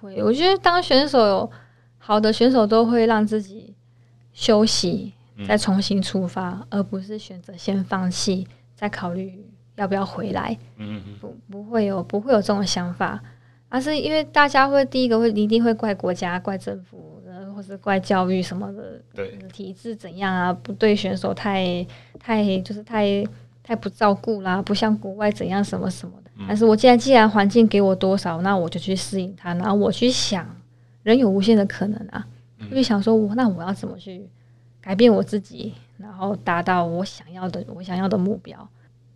[0.00, 1.50] 会，我觉得当选手有
[1.98, 3.74] 好的选手都会让自己
[4.32, 5.12] 休息，
[5.46, 9.44] 再重新出发，嗯、而不是选择先放弃，再考虑
[9.76, 10.56] 要不要回来。
[10.76, 13.20] 嗯嗯，不不会有不会有这种想法，
[13.68, 17.20] 而是因为大家会第一个会一定会怪国家、怪政府，
[17.54, 20.52] 或是怪教育什么的，对体制怎样啊？
[20.52, 21.84] 不对选手太
[22.20, 23.24] 太就是太
[23.68, 26.30] 太不照顾啦，不像国外怎样什么什么的。
[26.38, 30.46] 嗯、但是我既然既然环境给我多少，那我就去适应它，然后我去想，
[31.02, 32.26] 人有无限的可能啊，
[32.70, 34.26] 就想说我那我要怎么去？
[34.80, 38.66] 改变我自己，然后达到我想要的我想要的目标。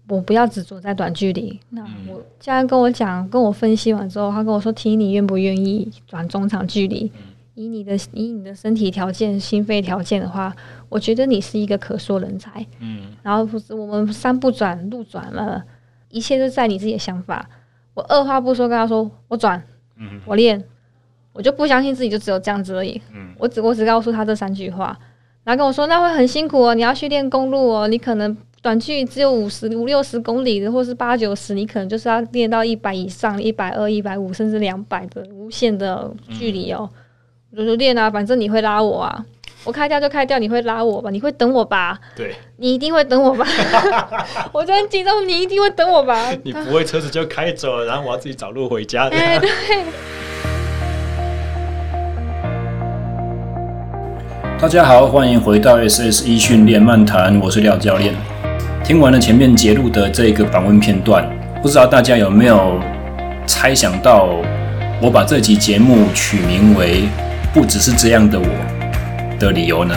[0.09, 1.59] 我不要执着在短距离。
[1.71, 7.11] 那我家人跟我讲，跟我分析完之后，他跟我说：“提你愿不愿意转中长距离？
[7.55, 10.55] 以你的以你的身体条件、心肺条件的话，
[10.89, 13.13] 我觉得你是一个可塑人才。”嗯。
[13.23, 15.63] 然后我们山不转路转了，
[16.11, 17.49] 一切都在你自己的想法。
[17.95, 19.63] 我二话不说跟他说：“我转，
[20.27, 20.63] 我练。”
[21.35, 23.01] 我就不相信自己就只有这样子而已。
[23.39, 24.95] 我只我只告诉他这三句话。
[25.45, 36.87] 然后跟我说，那会很辛苦哦，你要去练公路哦，你可能短距离只有五十五六十公里的，或是八九十，你可能就是要练到一百以上，一百二、一百五，甚至两百的无限的距离哦。
[37.55, 39.25] 我就说练啊，反正你会拉我啊，
[39.63, 41.11] 我开掉就开掉，你会拉我吧？
[41.11, 41.99] 你会等我吧？
[42.17, 43.47] 对，你一定会等我吧？
[44.53, 46.17] 我就很激动，你一定会等我吧？
[46.45, 49.15] 你不会车子就开走了，然后我要自己找路回家的。
[49.15, 49.51] 哎，对。
[54.59, 58.15] 大家好，欢迎回到 SSE 训练漫谈，我是廖教练。
[58.83, 61.29] 听完了前面节录的这个访问片段，
[61.61, 62.81] 不知道大家有没有
[63.47, 64.31] 猜想到，
[65.03, 67.03] 我把这集节目取名为
[67.53, 68.47] “不只是这样的我”
[69.39, 69.95] 的理由呢？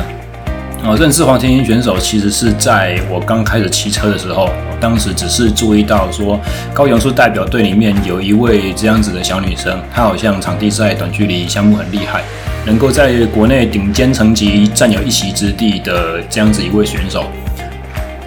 [0.84, 6.39] 哦，认识黄甜音选手其实是在我刚开始骑车的时候，当时只是注意到说，
[6.73, 12.22] 高雄市代表队里面有一位这样子的小女生，她好像场地赛短距离项目很厉害。
[12.67, 17.26] 能够在国内顶尖层级占有一席之地的这样子一位选手，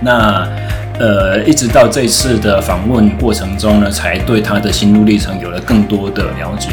[0.01, 0.49] 那
[0.99, 6.71] 呃，一直到这次的访问过程中呢，才对她的心路历程有了更多的了解。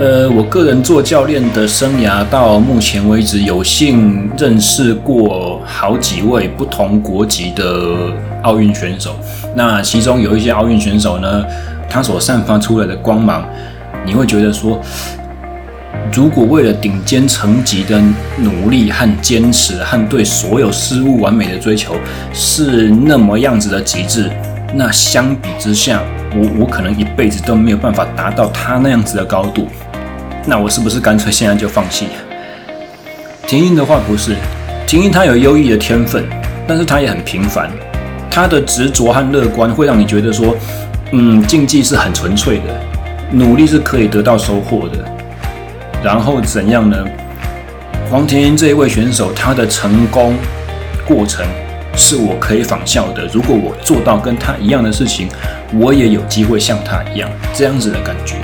[0.00, 7.94] 呃，我个人做教练的生涯到目前为止，有幸认识过好几位不同国籍的
[8.42, 9.14] 奥运选手。
[9.54, 11.44] 那其中有一些奥运选手呢，
[11.88, 13.46] 他所散发出来的光芒，
[14.04, 14.80] 你会觉得说，
[16.12, 18.02] 如果为了顶尖层级的
[18.38, 21.94] 努力和坚持，和对所有事物完美的追求
[22.32, 24.28] 是那么样子的极致，
[24.74, 26.02] 那相比之下，
[26.34, 29.68] 我我可能一辈子都没有办法达到他那样子的高度。
[30.46, 32.06] 那我是不是干脆现在就放弃？
[33.46, 34.34] 婷婷的话不是，
[34.86, 36.24] 甜音他有优异的天分，
[36.66, 37.70] 但是他也很平凡。
[38.30, 40.56] 他的执着和乐观会让你觉得说，
[41.12, 42.64] 嗯，竞技是很纯粹的，
[43.30, 45.04] 努力是可以得到收获的。
[46.02, 46.96] 然后怎样呢？
[48.10, 50.34] 黄甜音这一位选手，他的成功
[51.06, 51.46] 过程
[51.94, 53.26] 是我可以仿效的。
[53.26, 55.28] 如果我做到跟他一样的事情，
[55.74, 58.36] 我也有机会像他一样这样子的感觉。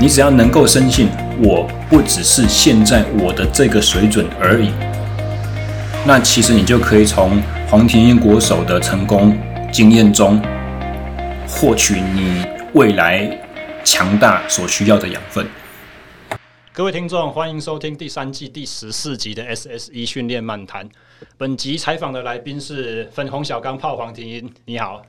[0.00, 1.08] 你只要能够深信，
[1.38, 4.70] 我不只是现在我的这个水准而已，
[6.04, 9.38] 那其实你就可以从黄甜音国手的成功
[9.70, 10.42] 经验中，
[11.46, 13.30] 获取你未来
[13.84, 15.46] 强大所需要的养分。
[16.72, 20.88] 各位听众，欢迎收听第三季第十四集的 SSE 训练漫谈。
[21.36, 25.04] 本集采访的来宾是粉红小钢炮黄甜音，你好，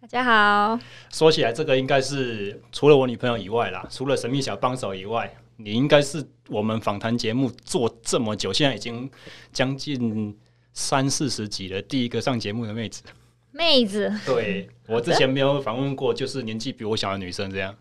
[0.00, 0.78] 大家好。
[1.10, 9.10] 说起来，这个应该是除了我女朋友以外啦，除了神秘小帮手以外，你应该是我们访谈节目做这么久，现在已经
[9.52, 10.36] 将近
[10.72, 13.02] 三四十集了，第一个上节目的妹子。
[13.50, 17.74] 妹子，对，我之前没有访问过，就是年纪比我小的女生这样，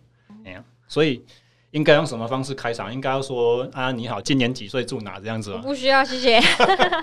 [0.45, 1.23] 哎呀，所以。
[1.71, 2.91] 应该用什么方式开场？
[2.93, 5.61] 应该要说啊，你好，今年几岁，住哪这样子吗？
[5.61, 6.39] 不需要，谢谢。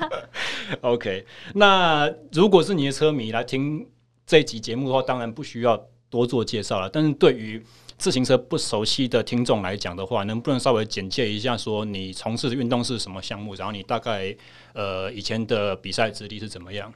[0.81, 3.87] OK，那如果是你的车迷来听
[4.27, 5.77] 这一集节目的话，当然不需要
[6.09, 6.89] 多做介绍了。
[6.89, 7.63] 但是对于
[7.99, 13.55] 自行车不熟悉的听众来讲的话，能不能稍微简介一下，说你从事的运动是什么项目？
[13.55, 14.35] 然后你大概
[14.73, 16.93] 呃以前的比赛资历是怎么样？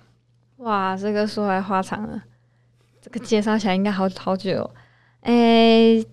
[0.56, 2.22] 哇，这个说来话长了，
[3.00, 4.68] 这个介绍起来应该好好久。
[5.20, 6.06] 哎、欸。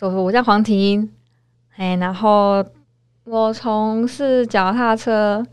[0.00, 1.12] 我叫黄甜音，
[1.76, 2.64] 哎，然后
[3.24, 5.44] 我从事脚踏车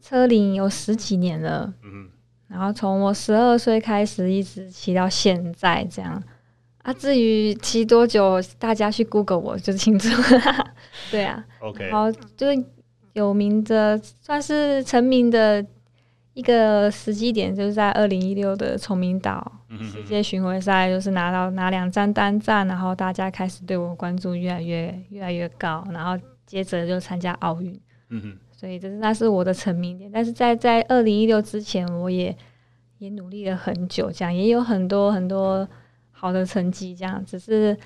[0.00, 2.08] 车龄有十几年了，嗯，
[2.48, 6.22] 然后从我十二岁开始一直骑到现在这样。
[6.82, 6.92] 啊。
[6.92, 10.66] 至于骑多久，大家去 Google 我就清楚了。
[11.10, 12.64] 对啊，OK，然后就是
[13.12, 15.64] 有名的，算是成名的
[16.36, 19.50] 一个时机点，就是在二零一六的崇明岛
[19.90, 27.80] 世界巡回赛，就是拿到拿两张单站，然后大家开始对我关注越来越越来越高，然后接着就参加奥运。
[28.10, 30.10] 嗯哼，所以这是那是我的成名点。
[30.12, 32.36] 但是在在二零一六之前，我也
[32.98, 35.66] 也努力了很久，这样也有很多很多
[36.12, 37.76] 好的成绩，这样只是。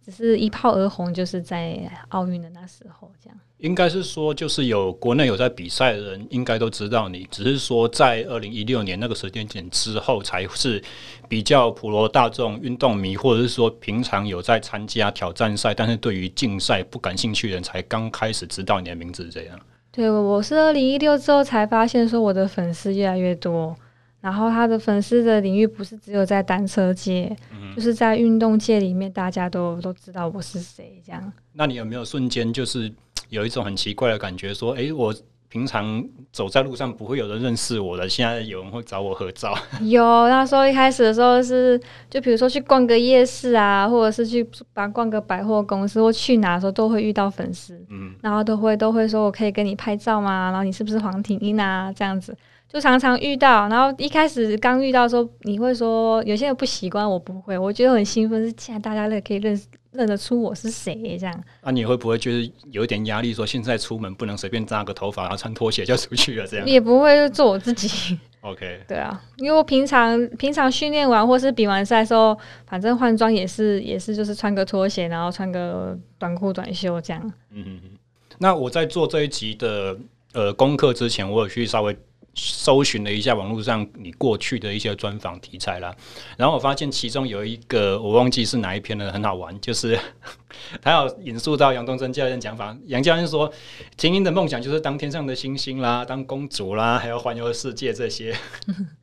[0.00, 1.78] 只是一炮而红，就是在
[2.08, 3.38] 奥运的那时候，这样。
[3.58, 7.26] 应该是说，就是有国内有在比赛的人，应该都知道你。
[7.30, 10.82] 只是说，在二零一六年那个时间点之后，才是
[11.28, 19.28] 比较普罗大众运动迷，或者是说平常有在参加挑战赛，但是对于竞赛不感兴趣的人，才刚开始知道你的名字。
[19.28, 19.58] 这样。
[19.90, 23.76] 对，我是二零一六之后才发现，说我的粉丝越来越多。
[24.20, 31.32] 然后他的粉丝的领域不是只有在单车界，嗯、就是在运动界里面，大家都都知道我是谁这样。
[31.52, 32.92] 那你有没有瞬间就是
[33.28, 35.14] 有一种很奇怪的感觉，说，哎，我
[35.48, 39.56] 平常走在路上不会有人认识我的，现在有人会找我合照？
[39.80, 41.80] 有，那时候一开始的时候是，
[42.10, 50.50] 就比如说去逛个夜市啊，或者是去把逛个百货公司，或去哪的时候都会遇到粉丝，嗯，然后都会都会说我可以跟你拍照吗？
[50.50, 51.90] 然后你是不是黄婷英啊？
[51.92, 52.36] 这样子。
[52.70, 61.44] 就常常遇到，然后一开始刚遇到的时候，你会说有些人不习惯，我不会，我觉得很兴奋，是现在大家都可以认识认得出我是谁这样。
[61.62, 63.32] 那、啊、你会不会就是有一点压力？
[63.32, 66.66] 说现在出门不能随便扎个头发，然后穿拖鞋就出去了这样？
[66.66, 68.18] 也不会就做我自己。
[68.42, 77.22] OK，对啊，因为我平常平常训练完或是比完赛的时候，反正换装也是也是就是穿个拖鞋，然后穿个短裤短袖这样。
[77.50, 77.90] 嗯嗯嗯。
[78.36, 79.98] 那我在做这一集的
[80.34, 81.96] 呃功课之前，我有去稍微。
[82.38, 85.92] 搜寻了一下网络上你过去的一些专访题材啦，
[86.36, 89.98] 然后我发现其中有一个我忘记是哪一篇了，很好玩，就是
[90.80, 93.52] 他要引述到杨东升教练讲法，杨教练说，
[93.96, 98.32] 精英的梦想就是当天上的星星啦，当公主啦，还要环游世界这些，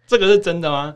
[0.08, 0.96] 这个是真的吗？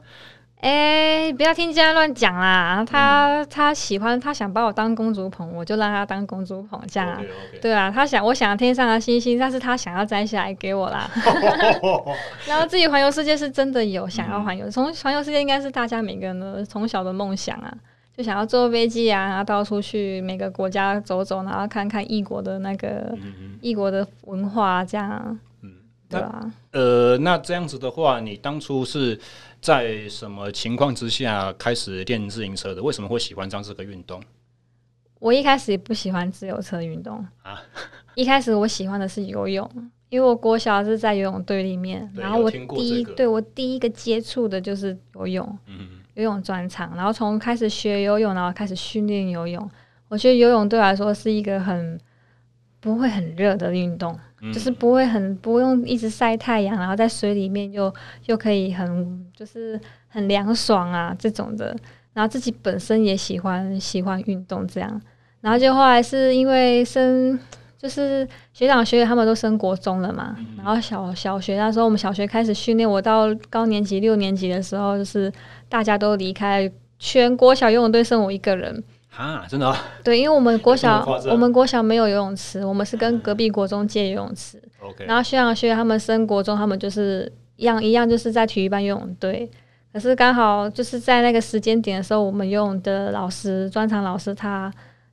[0.59, 2.83] 哎、欸，不要听人家乱讲啦！
[2.85, 7.61] 他他喜欢，他想把我当公主捧，我就让他当公主捧，这样啊？Okay, okay.
[7.61, 11.09] 对啊，他想，我想天上的星星，但是他想要摘下来给我啦。
[12.45, 17.73] 然后自己环游世界是真的有想要环游，从环游世界应该是大家每个人的从小的梦想啊，
[18.17, 23.17] 就想要坐飞机啊，然后到处去每个国家走走，然后看看异国的那个
[23.61, 25.39] 异国的文化，这样。
[25.63, 25.71] 嗯，
[26.09, 26.51] 对啊。
[26.73, 29.17] 呃，那这样子的话，你当初是？
[29.61, 32.81] 在什么情况之下开始练自行车的？
[32.81, 34.21] 为什么会喜欢上这个运动？
[35.19, 37.25] 我一开始也不喜欢自由车运动。
[37.41, 37.61] 啊，
[38.15, 39.69] 一开始我喜欢的是游泳，
[40.07, 49.69] 因为我国小是在游泳队里面，然后我第一、这个、对我第一个接触的就是游泳，嗯、游泳专长，然后从开始学游泳，然后开始训练游泳，
[50.07, 51.99] 我觉得游泳对我来说是一个很
[52.79, 54.17] 不会很热的运动。
[54.53, 57.93] 就是不会很不用一直晒太阳，然后在水里面又
[58.27, 59.77] 又可以很就是
[60.07, 61.75] 很凉爽啊这种的，
[62.13, 65.01] 然后自己本身也喜欢喜欢运动这样，
[65.41, 67.37] 然后就后来是因为升
[67.77, 75.29] 就是学长学姐他们都升国中了嘛，然后小小学那时候我们小学开始训练，我到高年级六年级的时候，就是
[75.67, 78.81] 大家都离开，全国小游泳队剩我一个人。
[79.15, 79.77] 啊，真的、啊？
[80.03, 84.61] 对，因为我们国小，我们国小没有游泳池，我们是跟隔壁国中借游泳池。
[84.81, 85.05] Okay.
[85.05, 89.49] 然后学长学姐他们升国中，他们就是一样一样，就是在体育班游泳队。
[89.91, 94.71] 可是刚好就是在那个时间点的时候，我们游泳的老师，专长老师他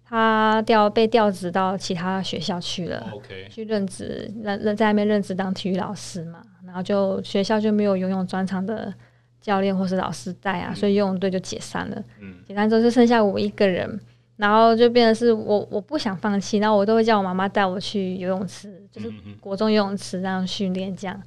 [0.08, 3.48] 他调被调职到其他学校去了，Okay.
[3.48, 6.41] 去任职任任在那边任职当体育老师嘛。
[6.65, 8.93] 然后就学校就没有游泳专长的。
[9.46, 12.03] 教练或是老师带啊，所以游泳队就解散了。
[12.20, 14.00] 嗯，解散之后就剩下我一个人，
[14.34, 21.22] 然后就变成是我我不想放弃，然后我都会叫我妈妈带我去游泳池，就是国中游泳池这样训练这样。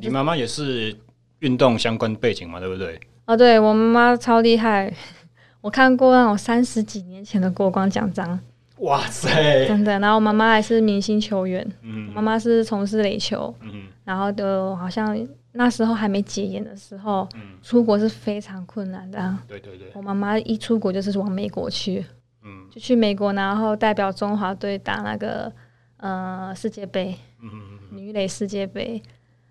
[0.00, 0.96] 你妈妈也是
[1.40, 2.98] 运动相关背景嘛，对不对？
[3.26, 4.90] 哦，对，我妈妈超厉害，
[5.60, 8.40] 我看过那种三十几年前的国光奖章。
[8.78, 9.98] 哇塞，真的。
[9.98, 15.14] 然后我妈妈还是明星球员，嗯，妈妈是从事垒球，嗯，然后都好像。
[15.58, 19.36] 那时候还没解严的时候，嗯，出国是非常困难的。
[19.48, 22.06] 对对对，我妈妈一出国就是往美国去，
[22.44, 25.52] 嗯，就去美国，然后代表中华队打那个
[25.96, 27.12] 呃世界杯，
[27.42, 29.02] 嗯嗯嗯，女垒世界杯。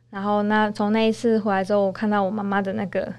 [0.09, 3.13] 然后那从那一次回来之后，我看到我妈妈的那个，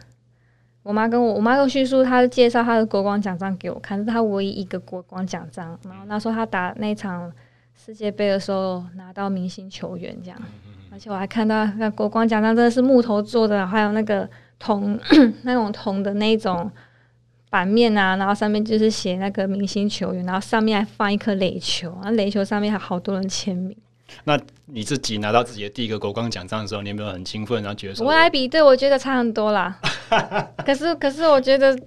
[0.82, 5.78] 我妈跟我，我妈又叙述她介绍她的国光奖章给我看，是她唯一一个国光奖章。
[5.84, 7.30] 然后那时候她打那场
[7.76, 10.40] 世界杯的时候，拿到明星球员这样。
[10.98, 14.28] 而且我还看到那国光奖章真的是木头做的，还有那个
[14.58, 14.98] 铜
[15.42, 16.68] 那种铜的那种
[17.50, 23.76] 版面啊，然后上面就是写那个明星球员，然后上面还放一颗垒球，然后垒球上面还好多人签名。
[24.24, 29.78] 那你自己拿到自己的第一个国光奖章的时候，你有没有很兴奋，然后觉得说我来比对，我觉得差很多啦。
[30.66, 31.78] 可是，可是我觉得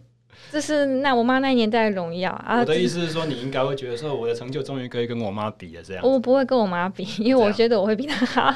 [0.51, 2.59] 这是那我妈那年代的荣耀啊。
[2.59, 6.03] 我的意思是说，你应该会觉得说，我的成就终于可以跟我妈比了，这样。
[6.05, 8.53] 我不会跟我妈比，因为我觉得我会比她好。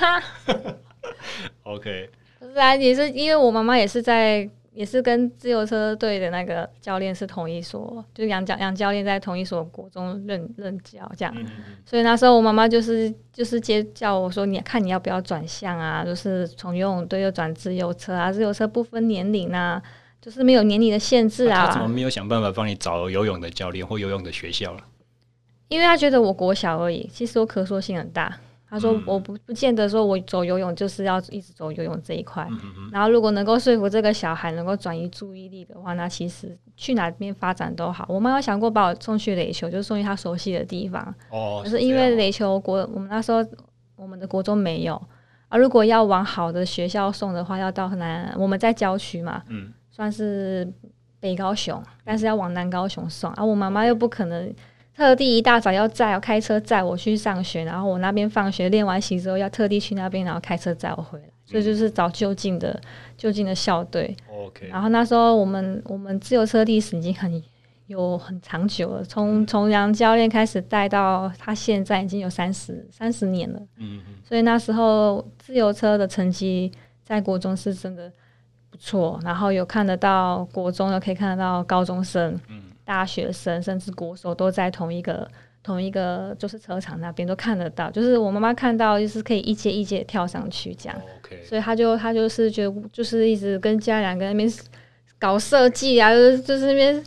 [1.63, 2.09] OK。
[2.41, 4.49] 是啊，也是因为我妈妈也是在。
[4.75, 11.45] 也是跟自由车队的那个教练是同一所，就杨教杨教练在同一所国中任任教这样，嗯、
[11.85, 16.03] 所以那时候我妈妈就是就是接叫我说，你看你要不要转向啊？
[16.03, 19.81] 就是从游泳队又转自由车啊，自由车不分年龄啊，
[20.25, 21.67] 就是没有年龄的限制啊。
[21.67, 24.79] 他怎么没有想办法帮你找游泳的教练或游泳的学校了？
[25.67, 28.35] 因为他觉得我国小而已，其实我可塑性很大。
[28.67, 32.45] 他说：“我不不见得说，我走游泳就是要一直走游泳这一块。
[32.91, 38.05] 然后，如果能够说服这个小孩能够转移注意力的话，那其实去哪边发展都好。
[38.09, 41.13] 我妈妈想过把我送去垒球，就是送去他熟悉的地方。
[41.29, 43.45] 哦，可是因为垒球国，我们那时候
[43.95, 45.01] 我们的国中没有。
[45.47, 50.67] 啊，如果要往好的学校送的话，要到南，我们在郊区嘛，嗯，算是
[51.19, 53.31] 北高雄，但是要往南高雄送。
[53.31, 54.53] 啊，我妈妈又不可能。”
[54.95, 61.25] 特地一大早要载，要开车载我去上学，然后我那边放学练完习之后，要特地去那边，然后开车载我回来。
[61.43, 62.79] 所以就是找就近的
[63.17, 64.15] 就近的校队。
[64.31, 64.67] OK。
[64.69, 67.43] 然后那时候我们我们自由车历史已经很
[67.87, 73.59] 有很长久了，从从杨教练开始带到他现在已经有三十三十年了。
[73.75, 74.15] 嗯嗯。
[74.23, 76.71] 所以那时候自由车的成绩
[77.03, 78.09] 在国中是真的
[78.75, 82.39] 不错，然后有看得到国中，的可以看得到高中生。
[82.49, 82.61] 嗯。
[82.85, 85.27] 大学生甚至国手都在同一个
[85.63, 91.43] 同一个就是车场那边都看得到，就是我妈妈看到就是可以一阶一阶跳上去这样，Okay.
[91.43, 94.47] 所以她就她就是觉得就是一直跟家两个那边
[95.17, 97.03] 搞设计啊，就是就是那边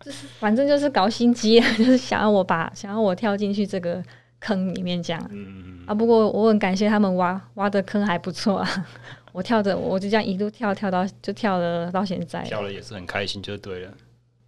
[0.00, 4.02] 就是反正就是搞心机啊， 就是想要我把想要我跳进去这个
[4.40, 5.30] 坑里面这样。
[5.30, 8.86] 嗯啊，不过我很感谢他们挖挖的坑还不错啊，
[9.32, 13.92] 我跳着我就这样一路跳跳到就跳了到现在，跳了也是很开心就对了。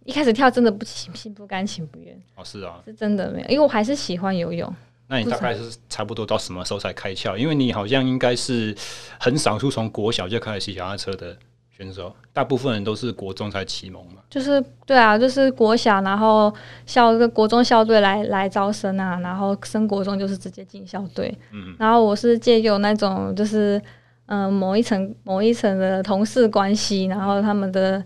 [0.05, 4.73] 一开始跳真的不情心不甘情不愿哦，是啊，是真的没有，因为我还是喜欢游泳。
[5.07, 7.37] 那你大概是差不多到什么时候才开窍？
[7.37, 8.75] 因为你好像应该是
[9.19, 11.37] 很少数从国小就开始骑脚踏车的
[11.69, 14.21] 选手，大部分人都是国中才启蒙嘛。
[14.29, 16.53] 就是对啊，就是国小，然后
[16.85, 21.33] 校个国中校队来来招生啊，然后升国中就是直接进校队。
[21.51, 23.79] 嗯，然后我是借由那种就是
[24.27, 28.03] 嗯、呃、某一层某一层的同事关系，然后他们的。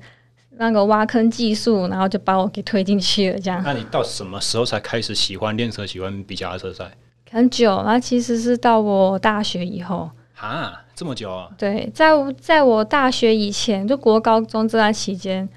[0.60, 3.62] 那个挖坑技术，然后就把我给推进去了，这样。
[3.64, 6.98] 那你到什么时候才开始喜欢练车，喜欢比脚踏车赛？
[7.30, 10.10] 很久，那其实是到我大学以后。
[10.36, 11.48] 啊，这么久啊？
[11.60, 12.10] 对，在
[12.40, 15.48] 在我大学以前，就国高中这段期间，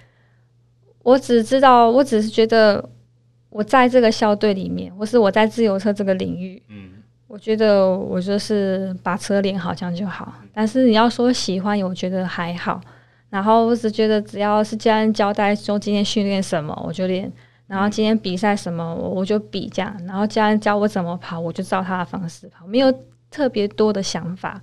[1.03, 2.87] 我只知道，我只是觉得
[3.49, 6.91] 我在这个校队里面，或是我在自由车这个领域，嗯，
[7.31, 10.35] 我觉得我就是把车练好这样就好。
[10.53, 12.81] 但是你要说喜欢，我觉得还好。
[13.29, 17.31] 然后我只觉得，只要是家人交代说今天训练什么，我就练；
[17.69, 19.97] 然后今天比赛什么，我我就比这样。
[20.09, 22.93] 然后家人教我怎么跑，我就照他的方式跑，没有
[23.31, 24.61] 特别多的想法。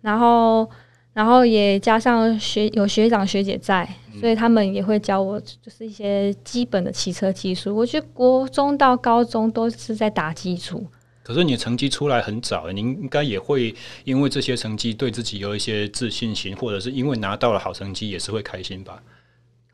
[0.00, 0.70] 然后，
[1.14, 3.88] 然后也加上学有学长学姐在，
[4.20, 7.74] 所以他们也会教我，就是一些基本的骑车技术。
[7.74, 10.86] 我觉得国中到高中都是在打基础。
[11.24, 19.02] 可是你的成绩出来很早，您应该也会因为这些成绩对自己有一些自信心，或者是因为拿到了好成绩也是会开心吧？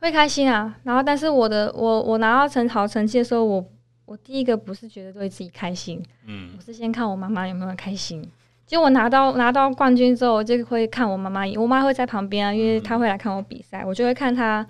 [0.01, 0.77] 会开心啊！
[0.85, 3.67] 然后，但是我的我我拿到成好成绩的时候，我
[4.07, 8.25] 我第一个不是觉得对自己开心，嗯，我是先看我妈妈有没有开心。
[8.65, 14.65] 结果我拿到拿到冠军之后，我就会看我妈妈，我妈会在旁边啊，因为她会来看我比赛，我就会看她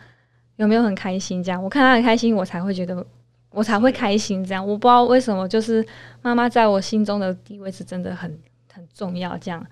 [0.57, 1.45] 有没有很开心。
[1.45, 3.07] 这样，我看她很开心，我才会觉得。
[3.53, 5.85] 我才会开心，这样我不知道为什么，就是
[6.23, 8.39] 妈妈在我心中的地位是真的很
[8.73, 9.65] 很重要，这样。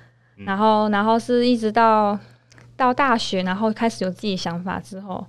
[0.45, 2.19] 然后，然后是一直到
[2.77, 5.25] 到大学，然后开始有自己想法之后，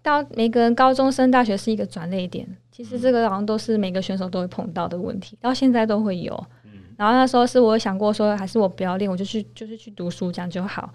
[0.00, 2.46] 到每个人高中升大学是一个转捩点。
[2.70, 6.32] 其实这个好像都是每个选手都会碰到的问题，到现在都会有。
[6.96, 10.92] 然后那时候是我想过说，还是我不要练，我就去就是去读书这样就好。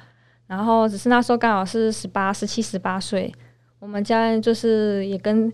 [0.48, 3.34] 然后只是那时候刚好是十八、十七、十八岁，
[3.80, 5.52] 我们家人就是也跟。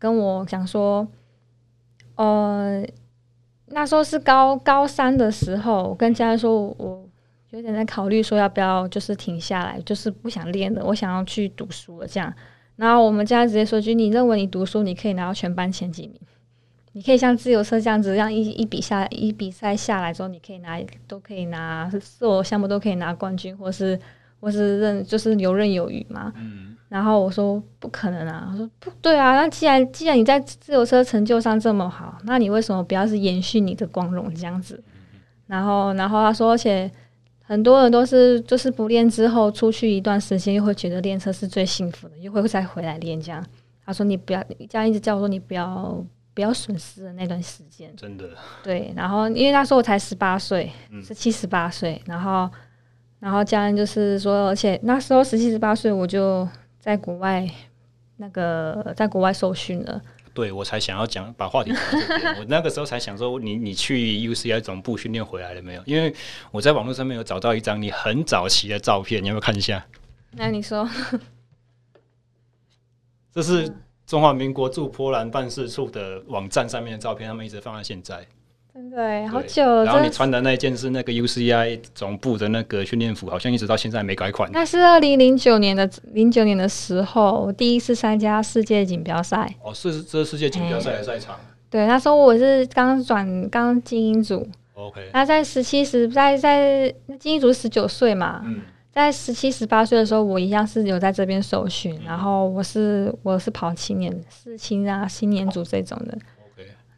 [0.00, 1.06] 跟我讲说，
[2.16, 2.82] 呃，
[3.66, 7.06] 那时候是高高三的时候，我跟家人说，我
[7.50, 12.32] 有点在考虑说要不要就是停下来，就是不想练了，我想要去读书了这样。
[12.76, 16.18] 然后我们家直接说句，你认为你读书你可以拿到全班前几名，
[16.92, 24.00] 你可以像自由车这样子，这样一一比下一比赛下来之后，你可以拿都可以拿所有项目都可以拿冠军，或是
[24.40, 26.32] 或是任就是游刃有余嘛。
[26.36, 26.69] 嗯。
[26.90, 28.48] 然后我说不可能啊！
[28.52, 29.36] 我说不对啊！
[29.36, 34.82] 那既然既然你在自由车成就上这么好，那你为什么不要是延续你的光荣这样子？
[35.46, 36.90] 然后然后他说，而且
[37.44, 43.44] 很多人都是就是不练之后出去一段时间，又会觉得练车是最幸福的，又会再回来练这样。
[43.86, 46.04] 他说你不要，这样一直叫我说你不要
[46.34, 48.30] 不要损失了那段时间，真的。
[48.64, 50.72] 对，然后因为那时候我才十八岁，
[51.04, 52.50] 是七十八岁，然后
[53.20, 56.48] 然后家人就是说，而且那时候十七十八岁我就
[56.80, 57.48] 在国外
[58.16, 60.02] 那个在国外受训了。
[60.32, 62.34] 对，我才想要讲，把话题讲到这边。
[62.38, 65.82] 我那个时候才想说你，你你去 UCI 总部训练回来了没有？
[65.84, 66.14] 因为
[66.50, 69.84] 我在网络上面有找到一张你很早期的照片，你要不要看一下？
[70.30, 70.88] 那你说，
[73.32, 73.70] 这是
[74.06, 78.24] 中华民国驻波兰办事处的网站上面的照片，他们一直放在现在。
[78.72, 79.84] 对，好久了。
[79.84, 84.50] 然后你穿的那件是那个 UCI 总部的那个训练服，好像一直到现在没改款。
[84.52, 89.52] 那是二零零九年的零九年的时候，我第一次参加世界锦标赛。
[89.62, 91.38] 哦，是这是世界锦标赛的赛场。
[91.68, 94.46] 对，那时候我是刚转刚精英组。
[94.74, 95.10] OK。
[95.12, 98.62] 那在十七十在在精英组十九岁嘛，嗯、
[98.92, 106.16] 在十七十八岁的时候，我一样是有在这边受训，嗯、然后我是我是跑青年是青啊青年组这种的。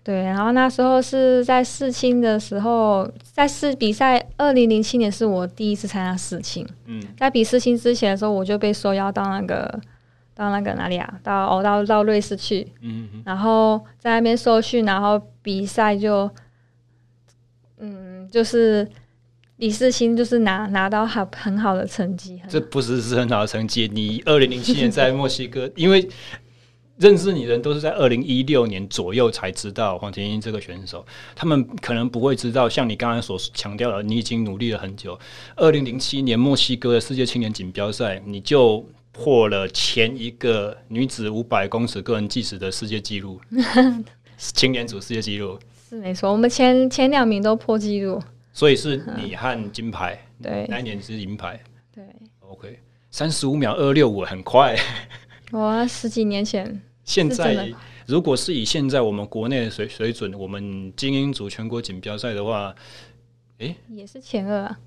[0.05, 6.67] 对，然后那时候是在世青的时候，在世比赛，二零零七年是我第一次参加世青。
[6.87, 9.81] 嗯，在比世青之前的时候，我就被受邀到那个
[10.35, 11.21] 到那个哪里啊？
[11.23, 12.67] 到哦，到到瑞士去。
[12.81, 13.23] 嗯嗯。
[13.25, 16.29] 然后在那边受训，然后比赛就，
[17.79, 18.89] 嗯，就是
[19.59, 22.43] 李世青，就是拿拿到很很好的成绩。
[22.49, 23.89] 这不是是很好的成绩。
[23.95, 26.09] 你二零零七年在墨西哥，因为。
[26.99, 35.19] 认识你的人都是在二零一六年左右才知道黄婷英这个选手，他们可能不会知道，像你刚才所强调的，你已经努力了很久。
[35.57, 43.41] 二零零七年墨西哥的世界青年锦标赛，你就破了前一个女子五百公尺个人计时的世界纪录，
[44.37, 45.59] 青年组世界纪录。
[45.89, 48.23] 是没错，我们前前两名都破纪录，
[48.53, 51.61] 所以是你和金牌， 对，那一年是银牌，
[51.95, 52.05] 对
[52.41, 52.79] ，OK，
[53.11, 54.75] 三十五秒二六五很快，
[55.53, 56.83] 我十几年前。
[57.05, 57.69] 现在，
[58.07, 62.75] 如果是以现在我们国内的水水准，我们精英组全国锦标赛的话，
[63.59, 64.79] 诶，也是前二啊。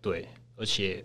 [0.00, 1.04] 对，而且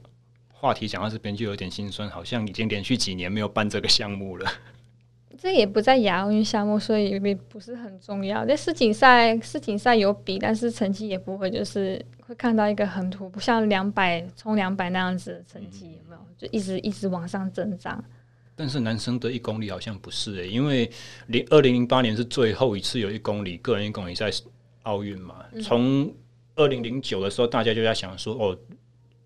[0.51, 4.51] 话题讲到这边就有点心酸，好像已经连续几年没有办这个项目了。
[5.37, 8.45] 这也不在亚奥运项目，所以也不是很重要。
[8.45, 16.21] 在世锦赛，世锦赛有比，但是成绩也不会就是会看到一个很突，不像两百冲两百那样子的成绩，有没有？
[16.37, 18.03] 就一直一直往上增长。
[18.61, 20.87] 但是男生的一公里好像不是诶、欸，因为
[21.29, 24.31] 零二零零八年是最后一次有一公里个人一公里在
[24.83, 25.43] 奥运嘛。
[25.63, 26.13] 从
[26.53, 28.55] 二零零九的时候，大家就在想说，哦，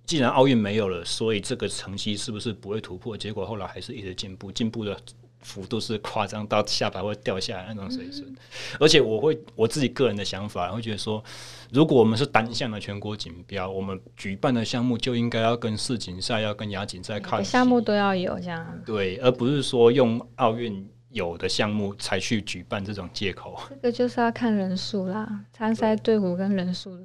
[0.05, 3.17] 既然奥运没有了，所以这个成绩是不是不会突破？
[3.17, 4.97] 结果后来还是一直进步，进步的。
[5.45, 8.35] 幅度是夸张到下巴会掉下来那种水准，
[8.79, 11.23] 而且我会我自己个人的想法，会觉得说，
[11.71, 18.81] 如果我们是单项的全国锦标，我们举办的项目就应该要跟世锦赛、要跟亚锦赛看齐，项目都要有这样。
[18.83, 23.55] 对，而不是说用奥运有的项目才去举办这种借口。
[23.69, 27.03] 这个就是要看人数啦，参赛队伍跟人数的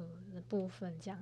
[0.49, 1.19] 部分这样。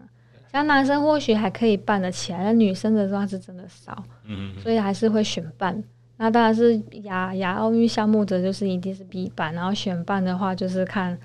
[0.52, 5.84] 像男生或许还可以办得起来，那女生的话是真的少，嗯，所以还是会选办。
[6.22, 11.18] 那当然是亚亚奥运项目的，就是一定是 B 班，然后选办的话，就是看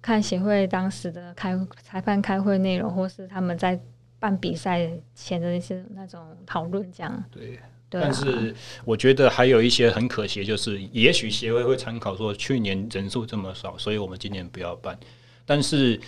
[0.00, 3.78] 看协会当时的开裁判开会内容，或是他们在
[4.18, 7.24] 办比赛前的一些那种讨论，这样。
[7.30, 7.58] 对。
[7.90, 8.54] 但是
[8.86, 14.98] 我觉得还有一些很可惜，就是也许协会会参考说，去年人数这么少，所以我们今年不要办。
[15.44, 16.00] 但是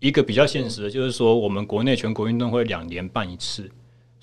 [0.00, 3.70] 一个比较现实的，就是说我们国内全国运动会两年办一次。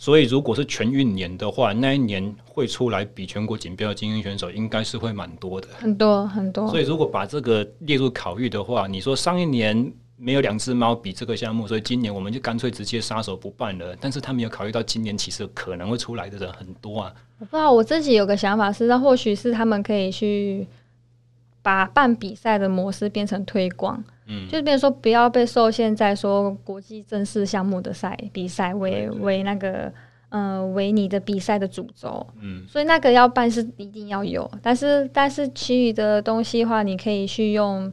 [0.04, 6.68] 所以，如果是全运年的话，那一年会出来比全国锦标的精英选手，应该是会蛮多的，很多很多。
[6.68, 13.96] 所以，如果把这个列入考虑的话，你说上一年没有两只猫比这个项目，所以今年我们就干脆直接杀手不办了。
[13.98, 17.14] 但是他没有考虑到今年其实可能会出来的人很多啊。
[17.40, 20.68] 我不知道，我自己有个想法是，那或许是他们可以去
[21.62, 24.04] 把办比赛的模式变成推广。
[24.26, 29.92] 嗯，就是比如说不要被受限在说国际正式项目的赛比赛为为那个
[30.30, 37.92] 呃为你的比赛的主轴，嗯，所以那个要办是一定要有，但是但是其余的东西的话，你可以去用，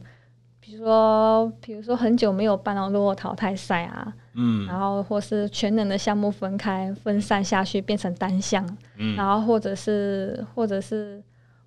[0.59, 8.65] 比如说比如说很久没有办到落后淘汰赛啊，嗯，然后或是全能的项目分开分散下去变成单项，
[8.97, 11.21] 嗯，然后或者是或者是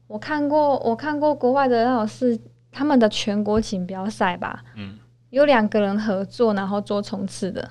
[0.06, 2.40] 我看过我看过国外的那种是。
[2.74, 4.98] 他们的全国锦标赛吧，嗯，
[5.30, 7.70] 有两个人合作，然后做冲刺的。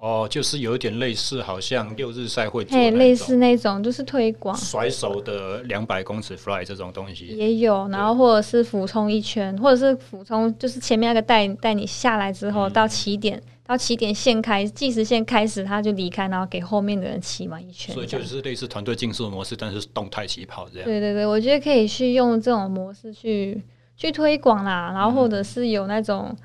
[0.00, 4.56] 哦，就是有一点类似，好像六日赛会做，哎，类似那种，就是推广。
[4.56, 7.26] 甩手的两百公尺 fly 这种东西。
[7.26, 20.84] 也有，然后或者是俯冲一圈，或者是俯冲，就是前面那个带带你下来之后，到起点、嗯、到起点线开计时线开始，他就离开，然后给后面的人骑完一圈，所以就是类似团队竞速模式，但是动态起跑这样。
[20.84, 23.60] 对对对，我觉得可以去用这种模式去
[23.98, 26.36] 去推广啦，然后或者是有那种，嗯、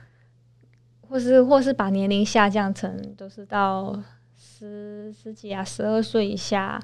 [1.08, 3.98] 或是或是把年龄下降成都是到。
[4.36, 6.82] 十十几啊，十二岁以下。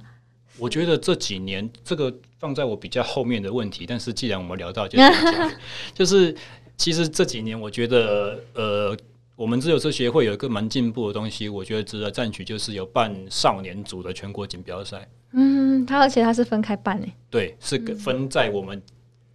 [0.58, 5.58] 我觉得这几年这个放在我比较后面的问题，但是既然我们聊到就，就是
[5.96, 6.36] 就是
[6.76, 8.98] 其实这几年我觉得呃，
[9.36, 15.08] 我们自由车协会有一个蛮进步的东西，我觉得值得赞许，就是有办少年组的全国锦标赛。
[15.32, 18.82] 嗯，它而且它是分开办诶，对，是分在我们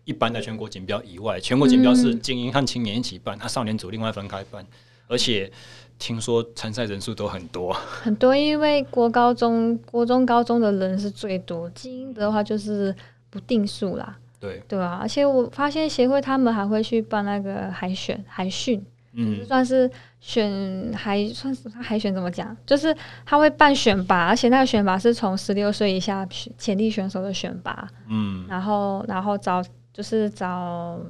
[0.05, 4.67] 一般的全国锦标以外，全国锦标是精英和青年一起办，它少年组另外分开办，
[5.09, 5.51] 而且。
[5.97, 12.95] 听说参赛人数都很多，很多，因为国高中、国中、高中的人是最多，精英的话就是
[13.31, 14.19] 不定数啦。
[14.41, 19.89] 对对啊，而且我发现协会他们还会去办那个海选、海训，嗯，就算是
[20.21, 22.55] 选海，算是海选怎么讲？
[22.67, 29.63] 就是他会办选拔，而且那个选拔是从十六岁以下潜力选手的选拔，嗯，然后然后找
[29.95, 31.01] 就是找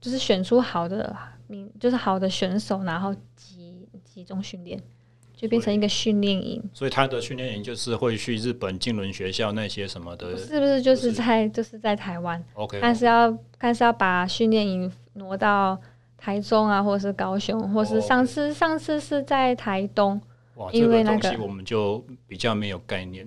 [0.00, 1.14] 就是选出好的
[1.48, 3.14] 名，就是好的选手，然后。
[3.34, 4.78] 集集中训练
[5.34, 15.80] 就变成一个训练营，所以他的训练营就是会去日本金轮学校那些什么的，是不是就是在就，就是在台湾？OK，但是要但是要把训练营挪到
[16.18, 18.56] 台中啊，或者是高雄，或是上次、oh.
[18.56, 20.20] 上次是在台东，
[20.56, 23.26] 哇，因为那个东西我们就比较没有概念，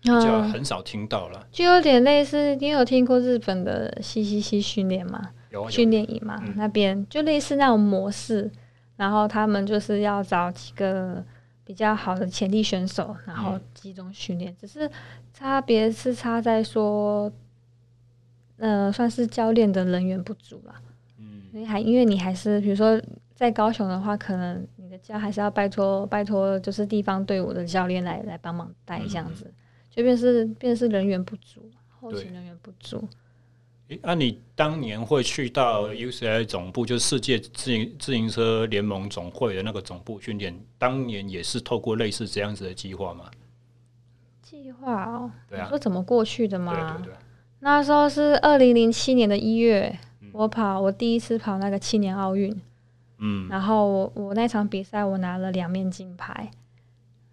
[0.00, 5.30] 比较很少听到了，就有点类似，你有听过日本的 CCC 训练吗？
[5.50, 8.50] 有训练营嘛，嗯、那边就类似那种模式。
[8.96, 11.24] 然后他们就是要找几个
[11.64, 14.52] 比较好的潜力选手，然后集中训练。
[14.52, 14.90] 嗯、只是
[15.32, 17.32] 差别是差在说，
[18.58, 20.74] 呃，算是教练的人员不足了。
[21.18, 23.00] 嗯，因为还因为你还是比如说
[23.34, 29.52] 在高雄的话，可能你的家还是要拜托拜托，就是地方队伍的教练来来帮忙带这样子，嗯、
[29.90, 33.06] 就变是变是人员不足，后勤人员不足。
[33.88, 43.24] 诶那、啊、你当年会去到 UCI 总部，就是世界自行自行车联盟总会的那个总部训练，当年也是透过类似这样子的计划吗？
[44.40, 46.72] 计划哦，对啊，说怎么过去的吗？
[46.72, 47.14] 对对对，
[47.58, 49.98] 那时候是二零零七年的一月，
[50.32, 52.60] 我跑我第一次跑那个青年奥运，
[53.18, 56.52] 嗯，然后我我那场比赛我拿了两面金牌，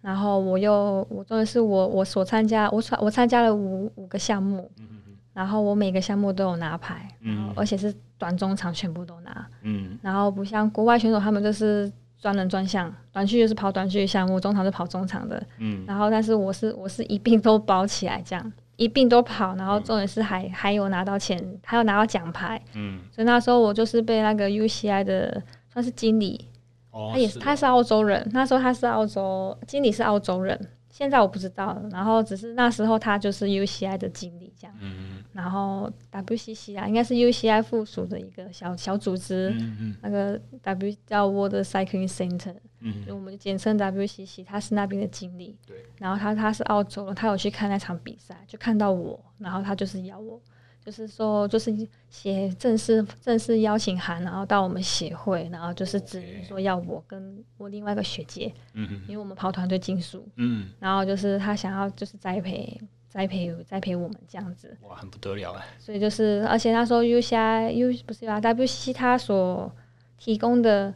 [0.00, 4.70] 然后我又我真的是我我所参加我参我参加了五五个项目。
[4.78, 4.86] 嗯
[5.34, 11.88] 然后我每个项目都有拿牌，嗯，而且是短中长全部都拿，嗯，然后不像国外选手，他们就是
[12.20, 25.40] 专人专项，短距就是跑短距项目，中长是跑中长的，嗯，然后但是我是我是一并都包起来，这样一并都跑，然后重点是还、嗯、还有拿到钱，还有拿到奖牌，嗯，所以那时候我就是被那个 UCI 的
[25.72, 26.48] 算是经理，
[26.90, 30.58] 哦，他也是他是澳洲人，那时候他是澳洲经理是澳洲人。
[30.90, 50.40] 现在我不知道了，然后只是那时候他就是 UCI 的经理这样，嗯、然后 WCC 啊，应该是 UCI 附属的一个小小组织，嗯嗯、那个 W 叫 World Cycling Center，嗯，我们就简称 WCC，他是那边的经理，对，然后他他是澳洲，他有去看那场比赛，就看到我，然后他就是邀我。
[50.84, 51.70] 就是说，就是
[52.08, 69.70] 写正式正式邀请函，然后到我们协会，然后就是指明说要我跟我另外一个学姐，嗯，因为我们跑团队竞速，嗯，然后就是他想要就是栽培栽培栽培我们这样子，哇，很不得了哎，所以就是，而且他说 UCI U 不是 WCC 他所
[70.16, 70.94] 提供的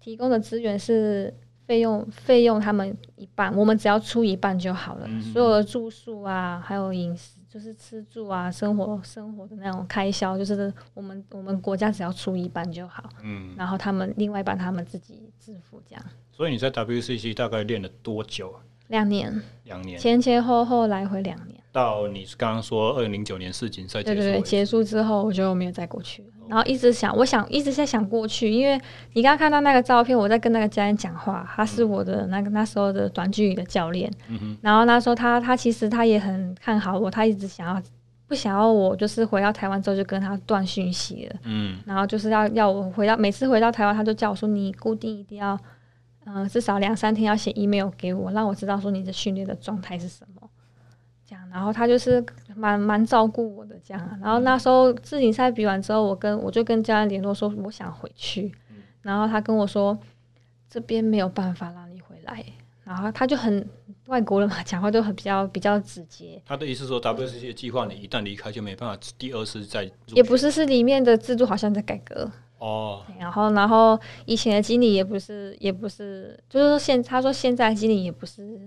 [0.00, 1.32] 提供的资源是
[1.66, 7.38] 费用费用他们一半，我们只要出一半就好了，嗯，所有的住宿啊，还有饮食。
[7.54, 16.04] 就是吃住啊，生活生活的那种开销，就是我们我们国家只要出一半就好，嗯，然后他们另外一半他们自己支付这样。
[16.32, 18.52] 所以你在 WCC 大概练了多久？
[18.88, 21.60] 两年，两年，前前后后来回两年。
[21.70, 26.24] 到你是刚刚说二零零九年世锦赛结束，对对对，结束之后我就没有再过去。
[26.46, 28.78] 然后一直想，我想一直在想过去，因为
[29.14, 34.10] 你刚刚看到那个照片，我在跟那个教练讲话，他是我的那个那时候的短距离的教练。
[34.28, 34.56] 嗯。
[34.60, 37.82] 然后那时候他他其实他也很看好我，他一直想要
[38.26, 41.36] 不想要我就是回到台湾之后就跟他断讯息了。
[41.44, 41.78] 嗯。
[41.86, 45.58] 然后就是要要我回到每次回到台湾，他就叫我说你固定一定要
[46.26, 50.33] 嗯、呃、至少两三天要写 email 给我，让我知道说你的训练的状态是什么。
[51.54, 52.22] 然后他就是
[52.56, 54.18] 蛮蛮照顾我的这样。
[54.20, 58.52] 然后那时候世锦赛比完之后，我跟我就跟教练联络说我想回去。
[59.02, 59.96] 然后他跟我说
[60.68, 62.44] 这边没有办法让你回来。
[62.82, 63.66] 然后他就很
[64.08, 66.42] 外国人嘛，讲话都很比较比较直接。
[66.44, 69.88] 他的意思说，WCC 的计划你一旦离开就没办法第二次再。
[70.08, 73.02] 也不是，是里面的制度好像在改革哦。
[73.18, 78.60] 然后，然后以前的经理也不是，也不是，就是说现他说现在经理也不是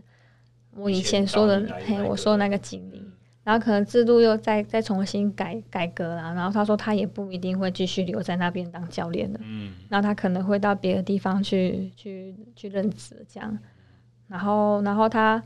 [0.77, 3.03] 我以前说的，嘿，我说的那个经理。
[3.43, 13.57] 然后可能制度又再再重新改改革了，然后他说他也不一定会继续留在那边当教练的，嗯，然后他可能会到别的地方去去去任职这样，
[14.27, 15.41] 然后然后他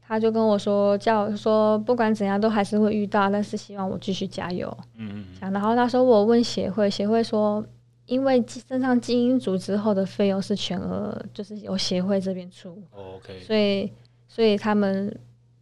[0.00, 7.62] 他就跟我说叫说不管怎样都还是会遇到，但是希望我继续加油，嗯嗯，然后他说我问协会，协会说
[8.06, 13.92] 因为升上精英组之后的费用是全额就是由协会这边出，哦，OK，所以
[14.34, 15.14] 所以他们。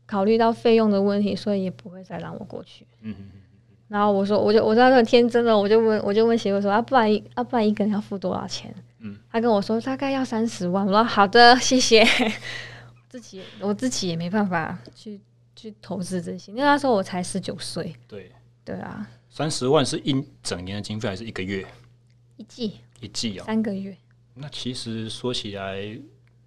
[0.04, 2.84] 考虑到费用的问题，所以也不会再让我过去。
[3.00, 3.40] 嗯嗯嗯。
[3.88, 8.74] 然后我说，我就我知道很天真的，我就问，我就问协会说，啊，不然一啊，不然一个人要付多少钱？
[8.98, 9.16] 嗯。
[9.30, 10.84] 他跟我说大概要三十万。
[10.84, 12.04] 我说好的，谢谢。
[13.08, 15.18] 自己我自己也没办法去
[15.56, 17.94] 去投资这些，因为那时候我才十九岁。
[18.06, 18.30] 对
[18.66, 19.08] 对啊。
[19.30, 21.64] 三十万是一整年的经费还是一个月？
[22.36, 22.74] 一季。
[23.00, 23.46] 一季啊、哦。
[23.46, 23.96] 三个月。
[24.34, 25.98] 那其实说起来。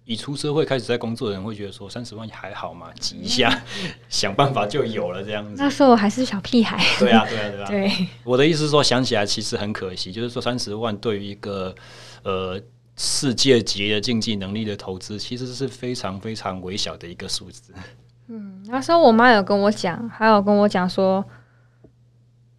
[0.08, 3.60] 以出社会开始在工作的人会觉得说三十万还好嘛，挤一下，
[4.08, 5.54] 想办法就有了这样子。
[5.58, 6.78] 那时候我还是小屁孩。
[7.00, 7.66] 对啊，对啊，对啊。
[7.68, 11.74] 对，我的意思是说，想起来其实很可惜，就是说三十万对于一个
[12.22, 12.56] 呃
[12.94, 17.74] 世界级的竞技能力的投资，其实是非常非常微小的一个数字。
[18.28, 21.24] 嗯，那时候我妈有跟我讲，还有跟我讲说，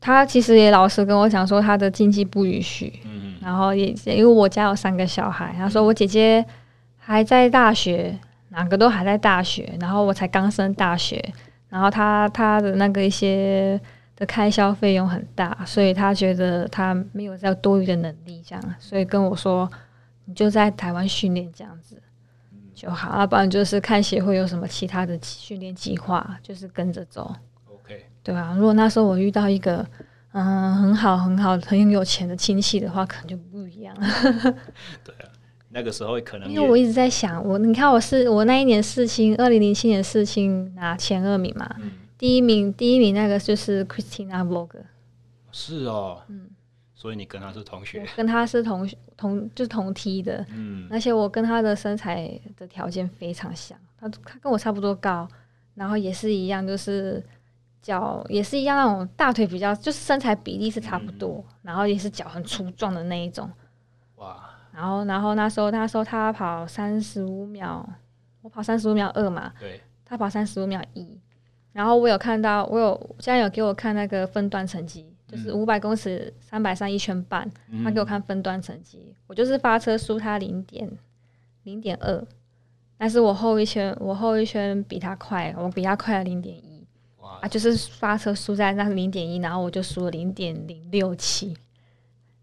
[0.02, 3.00] 她其实也老实跟我讲说，她的经济不允许。
[3.06, 6.46] 嗯，然后也因为我家有三个小孩，她说我姐姐。
[7.08, 11.24] 还在大学，两个都还在大学，然后我才刚升大学，
[11.70, 13.80] 然后他他的那个一些
[14.18, 19.72] 的开销费用很大，所以他觉得他没有这多余的能力，这样，所以跟我说，
[20.26, 21.96] 你就在台湾训练这样子
[22.76, 27.34] 就好，要不然就是看协会有什么其他的训练计划，就是跟着走。
[27.72, 29.88] OK，对啊，如果那时候我遇到一个
[30.34, 34.08] 嗯很好很好很有钱的亲戚的话，可能就不一样了。
[35.06, 35.32] 对啊。
[35.78, 44.82] 那个时候可能因为我一直在想，我你看我是我那一年世青，二零零七年世青拿前二名嘛，嗯、第一名第一名那个就是 Christina Vogel，
[45.52, 46.50] 是哦，嗯，
[46.96, 55.28] 所以你跟他是同学，跟他是同同就是同梯的，嗯，而且我跟他的身材的条件非常像，他他跟我差不多高，
[55.76, 57.24] 然后也是一样，就是
[57.84, 63.54] 脚也是一样那种大腿比较，就是身材比例是差不多，嗯、然后也是脚很粗壮的那一种，哇。
[64.78, 67.84] 然后，然后那时候，他说他跑三十五秒，
[68.44, 71.20] 我跑三十五秒二嘛，对，他跑三十五秒一。
[71.74, 80.88] 然后我有看到，我有现在有给我看那个分段成绩，就是五百公尺三百三一圈半，嗯、他给我看分段成绩，我就是发车输他零点
[81.64, 82.24] 零点二，
[83.00, 86.86] 但是我后一圈我后一圈比他快，我比他快了零点一，
[87.20, 91.58] 哇，啊，就是发车输在那零点一，然后我就输了零点零六七，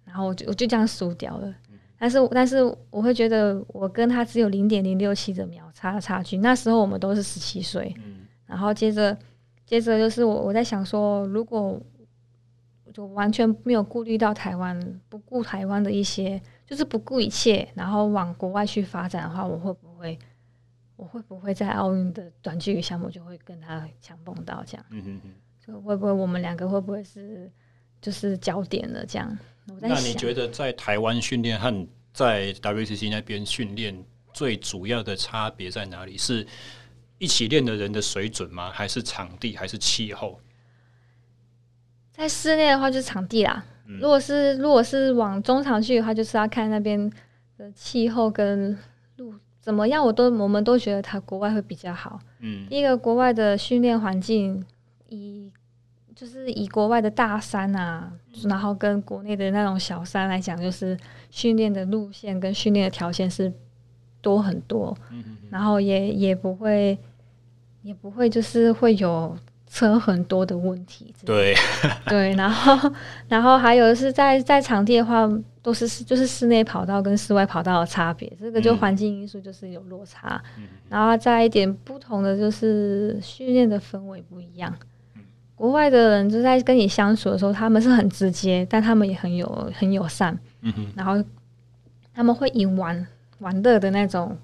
[0.05, 1.55] 然后我就我就这样输掉了。
[1.99, 6.39] 但是，但是我会觉得我跟他只有零点零六七的秒差的差距。
[6.39, 9.17] 那时候我们都是十七岁，嗯、然后接着，
[9.65, 11.81] 接着就是我我在想说，如果
[12.93, 20.19] 就完全没有顾虑到台湾，不顾台湾的一些，就是不顾一切，然后往国外去发展的话，我会不会，
[20.97, 24.87] 我会不会在奥运的短距离项目就会跟他强碰到这样？
[24.91, 25.31] 嗯哼哼，
[25.65, 27.51] 就会不会我们两个会不会是
[28.01, 29.37] 就是焦点了这样？
[29.81, 36.19] 那你觉得在台湾训练和在 WCC 那边训练最主要的差别在哪里？
[36.19, 36.47] 是
[37.19, 38.71] 一起练的人的水准吗？
[38.71, 39.57] 还是场地？
[39.57, 40.39] 还是气候？
[42.13, 43.65] 在室内的话，就是场地啦。
[43.87, 47.11] 嗯、如果是如果是往中场去的话，就是要看那边
[47.57, 48.79] 的气候跟
[49.17, 50.05] 路怎么样。
[50.05, 52.21] 我都我们都觉得他国外会比较好。
[52.41, 54.65] 嗯，第一个国外的训练环境
[55.09, 55.44] 以。
[56.25, 58.11] 就是以国外的大山啊，
[58.45, 60.97] 然后跟国内的那种小山来讲，就是
[61.29, 63.53] 训练的路线跟训练的条件是
[64.23, 64.97] 多很多，
[65.51, 66.99] 然后也也不会
[67.83, 71.15] 也不会就是会有车很多的问题。
[71.27, 71.55] 对。
[72.09, 72.91] 对，然后
[73.29, 80.43] 然后还有是在在场地的话，都是就是室内跑道跟室外跑道的差别，这个就环境因素就是有落差，
[80.89, 84.75] 然后再一点不同的就是训练的氛围不一样。
[85.57, 90.37] 国外的人就在跟你相处的时候，他们是很直接，但他们也很有很友善。
[90.63, 91.23] 嗯哼，然后
[92.13, 93.07] 他们会以玩
[93.39, 94.37] 玩乐的那种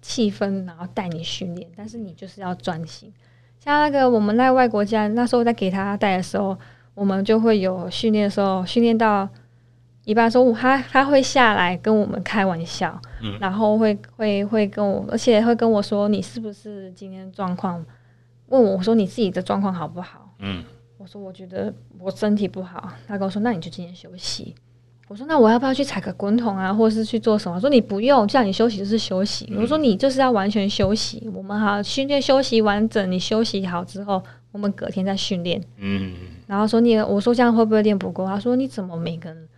[0.00, 3.12] 气氛，然后带你训练，但是你就是要专心。
[3.58, 6.56] 像那个我们在外国家那时候在给他带的时候，
[6.94, 9.28] 我们就会有训练的时候，训练到
[10.04, 17.84] 一般说他他会下来跟我们开玩笑，嗯、然后会会会跟我，而且会跟我说你是不是今天状况？
[18.48, 20.25] 问我说你自己的状况好不好？
[20.38, 20.64] 嗯，
[20.98, 22.92] 我说我觉得我身体不好。
[23.06, 24.54] 他跟我说那你就今天休息。
[25.08, 27.60] 我说那我要不要去踩个滚筒啊，或者是去做什么？
[27.60, 29.46] 说你不用，叫你休息就是休息。
[29.52, 31.30] 嗯、我说你就是要完全休息。
[31.32, 34.20] 我们好训练休息完整，你休息好之后，
[34.50, 35.62] 我们隔天再训练。
[35.76, 36.12] 嗯，
[36.48, 38.26] 然后说你，我说这样会不会练不够？
[38.26, 39.48] 他说你怎么每个人？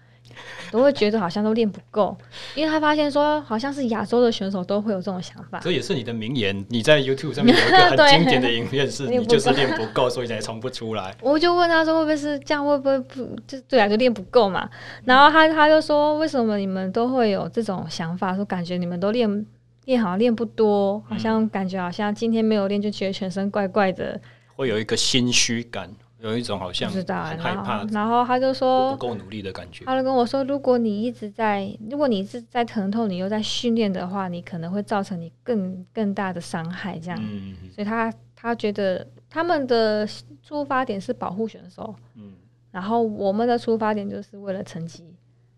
[0.71, 2.17] 都会觉得好像都练不够，
[2.55, 5.59] 因为他发现说，好像是亚洲的选手都会有这种想法。
[5.61, 11.15] 这也是你的名言，你在 YouTube 上面有一个 很经典的影片，是 你就是练不够，所以才冲不出来。
[11.21, 12.67] 我就问他说，会不会是这样？
[12.67, 13.89] 会不会不就对啊？
[13.89, 14.69] 就练不够嘛？
[15.05, 18.35] 然后他他就说，为什么你们都会有这种想法？
[18.35, 19.47] 说感觉你们都练
[19.85, 24.21] 练好像练不多，好像感觉好像今天没有练就觉得全身怪怪的，
[24.55, 25.91] 会有一个心虚感。
[26.21, 27.05] 有一种好像很
[27.39, 29.85] 害怕，然后他就说不够努力的感觉。
[29.85, 36.99] 他就跟我说，如果你一直在，如果你是在疼痛，你又在训练的话，你可能会造成你更更大的伤害。
[36.99, 40.05] 这样，嗯、所以他他觉得他们的
[40.43, 42.33] 出发点是保护选手，嗯，
[42.73, 45.05] 然后我们的出发点就是为了成绩，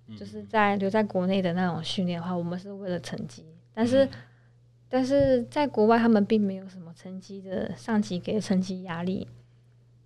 [0.09, 3.47] 嗯、就是在留在国内的那种训练的话，我们是为了成绩。
[3.73, 4.11] 但是、嗯、
[4.91, 9.27] 但是在国外，他们并没有什么成绩的上级给成绩压力。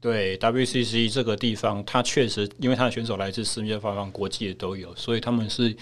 [0.05, 5.75] 对 WCC 这个地方，它确实因为它的选手来自世界各方，国际的都有，所以他们是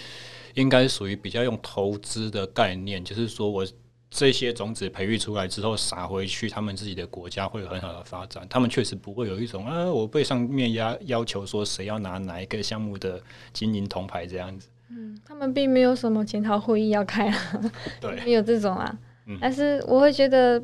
[0.54, 3.66] 应该属于比较用投资的概念，就是说我
[4.08, 8.46] 这些种子培育出来之后撒回去，他们自己的国家会有很好的发展。
[8.48, 13.20] 他们确实不会有一种啊，我被上面压要求说谁要拿哪一个项目的
[13.52, 14.68] 金银铜牌这样子。
[14.90, 17.60] 嗯，他们并没有什么检讨会议要开啊，
[18.00, 18.96] 对，没有这种啊。
[19.26, 20.62] 嗯，但是我会觉得。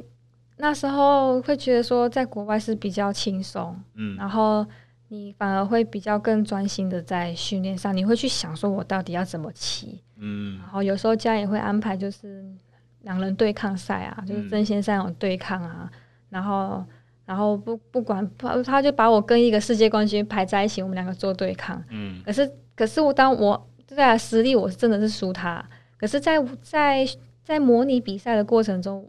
[0.61, 4.67] 那时候会觉得说，在国外是比较轻松，嗯，然后
[5.07, 12.45] 你反而会比较更专心的在训练上，你会去想说，我到底要怎么骑，嗯，然后有时候家也会安排就是
[13.03, 15.99] 两人对抗赛啊，就是争先赛那种对抗啊，嗯、
[16.31, 16.85] 然后
[17.25, 18.29] 然后不不管
[18.65, 25.65] 他就把我跟一个世界冠军排在一起，我们两个做对抗，嗯，可是可是我当我在实力我是真的是输他，
[25.97, 27.07] 可是在在
[27.45, 29.09] 在模拟比赛的过程中。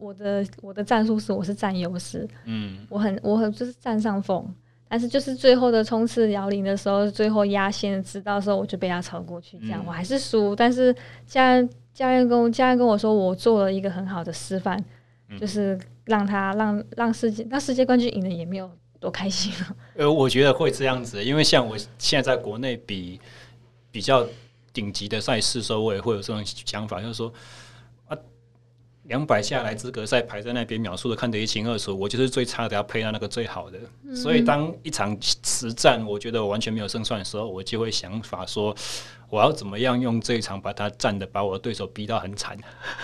[0.00, 4.42] 我的我的战术是我是占优势，嗯，我很我很就是占上风，
[4.88, 10.56] 但是就是最后的冲刺摇铃的时候，最后压线直到的时候，我就被他超过去，这样、嗯、我还是输。
[10.56, 10.90] 但是
[11.26, 14.82] 教练教练跟我教练跟我说，我做了一个很好的示范，
[15.28, 19.76] 嗯、就是让他让让世界让世界冠军赢了也没有多开心了。
[19.98, 23.20] 呃，我觉得会这样子，因为像我现在在国内比
[23.90, 24.26] 比较
[24.72, 27.30] 顶级的赛事的时候，我也会有这种想法，就是说。
[29.10, 31.98] 两百下来资格赛排在那边，秒数的看得一清二楚。
[31.98, 33.76] 我就是最差的，要配到那个最好的。
[34.04, 38.72] 嗯、所以当一场实战，我觉得我完全没有胜算的时候，我就会想法说，
[39.28, 42.56] 我要怎么样用这一场把他战的，把我的对手逼到很惨。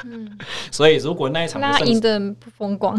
[0.04, 0.38] 嗯、
[0.70, 2.96] 所以如果那一场赢得不风光，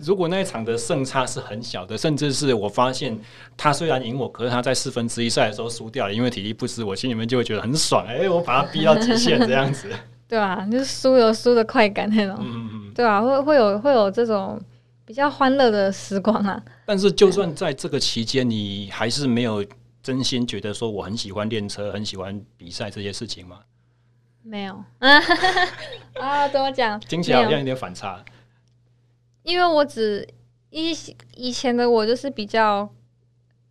[0.00, 3.20] 如果那一场的胜差是很小的，甚至是我发现
[3.54, 8.06] 他虽然赢我，可是他在四分之一赛的时候输掉了，因为体力不支，我心里面就会觉得很爽。
[8.06, 9.90] 哎、欸，我把他逼到极限这样子。
[10.28, 14.60] 对啊，就是输有输的快感那种，嗯、对啊，会会有会有这种
[15.04, 16.60] 比较欢乐的时光啊。
[16.84, 19.64] 但是，就算在这个期间，你还是没有
[20.02, 23.60] 真心觉得说我很喜欢练车，很喜欢比赛这些事情吗？
[24.42, 24.74] 没有
[26.20, 26.98] 啊，怎么讲？
[27.00, 28.24] 听起来好像有点反差。
[29.44, 30.26] 因为我只
[30.70, 30.90] 以
[31.34, 32.92] 以前的我就是比较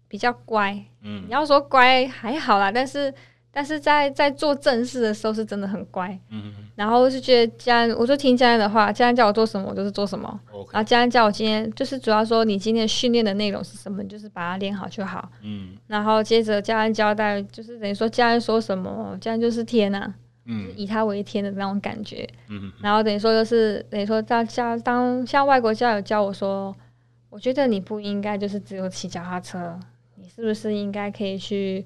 [0.07, 3.13] 比较乖，嗯，你要说乖还好啦，但是。
[3.55, 10.37] 但是在在做正事的时候是真的很乖，嗯哼，然后就觉得家人，我就听家人的话，家人叫我做什么我就是做什么.
[10.73, 20.15] 然后家人叫我今天就是主要说你今天训练的内容是什么，就是把它练好就好，嗯，然后接着家人交代，就是等于说家人说什么，家人就是天呐、啊，
[20.47, 26.75] 嗯，以他为天的那种感觉，嗯，然后等于说就是等于说大家当像外国教友教我说，
[27.29, 29.79] 我觉得你不应该就是只有骑脚踏车，
[30.15, 31.85] 你是不是应该可以去。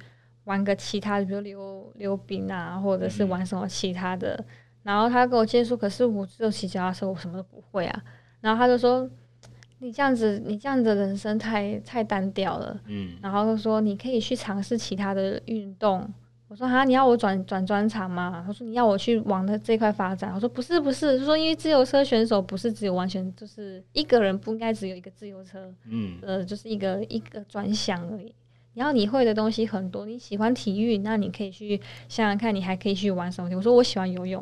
[0.50, 4.34] 玩个其他的，比如溜溜冰啊，或者是玩什么其他的。
[4.40, 4.46] 嗯、
[4.82, 8.04] 然后他跟我接触，可是我只有骑脚踏车，我什么都不会啊。
[8.42, 9.08] 然后他就说
[9.78, 13.16] ：“你这样子，你这样子的人生太太单调了。”嗯。
[13.22, 16.12] 然后就说：“你可以去尝试其他的运动。”
[16.50, 25.72] 我说：“哈，你要我转转专长吗？”他说：“你要我去往的这块发展。”我说：“不是，不是，就说因为自由车选手不是只有完全就是一个人，不应该只有一个自由车。
[25.86, 26.18] 嗯。
[26.24, 28.34] 呃，就是一个一个专项而已。”
[28.80, 31.76] 然后你会的东西很多，你喜欢体育，那你可以去
[32.08, 33.54] 想想看，你还可以去玩什么？
[33.54, 34.42] 我说我喜欢游泳，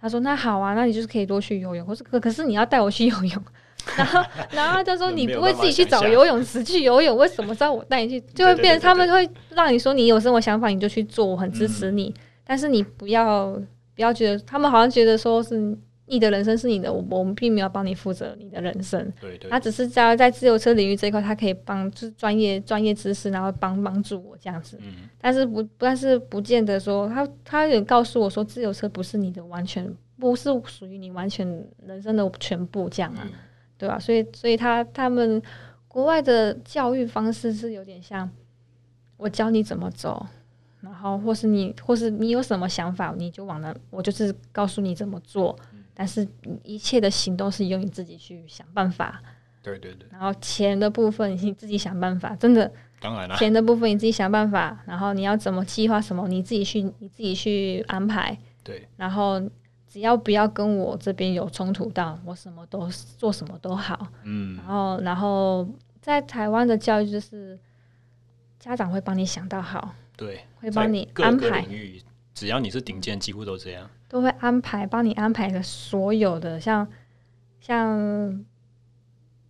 [0.00, 1.86] 他说那好啊，那你就是可以多去游泳。
[1.88, 3.42] 我说可可是你要带我去游泳，
[3.96, 4.20] 然 后
[4.50, 8.20] 然后他说你不会自己去找游泳池去游泳，为什么知道我带你去？
[8.34, 13.52] 就会变成他们会让你说你有什么想法你就去做，我很支持你，嗯、但是你不要
[13.94, 15.78] 不要觉得他们好像觉得说是。
[16.08, 19.00] 你的人生是你的，我我们并没有帮你负责你的人生。
[19.20, 24.78] 对对，对，他只是在在自由车领域这一块，他可以帮就是专业专业知识，然后帮帮助我这样子。
[24.80, 31.46] 嗯，但是不但是不见得说他他也告诉我说，自由车不是你的完全，不是属于你完全
[31.84, 33.32] 人生的全部这样啊，嗯、
[33.76, 33.98] 对吧？
[33.98, 35.42] 所以所以他他们
[35.88, 38.30] 国外的教育方式是有点像
[39.16, 40.24] 我教你怎么走，
[40.80, 45.58] 然后或是你或是你有什么想法，你就往那，我就是告诉你怎么做。
[45.98, 46.28] 但是
[46.62, 49.22] 一切的行动是由你自己去想办法，
[49.62, 50.06] 对对对。
[50.12, 52.70] 然后钱的部分你自己想办法，真的。
[53.00, 53.34] 当然了。
[53.36, 58.36] 钱的部分你自己想办法，然后你要怎么计划什么，你自己去你自己去安排。
[58.62, 58.86] 对。
[58.96, 59.40] 然后
[59.88, 62.86] 只要不要跟我这边有冲突到，我什么都
[63.16, 64.06] 做什么都好。
[64.24, 64.56] 嗯。
[64.56, 65.66] 然后然后
[66.02, 67.58] 在台湾的教育就是
[68.58, 71.66] 家长会帮你想到好，对，会帮你安排。
[72.34, 73.88] 只要你是顶尖，几乎都这样。
[74.08, 76.86] 都会安排，帮你安排的所有的，像
[77.60, 78.44] 像，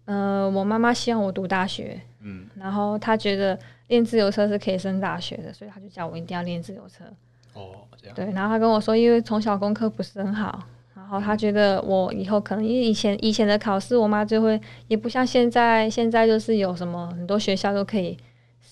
[0.06, 7.04] 呃，我妈妈希望我读大学，嗯，然后她觉得练自由车是可以升大学的，所以她就叫我一定要练自由车。
[7.52, 8.14] 哦，这样。
[8.14, 10.62] 对，然后她跟我说，因为从小功课不是很好，
[10.94, 18.18] 然后她觉得我以后可能因为以前以前的考试，我妈就会也不像现在，现在就是有什么很多学校都可以。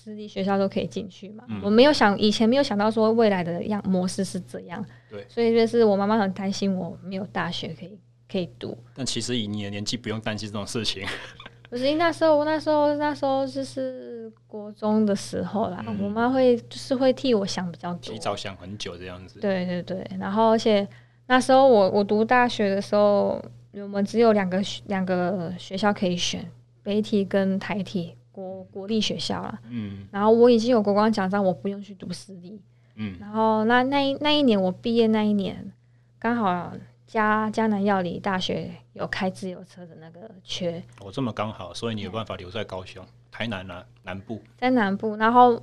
[0.05, 1.43] 私立学校都可以进去嘛？
[1.47, 4.85] 嗯、我没有想，以前没有想到说未来的样模式是这样。
[5.09, 7.97] 对，所以就是我妈妈很担心我没有大学可以
[8.31, 8.77] 可以读。
[8.93, 11.03] 但其实以你的年纪，不用担心这种事情。
[11.71, 19.39] 不是，那时候那时候那时候就是国中的时候啦，嗯、我妈会就是会替我想比较多，提早想很久这样子。
[19.39, 20.87] 对对对，然后而且
[21.25, 23.43] 那时候我我读大学的时候，
[23.73, 26.47] 我们只有两个两个学校可以选，
[26.83, 28.15] 北体跟台体。
[28.35, 32.61] 国国立学校了，嗯，然后我已经有国光奖章，我不用去读私立，
[32.95, 35.71] 嗯，然后那那一那一年我毕业那一年，
[36.19, 36.73] 刚好
[37.07, 45.57] 嘉嘉南药理大学有开自由车的那个缺，哦，这么刚好，所以你有办法留在高雄、台南啊，南部，在南部，然后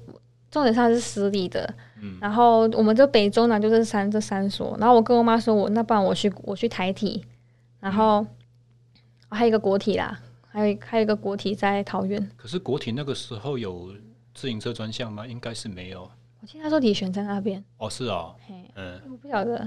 [0.51, 7.23] 重点上是私立的，嗯，然后我们这北中南就是三这三所，然后我跟我妈说我，我那不然我去我去台体，
[7.81, 8.29] 然后、嗯、
[9.29, 10.19] 还有一个国体啦。
[10.53, 13.91] 还有还有一个国体在桃园，可是国体那个时候有
[14.35, 15.27] 自行车专项吗？
[15.27, 16.03] 应该是没有。
[16.43, 17.65] 我记得他说李璇在那边。
[17.79, 18.35] 哦，是哦。
[18.47, 19.67] 嘿嗯，我不晓得，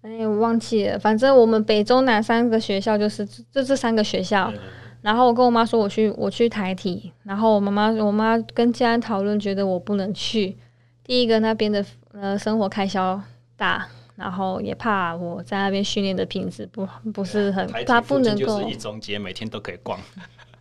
[0.00, 0.98] 哎，我忘记了。
[0.98, 4.50] 反正我们北中南三个学校就是这这三个学校。
[4.52, 4.58] 嗯、
[5.02, 10.56] 然后我跟我妈说我去我去台体，然后我妈妈我妈跟家人讨论，觉得我不能去。
[11.02, 13.20] 第一个那边的呃生活开销
[13.56, 13.86] 大。
[14.16, 18.46] 然后也怕我在那边训练的品质不不是很，他不能够。
[18.46, 19.98] 就是一中街每天都可以逛。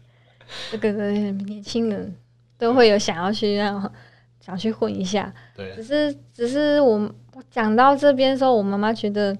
[0.71, 2.15] 这个年轻人
[2.57, 3.91] 都会有想要去让，让
[4.39, 5.33] 想去混一下。
[5.55, 5.73] 对。
[5.75, 7.11] 只是只是我
[7.49, 9.37] 讲到这边的时候，我妈妈觉得，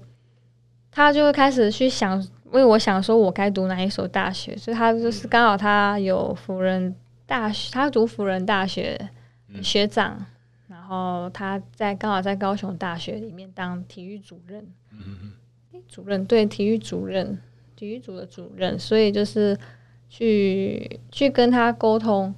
[0.90, 6.94] 她就会开始去想，为我想说我该读哪一所大学，所以她就是刚好她有辅仁
[7.26, 9.08] 大学，她读辅仁大学
[9.62, 10.24] 学长。
[10.84, 14.62] 嗯然后他在刚好在高雄大学里面当体育主任，
[14.92, 15.32] 嗯
[15.72, 17.38] 哼，主任对体育主任，
[17.74, 19.58] 体育组的主任，所以就是
[20.10, 22.34] 去去跟他沟通，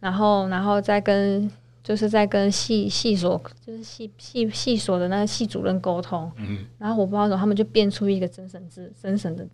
[0.00, 1.50] 然后然后再跟
[1.82, 9.46] 就是在跟系系所就是系系系所的那个系主任沟通，嗯，然后我不知道怎么他们就变出一个甄审制甄审的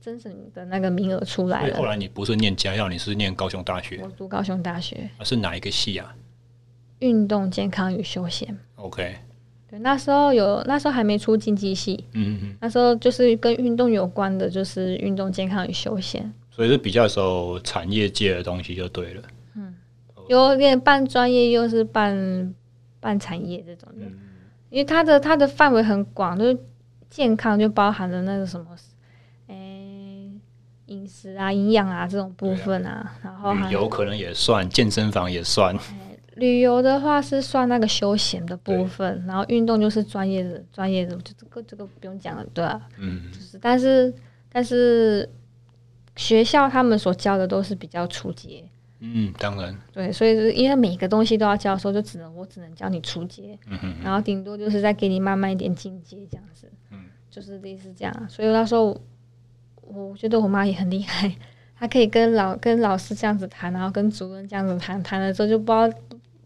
[0.00, 1.76] 真审的那个名额出来了。
[1.76, 6.14] 后来你不是念家药，你是念高雄大学，我读高雄大学，是哪一个系啊？
[7.04, 9.14] 运动健康与休闲，OK，
[9.68, 19.22] 对，那时候有，那时候还没出竞技系，嗯嗯，那时候就是跟运动有关的，就是运动健康与休闲，所以是比较受产业界的东西就对了，
[19.54, 19.74] 嗯，
[20.28, 22.54] 有点半专业又是半
[23.00, 24.18] 半产业这种的，嗯、
[24.70, 26.58] 因为它的它的范围很广，就是
[27.10, 28.66] 健康就包含了那个什么，
[29.48, 30.30] 哎、欸，
[30.86, 33.20] 饮食啊、营养啊这种部分啊，啊。
[33.22, 35.76] 然后还有可能也算健身房也算。
[36.36, 44.12] 旅游的话是算那个休闲的部分，然后运动就是专业的，专业的就这个这个不用讲了，对啊，嗯，就是但是
[44.50, 45.28] 但是
[46.16, 48.64] 学校他们所教的都是比较初级，
[48.98, 59.00] 嗯，当然，对，所以是因为每个东西都要教的时候，就只能我只能教你初级，嗯哼，然后顶多就是再给你慢慢一点进阶这样子，嗯，就是类似这样，所以那时候
[59.82, 61.32] 我觉得我妈也很厉害，
[61.78, 65.98] 她可以跟老跟老师这样子谈，然后跟主任这样子谈，谈了之后就不知道。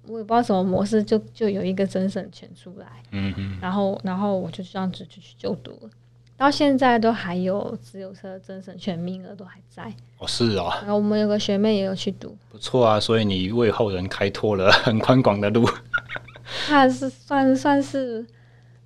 [0.08, 5.90] 我也不知道什么模式，就就有一个增审权出来，嗯嗯，然后然后我就这样子就去就读了，
[6.36, 9.92] 到现在都还有自由车增审权名额都还在。
[10.18, 10.72] 哦，是哦。
[10.80, 12.98] 然后我们有个学妹也有去读，不错啊。
[12.98, 15.68] 所以你为后人开拓了很宽广的路。
[16.70, 18.26] 那是算算是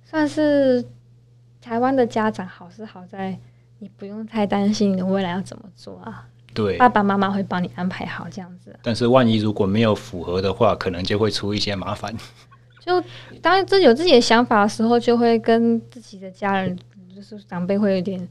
[0.03, 0.83] 算是
[1.61, 3.39] 台湾的家长好是好在
[3.79, 6.27] 你不用太担心你的未来要怎么做啊。
[6.53, 8.77] 对，爸爸妈妈会帮你安排好这样子。
[8.81, 12.15] 但是万一如果没有符合的话，可能就会出一些麻烦。
[12.85, 13.01] 就
[13.41, 16.77] 当自己有自己的想法的时候，就会跟自己的家人，
[17.15, 18.27] 就是长辈会有点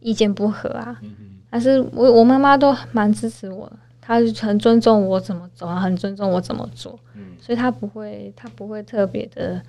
[0.00, 0.96] 意见不合啊。
[1.02, 1.26] 嗯嗯。
[1.50, 6.98] 但是我我妈妈都蛮支持我，她很尊重我怎么走啊，很尊重我怎么做。
[7.14, 7.22] 嗯。
[7.38, 9.60] 所以她不会，她不会特别的、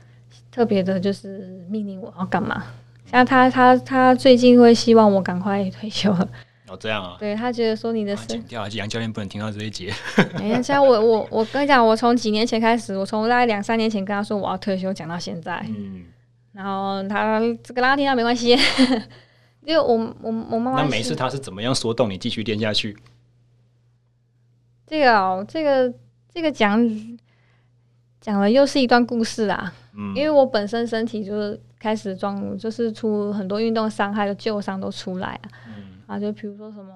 [0.49, 2.63] 特别的，就是命令我要干嘛。
[3.05, 6.29] 像她，她，她最近会希望我赶快退休了。
[6.72, 7.17] 哦，这样啊？
[7.19, 9.93] 对，他觉得说你的身体，杨教练不能听到这一节。
[10.39, 15.61] 哎呀，像我我我跟你讲，我从几年前开始，我从大概两三年前跟他说我要退休，讲到现在。
[15.67, 16.05] 嗯。
[16.53, 18.57] 然后他这个拉听到没关系，
[19.63, 20.82] 因为我我我妈妈。
[20.82, 22.97] 那每次他是怎么样说动你继续练下去？
[24.88, 25.93] 这个哦，这个
[26.34, 26.80] 这个讲
[28.19, 29.74] 讲了又是一段故事啊。
[29.93, 30.13] 嗯。
[30.15, 35.49] 因为我本身身体就是开始状，就是出很多运动伤害的旧伤都出来啊。
[36.12, 36.93] 啊，就比如说什么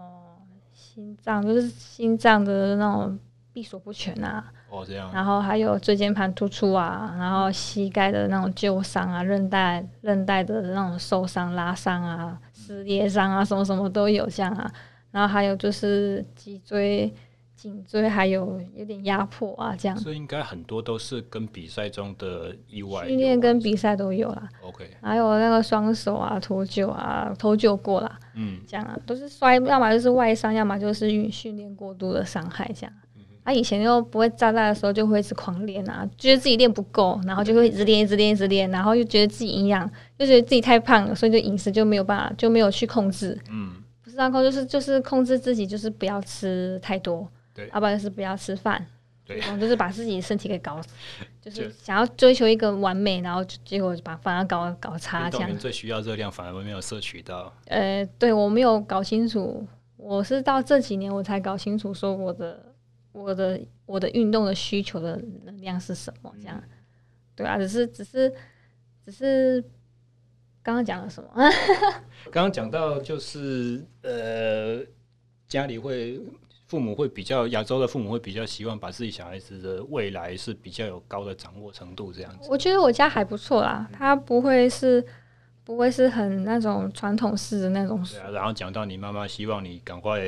[0.74, 3.18] 心脏，就是心脏的那种
[3.53, 14.70] 闭锁不全啊，哦这样，然后还有椎间盘突出啊，然后膝盖的那种旧伤啊，韧带韧带的那种受伤拉伤啊，撕裂伤啊，什么什么都有这样啊，
[15.11, 17.13] 然后还有就是脊椎。
[17.55, 19.97] 颈椎还有有点压迫啊，这样。
[19.97, 23.07] 所以应该很多都是跟比赛中的意外。
[23.07, 24.49] 训练跟比赛都有啦。
[24.61, 24.85] OK。
[25.01, 32.93] 还有那个双手啊脱臼啊脱臼过啦，嗯，这样啊都是摔，要么就是外伤，要么就是训训练过度的伤害这样。
[33.43, 43.39] 他、啊，以前又不会扎带的时候就会一直狂练啊，觉得自己练不够，然后就会一直练一直练一直练，然后又觉得自己营养，又觉得自己太胖了，所以就饮食就没有办法就没有去控制。
[43.49, 43.73] 嗯。
[44.03, 47.27] 不是让控，就是就是控制自己，就是不要吃太多。
[47.55, 48.85] 对，要不然就是不要吃饭，
[49.23, 50.81] 对，就是把自己身体给搞，
[51.41, 55.57] 就是想要追求一个完美，然后结果把反而搞搞差这样。
[55.57, 57.51] 最需要热量反而没有摄取到。
[57.67, 62.73] 呃，对我没有搞清楚，我是到这几年我才搞清楚，说我的
[63.13, 66.61] 我的我的运动的需求的能量是什么这样。
[66.61, 66.69] 嗯、
[67.37, 68.33] 对啊，只是只是
[69.05, 69.63] 只是
[70.61, 71.29] 刚刚讲了什么？
[72.29, 74.83] 刚刚讲到就是呃，
[75.47, 76.19] 家里会。
[76.68, 82.47] 父母会比较亚洲的父母会比较希望把自己小孩子的未来是比较有高的掌握程度这样子。
[82.49, 85.05] 我觉得我家还不错啦，他不会是
[85.63, 88.03] 不会是很那种传统式的那种。
[88.03, 90.20] 对啊，然后讲到你妈妈希望你赶快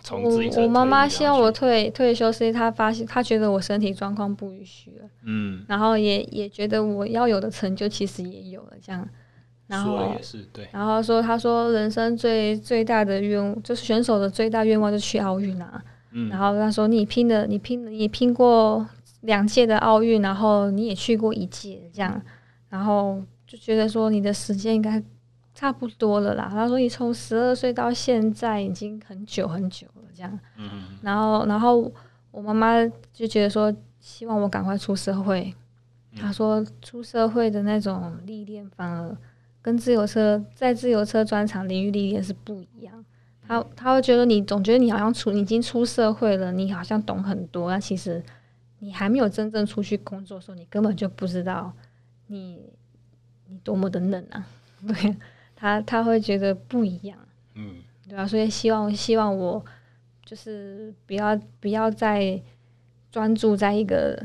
[0.00, 0.62] 从自行车。
[0.62, 5.08] 我妈妈希望我退退休，是因为她发现她觉得我身体状况不允许了。
[5.22, 5.64] 嗯。
[5.68, 9.08] 然后也也觉得我要有的成就其实也有了这样。
[9.68, 15.80] 然后也是对，然后说，他说人生最最大的愿就是选手的最大愿望就是去奥运啊。
[16.12, 18.88] 嗯，然后他说你拼的，你拼的，你拼过
[19.20, 22.18] 两届的奥运，然后你也去过一届这样，
[22.70, 25.02] 然后就觉得说你的时间应该
[25.52, 26.48] 差不多了啦。
[26.50, 30.40] 他说你从十二岁到现在已经很久很久了这样。
[30.56, 30.82] 嗯嗯。
[31.02, 31.92] 然后，然后
[32.30, 32.74] 我妈妈
[33.12, 35.54] 就觉得说希望我赶快出社会。
[36.16, 39.14] 他说出社会的那种历练反而。
[39.68, 43.04] 跟自由车在自由车专场领域里也是不一样，
[43.46, 48.24] 他他会觉得你总觉得你好像出你已经出社会了，你好像懂很多，那其实
[48.78, 51.70] 你还没有真正出去工作的时候，你根本就不知道
[52.28, 52.62] 你
[53.46, 54.46] 你多么的嫩啊！
[54.88, 55.14] 对，
[55.54, 57.18] 他他会觉得不一样，
[57.54, 57.74] 嗯，
[58.08, 59.62] 对啊，所以希望希望我
[60.24, 62.40] 就是不要不要再
[63.12, 64.18] 专注在一个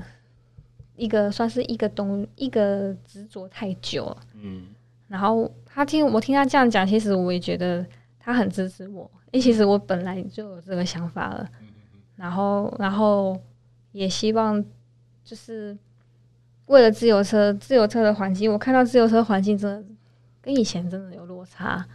[0.95, 4.67] 一个算是一个东一个执着太久了，嗯。
[5.14, 7.86] 然后他听我听他这样讲，其实我也觉得
[8.18, 9.07] 他很支持我。
[9.32, 11.47] 诶，其实我本来就有这个想法了。
[12.16, 13.39] 然后，然后
[13.91, 14.59] 也希望
[15.24, 15.78] 就是
[16.66, 19.88] 为了自由车，自由车的环境，我看到自由车环境真的
[20.41, 21.86] 跟以前真的有落差。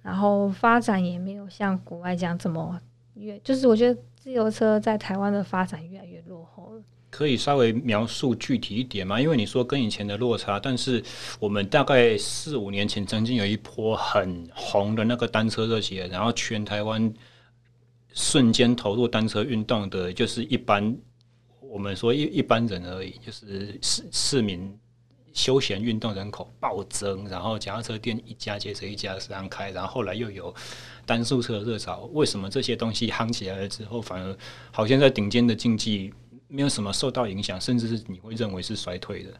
[0.00, 2.80] 然后发展也没有像国外这样这么
[3.14, 6.59] 越，就是我觉得自由车在台湾的发展越来越落后了。
[7.20, 9.20] 可以稍微描述具体一点吗？
[9.20, 11.04] 因为你说跟以前的落差，但是
[11.38, 17.12] 我们大概四五年前曾经有一波很红的那个单车热血，然后全台湾
[18.14, 20.96] 瞬间投入单车运动的，就是一般
[21.60, 24.74] 我们说一一般人而已，就是市市民
[25.34, 30.54] 休闲运动人口暴增，然后脚踏车店一家接着一家这样开，然后后来又有
[31.04, 32.08] 单速车热潮。
[32.14, 34.34] 为什么这些东西夯起来了之后，反而
[34.70, 36.14] 好像在顶尖的竞技？
[36.50, 39.32] 没有什么受到影响，甚至是你会认为是衰退的。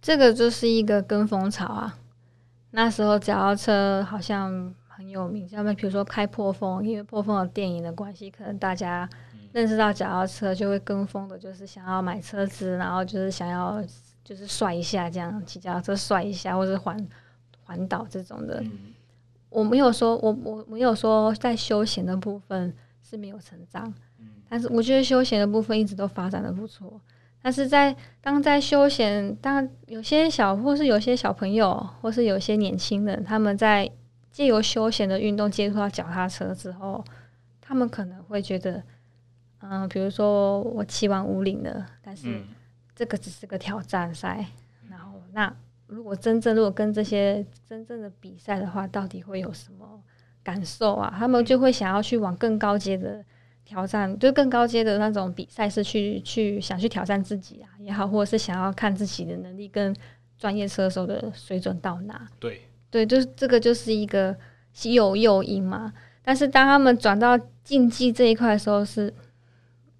[0.00, 1.98] 这个就是一个跟风潮啊，
[2.70, 9.08] 那时候脚踏车好像很有名，像比如说开破风，因为破风的电影的关系，可能大家
[9.52, 13.82] 认识到脚踏车就会跟风的，就是想要买车子，然后就是想要
[14.22, 17.08] 就是帅一下，这样骑脚踏车帅一下，或者环
[17.64, 18.60] 环岛这种的。
[18.62, 18.94] 嗯、
[19.48, 23.94] 我没有说，我我没有说在休闲的部分是没有成长，嗯、
[24.48, 27.00] 但是我觉得休闲的部分一直都发展的不错。
[27.40, 33.88] 但是在当在休闲，当有些小或是有些小朋友，或是有些年轻人，他们在
[34.32, 37.04] 借由休闲的运动接触到脚踏车之后，
[37.60, 38.82] 他们可能会觉得，
[39.60, 42.42] 嗯、呃，比如说我骑完五岭了，但是
[42.94, 44.44] 这个只是个挑战赛，
[44.82, 45.54] 嗯、然后那
[45.86, 50.02] 如果真正如果跟这些真正的比赛的话，到底会有什么
[50.42, 51.14] 感受啊？
[51.16, 53.24] 他们就会想要去往更高阶的。
[53.68, 59.94] 挑战就更高阶的那种比赛，是去去想去挑战自己啊也好，或者是想要看自己的能力跟
[60.38, 62.26] 专业车手的水准到哪。
[62.40, 64.34] 对对，就是这个就是一个
[64.72, 65.92] 稀有诱因嘛。
[66.22, 69.14] 但是当他们转到竞技这一块的时候是，是、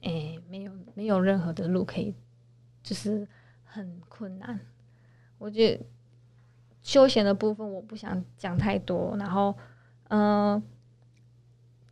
[0.01, 2.15] 欸、诶没有没有任何的路可以，
[2.83, 3.29] 就是
[3.65, 4.59] 很困难。
[5.37, 5.85] 我觉得
[6.83, 9.55] 休闲的部分我不想讲太多，然后
[10.09, 10.55] 嗯。
[10.55, 10.63] 呃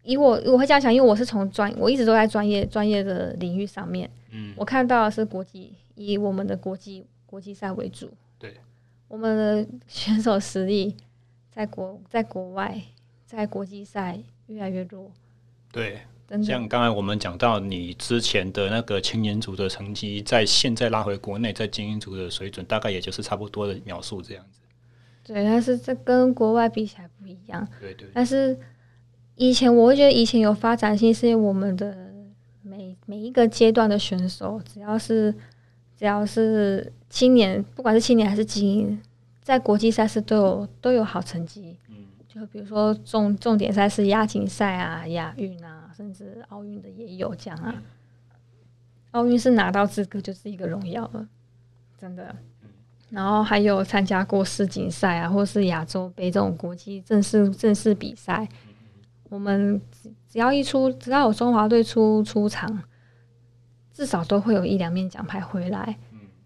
[0.07, 4.09] 以我我会这样想，因为我是从专，我一直都在专业专业的领域上面。
[4.31, 8.09] 嗯，我看到的是国际，以我们的国际国际赛为主。
[8.39, 8.55] 对，
[9.09, 10.95] 我们的选手实力
[11.51, 12.81] 在国在国外
[13.27, 15.11] 在国际赛越来越弱。
[15.73, 16.03] 对，
[16.41, 24.61] 像刚才我们讲到你之前的那个青年组的成绩，在现在拉回国内，在精英组的水准，大概也就是差不多的描述这样子。
[25.25, 27.67] 对，但是这跟国外比起来不一样。
[27.81, 28.57] 对，对对，但是。
[29.37, 31.95] 以前我会觉得以前有发展性，是因为我们的
[32.63, 35.33] 每每一个阶段的选手，只要是
[35.97, 39.01] 只要是青年，不管是青年还是精英，
[39.43, 41.77] 在国际赛事都有都有好成绩。
[41.91, 47.75] 嗯，就比如说重重点赛事亚锦赛啊、亚运啊，甚至奥运的也有这样啊。
[49.11, 51.29] 奥运是拿到资格就是一个荣耀了，
[51.99, 52.35] 真的。
[53.11, 58.49] 然后还有参加过世锦赛啊，或是亚洲杯这种国际正式正式比赛。
[59.29, 59.81] 我们
[60.29, 62.83] 只要一出，只要有中华队出出场，
[63.93, 65.97] 至少都会有一两面奖牌回来，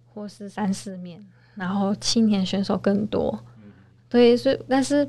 [0.06, 1.24] 或是三四面。
[1.56, 3.38] 然后青年选手更多，
[4.08, 5.06] 对，所以但是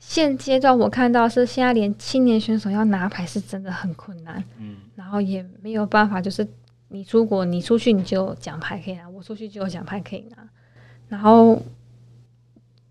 [0.00, 4.42] 现阶段我看到是现在连青年选手要拿牌是真的很困难，
[4.96, 6.44] 然后也没有办法，就是
[6.88, 10.48] 你出国，你出去你就有奖牌可以拿，我出去就有奖牌可以拿。
[11.08, 11.62] 然后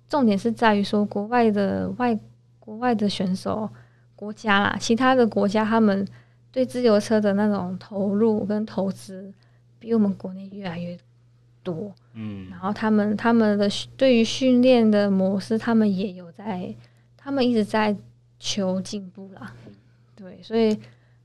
[0.07, 2.17] 重点是在于说，国外的外
[2.59, 3.69] 国外的选手。
[4.21, 6.07] 国家啦，其他的国家他们
[6.51, 9.33] 对自由车的那种投入跟投资
[9.79, 10.95] 比我们国内越来越
[11.63, 11.91] 多。
[12.13, 13.67] 嗯，然后他们他们的
[13.97, 16.71] 对于训练的模式，他们也有在，
[17.17, 17.97] 他们一直在
[18.37, 19.51] 求进步啦。
[20.15, 20.79] 对，所以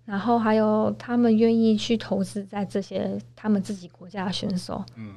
[0.07, 4.83] 然后还有他们愿意去投资在这些他们自己国家的选手。
[4.95, 5.17] 嗯，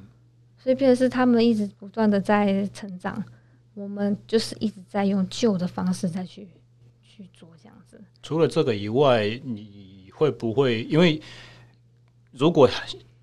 [0.58, 3.24] 所以变成是他们一直不断的在成长，
[3.74, 6.46] 我们就是一直在用旧的方式再去。
[7.02, 7.50] 去做。
[8.30, 11.20] 除了这个以外，你会不会因为
[12.32, 12.70] 如果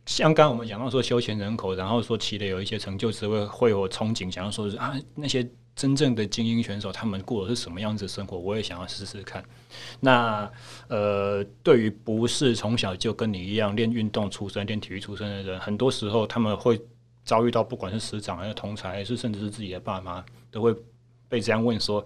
[0.05, 9.45] 像刚我们讲到说休闲人口，然后说骑的有一些成就，只会会有憧憬，想要说是啊，那些真正的精英选手他们过的是什么样子的生活，我也想要试试看。
[10.01, 10.51] 那
[10.89, 16.81] 呃，对于不是从小就跟你一样练运动出身、练体育出身的人，很多时候他们会
[17.25, 20.75] 遭遇到，不管是师长还是同才，还是甚至是自己的爸妈，都会
[21.29, 22.05] 被这样问说。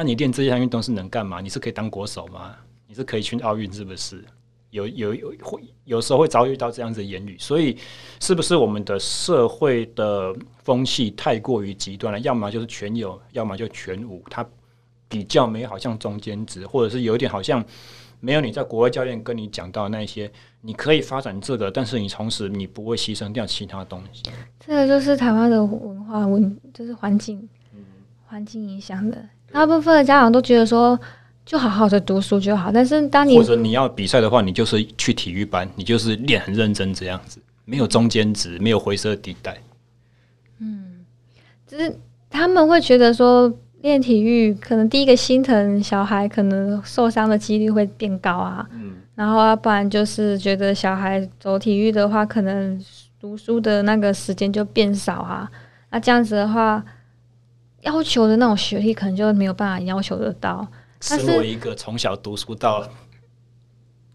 [0.00, 1.42] 那、啊、你练这项运动是能干嘛？
[1.42, 2.56] 你是可以当国手吗？
[2.86, 4.24] 你是可以去奥运是不是？
[4.70, 7.76] 有有有会有时候会遭遇到这样子的言语，所以
[8.18, 10.34] 是不是我们的社会的
[10.64, 12.18] 风气太过于极端了？
[12.20, 14.22] 要么就是全有，要么就全无。
[14.30, 14.42] 它
[15.06, 17.62] 比较没好像中间值，或者是有一点好像
[18.20, 20.32] 没有你在国外教练跟你讲到那些，
[20.62, 24.22] 你可以发展这个，但是你同时你不会牺牲掉其他东西。
[24.60, 27.46] 这个就是台湾的文化文，就是环境，
[28.24, 29.28] 环境影响的。
[29.52, 30.98] 大部分的家长都觉得说，
[31.44, 32.70] 就好好的读书就好。
[32.72, 39.58] 但是当你或者你要比赛的话，你就是去体育班，你就是练很认真这样子，没有中间值，没有灰色地带。
[40.60, 41.04] 嗯，
[41.66, 41.92] 就是
[42.28, 48.64] 他们会觉得说，练体育可能第一个心疼小孩，可能受伤的几率会变高啊。
[48.72, 52.80] 嗯，然后要不然就是觉得小孩走体育的话，可能
[53.20, 55.50] 读书的那个时间就变少啊。
[55.90, 56.80] 那这样子的话。
[57.82, 60.66] 要求的那种学历可能就没有办法要求得到。
[61.00, 62.86] 身为一个从小读书到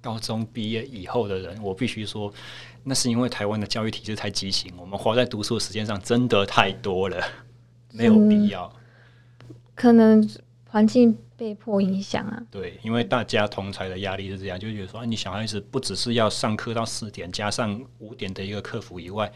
[0.01, 2.31] 高中毕业以后的人，我必须说，
[2.83, 7.23] 那是因为台湾的教育体制太畸形，我们花在读书的时间上真的太多了，
[7.91, 8.71] 没有必要。
[9.73, 10.29] 可能
[10.69, 12.39] 环境被迫影响啊。
[12.51, 19.31] 对，因为大家同才的压力是这样，就觉得说，你小孩子不只是要上课到四点，加上五点的一个客服以外，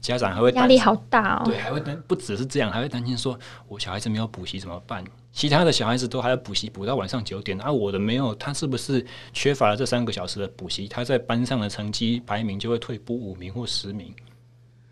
[0.00, 1.42] 家长还会压力好大哦。
[1.44, 3.38] 对，还会担不只是这样，还会担心说，
[3.68, 5.04] 我小孩子没有补习怎么办？
[5.32, 10.88] 其他的小孩子都还要补习，补到晚上九点，而、啊、我的没有，他是不是缺乏了这三个小时的补习？
[10.88, 14.12] 他在班上的成绩排名就会退步五名或十名。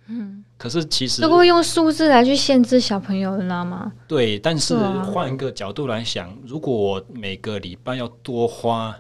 [0.07, 3.93] 嗯，可是其实如果用数字来去限制小朋友，你知道吗？
[4.07, 8.95] 对，但是换一个角度来想，如果我每个礼拜要多花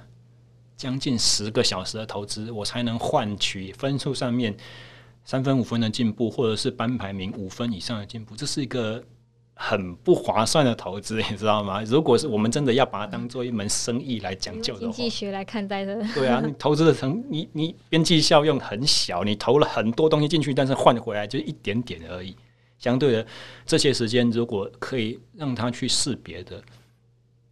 [0.77, 4.55] 将近十个小时的投资，我才能换取分数上面
[5.29, 9.05] 三分五分的进步，或者是班排名五分以上的进步，这是一个。
[9.61, 11.83] 很不划算的投资， 你知道吗？
[11.83, 22.37] 如果是我们真的要把它当做一门生意来讲究的话，经济学来看待的， 对啊，你投资的成，你你边际效用很小，你投了很多东西进去，但是换回来就一点点而已。
[22.79, 23.27] 相对的，
[23.67, 26.63] 这些时间如果可以让他去识别的，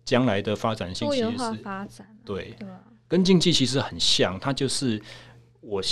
[0.04, 2.54] 将来的发展性其实是发展，对，
[3.08, 5.02] 跟经济其实很像，它就是
[5.60, 5.82] 我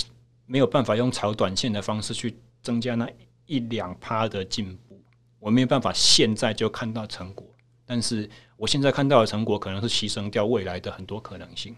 [0.47, 3.09] 没有办法用炒短线的方式去增加那
[3.47, 5.01] 一两趴的进步。
[5.38, 7.47] 我没有办法现在就看到成果，
[7.84, 11.76] 但是我现在看到的成果可能是牺牲掉未来的很多可能性。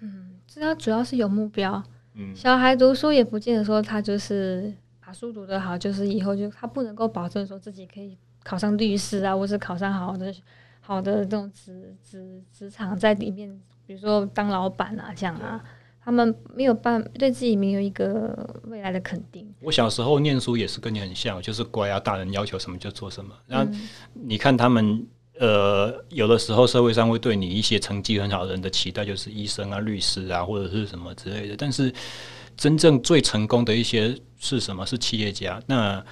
[0.00, 1.80] 嗯，这要主要是有目标。
[2.14, 4.74] 嗯，小孩读书也不见得说他就是
[5.04, 10.34] 把书读得好，就是以后就他不能够保证说自己可以考上律师啊，或是考上好的
[10.80, 13.48] 好的这种职职职场在里面，
[13.86, 15.64] 比如说当老板啊这样啊。
[16.04, 19.46] 他们没有办对自己没有一个未来的肯定。
[19.60, 23.32] 我小时候念书也是跟你很像，就是乖啊，大人要求什么就做什么。
[23.46, 23.72] 然后
[24.12, 25.06] 你看他们，
[25.38, 31.54] 呃，有的时候社会上会对你一些成绩很好的人的期待，就是医生啊、律师啊，或者是什么之类的。
[31.56, 31.92] 但是
[32.56, 34.84] 真正最成功的一些是什么？
[34.84, 35.62] 是企业家。
[35.66, 36.04] 那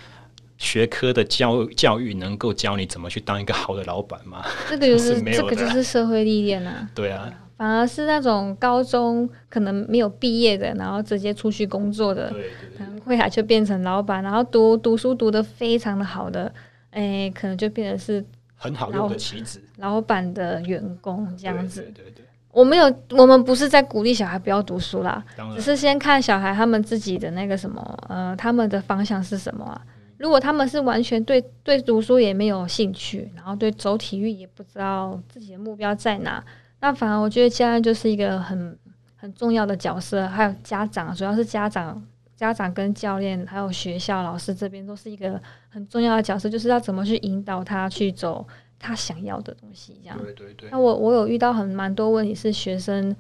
[0.57, 4.45] 学科的教教育能够教你怎么去当一个好的老板吗？
[4.69, 6.89] 这个就是， 是这个就是社会历练啊。
[6.95, 7.29] 对啊。
[7.61, 12.33] 反而是那种高中可能没有毕业的，然后直接出去工作的，
[12.79, 16.51] 可能会还就变成老板，然后读读书读得非常的好的，
[16.89, 18.25] 哎、欸，可能就变成是
[18.57, 21.83] 很好用的棋子，老板的员工这样子。
[21.95, 25.23] 对对我没有，我们不是在鼓励小孩不要读书啦，
[25.55, 29.79] 只是先看小孩他们自己的那个什么，呃，他们的方向是什么啊？
[30.17, 36.43] 如果他们是完全对对读书也没有兴趣，然后对走体育也不知道自己的目标在哪。
[36.81, 38.79] 那反而我觉得家人就是一个很
[39.17, 42.03] 很重要的角色，还有家长，主要是家长、
[42.35, 48.47] 家长跟教练，还有学校老师这边都是一个很重要的角色，就是要怎么去引导他去走
[48.79, 50.19] 他想要的东西，这样。
[50.19, 50.71] 对对对。
[50.71, 53.15] 那我我有遇到很蛮多问题是学生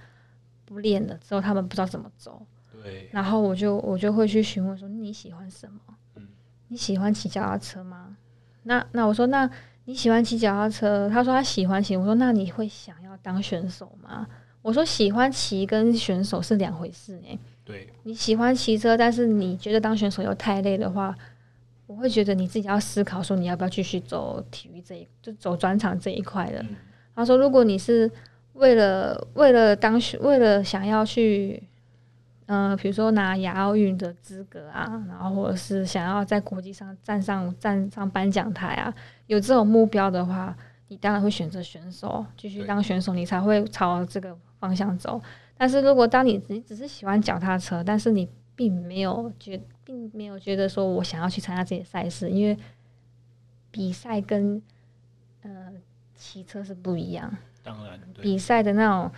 [0.65, 2.47] 不练了之后，他们不知道怎么走。
[2.73, 3.11] 对。
[3.13, 5.79] 然后我就我就会去询问说，你喜欢什么？
[6.17, 6.27] 嗯。
[6.69, 8.17] 你喜欢骑脚踏车吗？
[8.63, 9.51] 那那我说那。
[9.85, 11.09] 你喜欢骑脚踏车？
[11.09, 11.97] 他说他喜欢骑。
[11.97, 14.26] 我说那你会想要当选手吗？
[14.62, 17.39] 我说喜欢骑跟选手是两回事呢。
[17.64, 21.16] 对，你喜欢骑车，但是你觉得当选手又太累的话，
[21.87, 26.64] 我会觉得你自己要思考说你要不要继续走体育这一，就走转场这一块的。
[27.14, 28.11] 他说如果你是
[28.53, 31.62] 为了为了当选，为了想要去。
[32.53, 38.92] 嗯、呃，比如说拿亚奥运的资格啊，然后或者是想要在国际上站上站上颁奖台啊，
[39.28, 40.57] 有这种目标的话，
[40.88, 45.22] 你当然会选择选手，继续当选手，你才会朝这个方向走。
[45.57, 52.59] 但是如果当你你只是喜欢脚踏车，但是你并没有觉并没有觉得说我想要去参加这些赛事，因为
[53.70, 54.61] 比赛跟
[55.42, 55.72] 呃
[56.16, 57.32] 骑车是不一样，
[57.62, 59.09] 当然比赛的那种。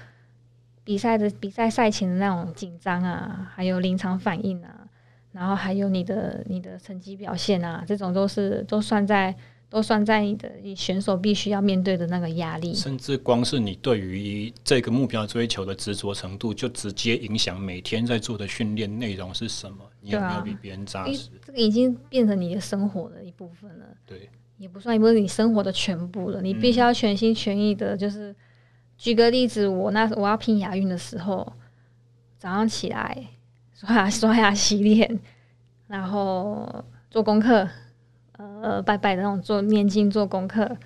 [0.85, 4.89] 比赛的比赛赛前的那种紧张啊，还有临场反应啊，
[5.31, 9.35] 然后还有你的你的成绩表现啊，这种都是都算在
[9.71, 12.75] 都算在你的你选手必须要面对的那个压力。
[12.75, 19.79] 甚至光是你对于这个目标追求的执着程度，就直接影响每天在做的训练内容是什么。
[20.01, 21.31] 你有没有比别人扎实？
[21.47, 23.87] 这个已经变成你的生活的一部分了。
[24.05, 24.29] 对，
[24.59, 26.43] 也不算，也不是你生活的全部了。
[26.43, 28.35] 你必须要全心全意的，就是。
[28.97, 31.53] 举个例子，我那我要拼亚运的时候，
[32.39, 33.27] 早上起来
[33.75, 35.21] 刷牙 刷牙洗脸，
[35.89, 37.69] 然后做功课，
[38.33, 40.77] 呃，拜拜的那种做念经做功课。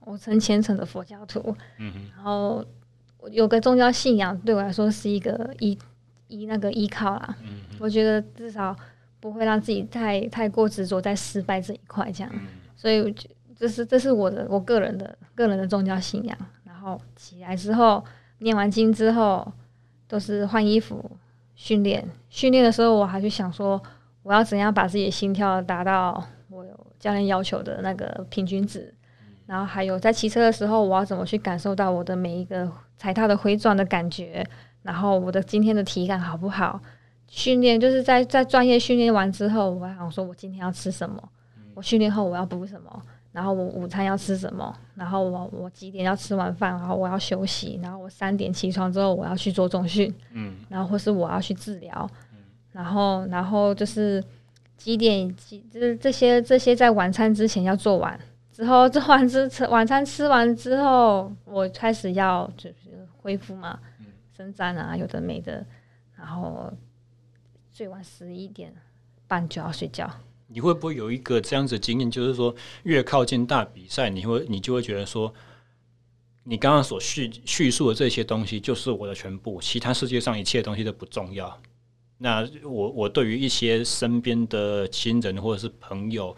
[0.00, 2.64] 我成虔诚的佛教徒，嗯，然后
[3.32, 5.76] 有个宗教信仰对我来说是一个依
[6.28, 7.36] 依那个依靠啦。
[7.42, 8.76] 嗯，我觉得至少
[9.18, 12.32] 不会让自己太太过执着在失败这一块，这样。
[12.76, 13.12] 所以
[13.56, 16.38] 这是这是我的我个人的个人的宗教信仰。
[16.86, 18.04] 哦，起来之后
[18.38, 19.52] 念完经之后，
[20.06, 21.10] 都是换衣服
[21.56, 22.08] 训练。
[22.30, 23.82] 训练的时候，我还去想说，
[24.22, 28.94] 我要怎样把自己的心跳达到我有教练要求的那个平均值。
[29.46, 34.46] 然后还有在骑车的时候，我要怎么去感受到我的每一个踩踏的回转的感觉，
[34.82, 36.80] 然后我的今天的体感好不好？
[37.26, 41.20] 训练就是在在专业训练完之后，我还想说我今天要吃什么，
[41.74, 43.02] 我训练后我要补什么，
[43.36, 52.38] 然后我午餐要吃什么，然后我我几点要吃完饭，然后我要休息，然后我三点起床之后我要去做重训，嗯，然后或是我要去治疗，嗯
[52.72, 54.24] 然后然后就是
[54.78, 58.18] 几点几就是这些这些在晚餐之前要做完。
[58.50, 63.78] 之后做完之吃晚餐吃完之后，我开始要就是恢复嘛，
[64.34, 65.62] 伸展啊，有的没的，
[66.16, 66.72] 然后
[67.70, 68.72] 最晚十一点
[69.26, 70.10] 半就要睡觉。
[70.48, 75.32] 你会不会有一个这样子的经验，就是说越靠近大比赛，你会你就会觉得说，
[76.44, 81.60] 你刚刚所叙叙述的这些东西就是我的全部，其他世界上一切东西都不重要。
[82.18, 86.36] 那我我对于一些身边的亲人或者是朋友。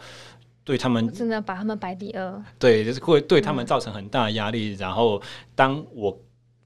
[0.61, 4.73] 对他们真的把他们摆第二，对，就是会对他们造成很大的压力。
[4.73, 5.19] 然后，
[5.55, 6.15] 当我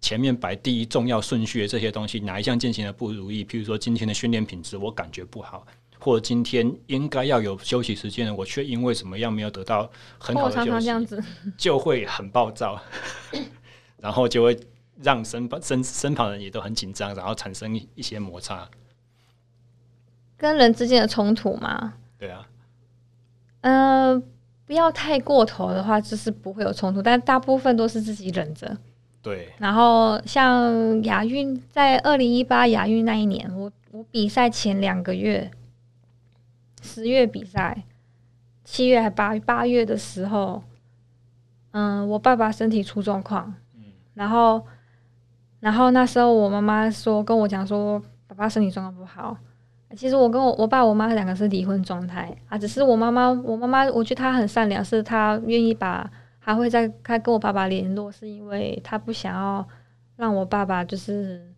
[0.02, 5.66] 前面摆第一重要顺序的这些东西，哪一项进行的不如意，譬如说今天的训练品质我感觉不好，
[6.04, 11.24] 或者今天应该要有休息时间，我却因为什么样没有得到很好的休息，常常这样子
[11.58, 12.78] 就会很暴躁，
[14.02, 14.60] 然后就会
[15.02, 18.68] 让身旁身身旁人也都很紧张，然后产生一些摩擦，
[20.36, 21.94] 跟人之间的冲突嘛。
[22.20, 22.46] 对啊。
[23.62, 24.24] 嗯、呃，
[24.66, 28.78] 不要太过头的话，就是不会有冲突，但大部分都是自己忍着。
[29.22, 29.54] 对。
[29.58, 35.50] 然后像亚运，在二零一八亚运那一年，我我比赛前两个月，
[36.84, 37.84] 十月比赛，
[38.64, 40.62] 七月还八八月的时候，
[41.72, 44.64] 嗯，我爸爸身体出状况，嗯然后，
[45.62, 49.36] 然后那时候我妈妈说跟我讲说，爸爸身体状况不好。
[49.96, 56.10] 其实我跟我我爸我妈两个是离婚状态啊，只是我妈妈我妈妈我觉得她很善良，是她愿意把
[56.40, 59.68] 还会再她跟我爸爸联络，是因为她不想要
[60.16, 61.54] 让我爸爸就是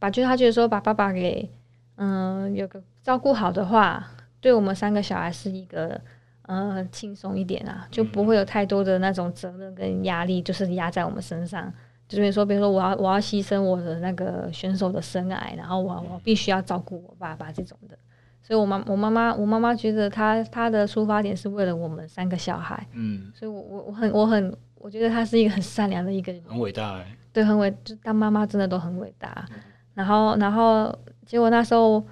[0.00, 1.48] 把，就她觉得说把爸爸给
[1.94, 4.04] 嗯有个照顾好的话，
[4.40, 6.00] 对我们三个小孩是一个
[6.42, 11.72] 嗯轻松一点啊，就不会有太多的那种责任跟压力，就是压在我们身上。
[12.08, 17.98] 就比如说，比如说，我要我要牺牲我的那个选手的生涯，然后我我必须要照顾我爸爸这种的，
[18.40, 29.44] 所以我妈我妈妈我妈妈觉得她她的出发点是为了我们三个小孩，嗯，所以我我我很我很我觉得她是一个很善良的一个人，很伟大哎，对，很伟，就当妈妈真的都很伟大。
[29.92, 32.02] 然后然后结果那时候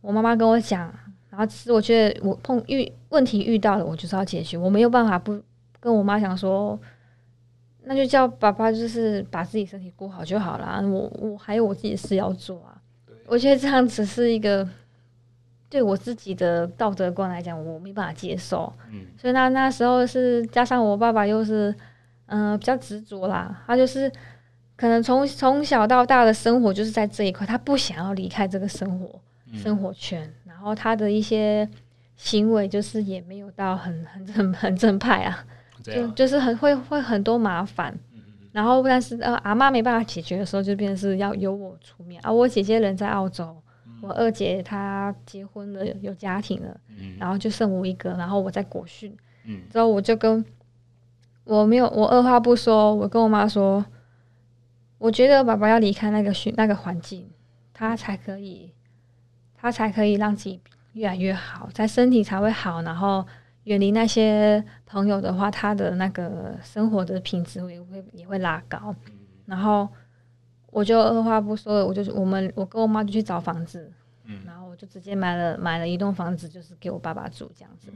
[0.00, 0.90] 我妈妈跟我讲，
[1.38, 5.40] 然后其实我觉得我碰遇问题遇到了，我就是要解决，我没有办法不
[5.78, 6.76] 跟我妈讲说。
[7.84, 10.78] 那就叫爸爸，就是把自己身体顾好就好啦。
[10.82, 12.76] 我我还有我自己的事要做啊。
[13.26, 14.68] 我觉得这样子是一个
[15.70, 18.70] 对我自己的道德观来讲，我没办法接受。
[18.92, 21.74] 嗯，所以那那时候是加上我爸爸又是
[22.26, 24.12] 嗯、呃、比较执着啦，他就是
[24.76, 29.18] 可能从从小到大的生活就是在这一块，他不想要离开这个生活
[29.54, 31.68] 生活圈，然后他的一些
[32.16, 35.44] 行为就是也没有到很很正很正派啊。
[35.82, 37.96] 就就是很会会很多麻烦，
[38.52, 42.30] 然后但是呃阿妈没办法解决的时候，就变成是要由我出面啊。
[42.30, 43.56] 我姐姐人在澳洲，
[44.02, 46.78] 我二姐她结婚了有家庭了，
[47.16, 49.16] 然后就剩我一个，然后我在国训，
[49.70, 50.44] 之后我就跟
[51.44, 53.82] 我没有我二话不说，我跟我妈说，
[54.98, 57.30] 我觉得爸爸要离开那个训那个环境，
[57.72, 58.72] 他才可以，
[59.60, 60.58] 他才可以让自己
[60.92, 63.26] 越来越好，在身体才会好，然后。
[63.64, 68.94] 远离那些朋友的话，他的那个生活的品质也会也会拉高。
[69.44, 69.86] 然后
[70.70, 73.92] 我就二话不说，我就我们我跟我妈就去找房子，
[74.46, 77.92] 然后我就直接买了买了一栋房子，就是给我爸爸住这样子。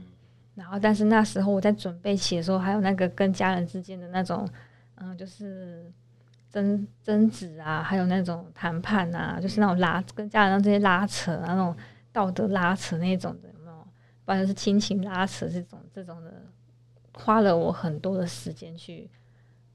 [0.53, 4.47] 然后但是那时候我在准备起的时候，还有那个跟家人之间的那种，
[4.97, 5.91] 嗯，就是
[6.53, 11.75] 争争执啊，还有那种谈判啊，就是那种拉跟家人这些拉扯啊，那种
[12.11, 13.49] 道德拉扯那种的。
[13.49, 13.87] 有没有
[14.23, 16.31] 反正是亲情拉扯这种这种的，
[17.15, 19.09] 花了我很多的时间去，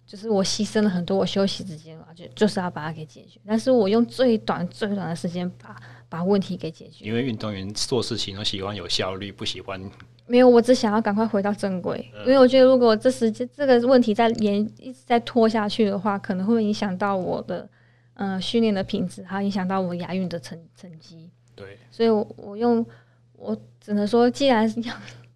[0.07, 3.41] 就是我牺牲了很多我休息时间啊，就就是要把它给解决。
[3.45, 5.77] 但是我用最短最短的时间把
[6.09, 7.05] 把问题给解决。
[7.05, 9.81] 因为运动员做事情都喜欢有效率，不喜欢
[10.27, 12.11] 没有，我只想要赶快回到正轨。
[12.15, 17.69] 嗯、因为我觉得如果这时间这个问题再延一直在拖下去的话，可能会影响到我的
[18.15, 21.31] 嗯训练的品质，还有影响到我亚运的成成绩。
[21.55, 22.85] 对，所以我我用
[23.33, 23.57] 我。
[23.81, 24.95] 只能说，既然是要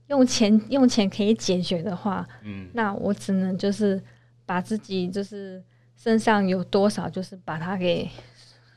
[0.09, 3.99] 用钱，用钱可以解决的话，嗯，那我只能就是
[4.45, 5.63] 把自己就是
[5.97, 8.07] 身上有多少，就是把它给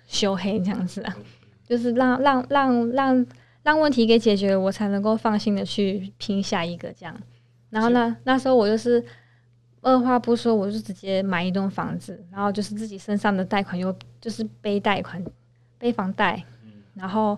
[0.08, 1.18] 修黑这样子啊，
[1.68, 3.26] 就是让让让让
[3.64, 7.16] 让问题给解决，我才能够放心的去拼下一个这样。
[7.70, 9.04] 然后呢，那时候我就是
[9.82, 15.24] 二话不说，我就直接买一栋房子，然后就是自己身上的贷款又就是背贷款、
[15.78, 16.44] 背房贷，
[16.94, 17.38] 然后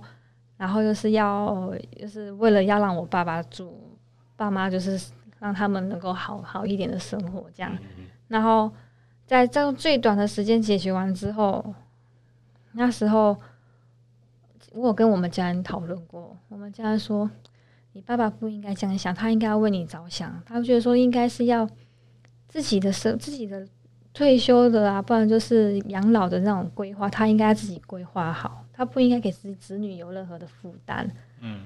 [0.58, 3.80] 然后又是要就是为了要让我爸爸住，
[4.36, 5.00] 爸妈就是
[5.40, 7.76] 让他们能够好好一点的生活这样，
[8.28, 8.70] 然后
[9.26, 11.74] 在这最短的时间解决完之后，
[12.74, 13.36] 那时候
[14.78, 17.30] 我有跟我们家人讨论过，我们家人说，
[17.94, 21.68] 你爸爸不应该这样想，他应该要为你着想，他觉得说应该是要。
[22.50, 23.68] 自己的生自己的
[24.14, 31.12] 退休的啊，不然就是养老的那种规划，他应该自己规划好，他不应该给自己子女有任何的负担。
[31.42, 31.66] 嗯，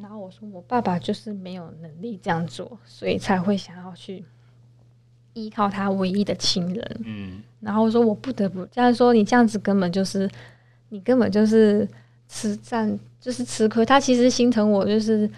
[0.00, 4.24] 然后我说我爸爸就是没有能力这样做，所以才会想要去
[5.34, 7.00] 依靠他唯一的亲人。
[7.04, 10.28] 嗯，然后我说我不得不这样说，你这样子根本就是
[10.88, 11.88] 你根本就是
[12.28, 13.84] 吃占，就是吃亏。
[13.84, 15.28] 他其实心疼我，就是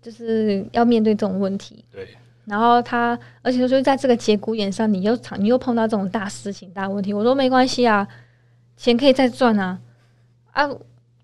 [0.00, 1.84] 就是要面对这种问题。
[1.90, 2.08] 对。
[2.44, 7.14] 然后他，而且就是在这个节骨眼上，你又你又碰到这种大事情、大问题。
[7.14, 8.06] 我说没关系啊，
[8.76, 9.78] 钱可以再赚啊。
[10.50, 10.66] 啊，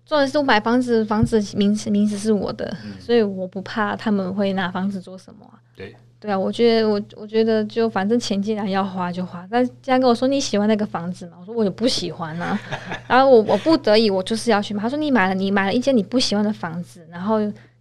[0.05, 5.59] 重点是我买房子，房子名字名字是我的，嗯，所以我不怕他们会拿房子做什么啊。
[5.75, 9.47] 对对啊，我觉得我我觉得就反正钱既然要花就花。
[9.49, 12.59] 但既然跟我说你喜欢那个房子嘛，我说我也不喜欢啊。
[13.07, 14.81] 然后我我不得已，我就是要去买。
[14.81, 17.39] 他说你买了你买了一间你不喜欢的房子，然后。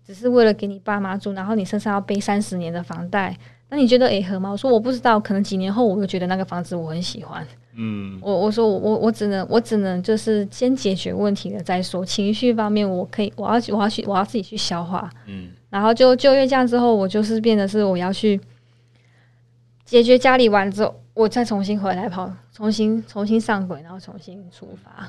[0.08, 3.36] 只是为了给你爸妈住，然后你身上要背三十年的房贷，
[3.68, 4.50] 那你觉得诶合吗？
[4.50, 7.46] 我说我不知道，可能几年后我又觉得那个房子我很喜欢。
[7.76, 15.10] 嗯，我我说我我我只能我只能就是先解决问题了再说，情绪方面我可以我要我要去我要自己去消化。
[15.26, 18.40] 嗯，然后就就因为这样之后，我就是变得是我要去
[19.84, 25.08] 解决家里完之后，我再重新回来跑，重新重新上轨，然后重新出发。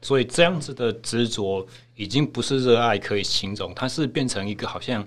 [0.00, 5.04] 所以这样子的执着已经不是热爱可以形容，它是变成一个好像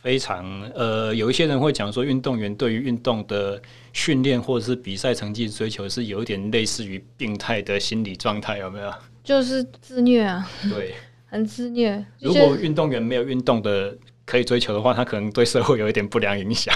[0.00, 3.60] 非常呃，有一些人会讲说，运动员对于运动的
[3.92, 8.90] 训练或者是比赛成绩追求是有一点类似于病态的心理状态，有没有？
[9.22, 10.94] 就是自虐啊，对，
[11.26, 12.02] 很自虐。
[12.18, 13.94] 如果运动员没有运动的
[14.30, 16.72] 可以追求的话，他可能对社会有一点不良影响。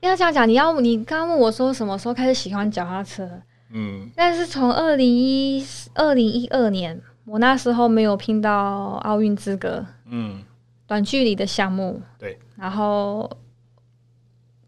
[0.00, 3.28] 要这样讲，你要你刚刚问我说什么时候开始喜欢脚踏车？
[3.70, 5.64] 嗯，但是从二零一
[5.94, 10.44] 二零一二年，我那时候没有拼到奥运资格，嗯，
[10.86, 13.28] 短距离的项目，对，然后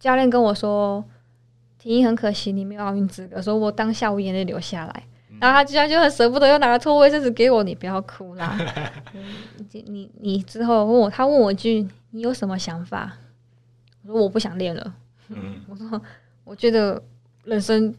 [0.00, 1.04] 教练跟我说，
[1.78, 5.07] 婷婷很可惜，你没有奥运资格，所以我当下我眼泪流下来，嗯、
[5.41, 8.57] 然后他居然就很舍不得，又拿了脱卫生纸给我，你不要哭啦，
[9.14, 9.24] 嗯、
[9.72, 13.16] 你你你之后问我，他问我一句，你有什么想法？
[14.03, 14.95] 我说我不想练了，
[15.28, 16.01] 嗯，我说
[16.45, 17.03] 我觉得
[17.45, 17.95] 人生。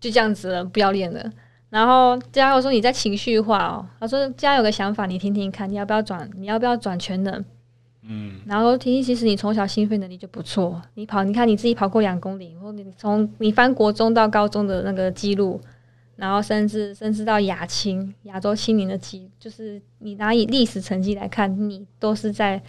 [0.00, 1.24] 就这样子了，不要练了。
[1.70, 6.28] 然后家友说你在情绪化哦，他说家有个想法，你听听看，你要不要转？
[6.38, 7.44] 你要不要转全能？
[8.02, 15.60] 嗯，然后婷婷，其实你从小心肺能力就不错，你跑，你看你自己跑过两公里，或你从你翻国中到高中的那个记录，
[16.16, 22.62] 然后甚至甚至到亚青亚洲青年的记，就是你拿以历史成绩来看，你都是在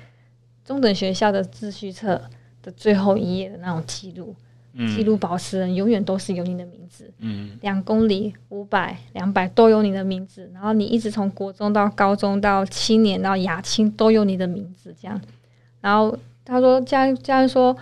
[0.63, 2.21] 中等学校的秩序册
[2.61, 4.35] 的最后一页的那种记录。
[4.75, 7.07] 记录保持人永远都是有你的名字。
[7.19, 10.49] 嗯，两公里、五百、两百都有你的名字。
[10.51, 15.21] 然后你一直从国中到高中到青年到亚青都有你的名字，这样。
[15.79, 17.77] 然后他说：“家家人说，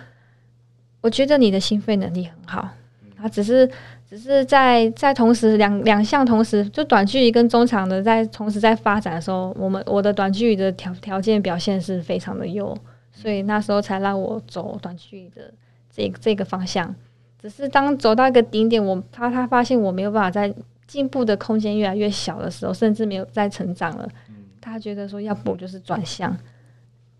[1.00, 2.68] 我觉得你的心肺能力很好。
[3.16, 3.66] 他只是
[4.12, 12.76] 只是在在同时两两项同时，就短距离跟中长的在同时在发展的时候，我们我的短距离的条条件表现是非常的优，
[13.10, 15.50] 所以那时候才让我走短距离的。”
[15.90, 16.94] 这个、这个方向，
[17.38, 20.54] 只是当走到一个顶点，我他他发现我没有办法在
[20.86, 24.06] 进步的空间越来越小的时候，甚至没有再成长了。
[24.28, 26.36] 嗯、他觉得说，要不就是转向，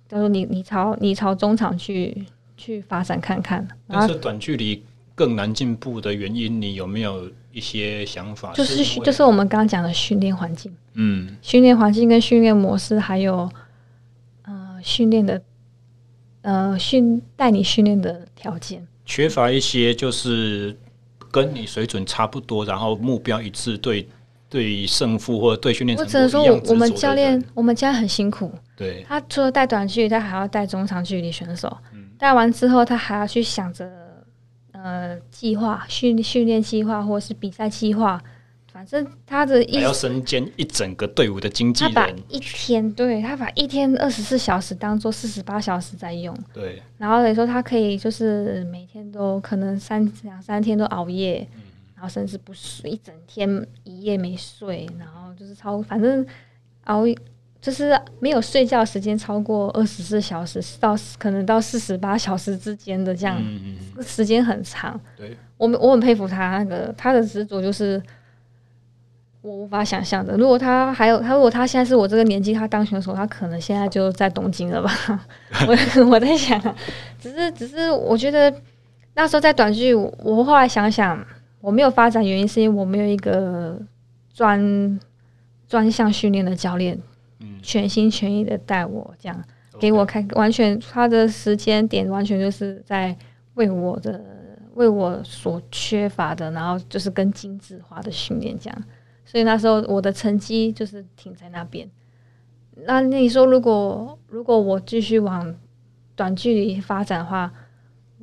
[0.09, 2.27] 他说你你朝你朝中场去
[2.57, 3.67] 去发展看看。
[3.89, 4.83] 但是短距离
[5.15, 8.53] 更难进步的原因，你有没有一些想法？
[8.53, 13.51] 就是就是我们刚刚讲的训练环境，嗯，训练环境跟训练模式，还有
[14.43, 15.41] 呃训练的。
[16.45, 20.77] 呃，训带你训练的条件缺乏一些，就是
[21.31, 24.09] 跟你水准差不多，然后目标一致，对
[24.51, 25.97] 对胜负或者对训练。
[25.97, 28.53] 我只能说，我们教练，我们教练很辛苦。
[28.77, 31.79] 对，他除了带短距离，他还要带中长距离选手。
[32.19, 33.89] 带、嗯、完之后，他还要去想着
[34.83, 38.23] 呃计划训训练计划或者是比赛计划。
[38.73, 46.83] 反正他的一要身兼一整个队伍的经纪人，他把一天对他把一天二十四小时当做四十八小时在用，对。
[46.97, 51.61] 然后等于说他可以就是每天都可能三两三天都熬夜，嗯，
[51.95, 56.27] 然后甚至不睡一整天一夜没睡，然后就是超反正
[56.85, 57.05] 熬
[57.63, 65.01] 就是没有睡觉时间超过二十四小时，到可能到四十八小时之间的这样，嗯嗯时间很长。
[65.17, 68.03] 对，我我很佩服他那个他的执着，就是
[69.43, 70.37] 我无法想象的。
[70.37, 74.91] 如果他还有他，如果他现在是我这个年纪，他当选手，他可能现在就在东京了吧？
[75.69, 75.77] 我
[76.11, 76.61] 我在想，
[77.21, 78.53] 只是只是我觉得
[79.15, 81.25] 那时候在短剧，我后来想想，
[81.61, 83.81] 我没有发展原因是因为我没有一个
[84.35, 84.99] 专
[85.69, 86.99] 专项训练的教练。
[87.63, 89.45] 全心全意的带我，这样
[89.79, 93.17] 给我开，完全他的时间点完全就是在
[93.55, 94.23] 为我的
[94.75, 98.85] 为我所缺乏的，然后就是跟精致化的训练这样。
[99.25, 101.89] 所以那时候我的成绩就是停在那边。
[102.87, 105.55] 那你说，如果如果我继续往
[106.17, 107.53] 短距离发展的话，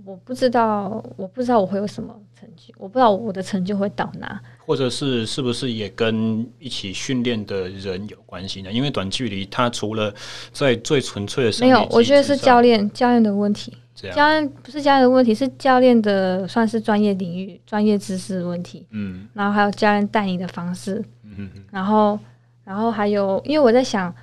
[0.06, 8.72] 我不知道，我不知道我会有什么成绩，我不知道我的成就会到哪，或者是是不是也跟一起训练的人有关系呢？
[8.72, 10.14] 因为短距离，它除了
[10.54, 13.76] 在最纯粹的，没有，我觉得是教练教练的问题。
[13.96, 18.86] 教练不是教练的问题，是教练的算是专业领域、专业知识的问题。
[18.92, 21.04] 嗯，然后还有教练带你的方式。
[21.24, 22.20] 嗯哼，然后，
[22.64, 24.14] 然后还有，因为我在想，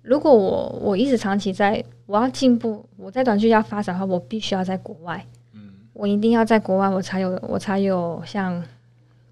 [0.00, 1.84] 如果我我一直长期在。
[2.06, 5.24] 我要进步，我在短距离要发展的话，我必须要在国外。
[5.54, 8.62] 嗯，我一定要在国外，我才有，我才有像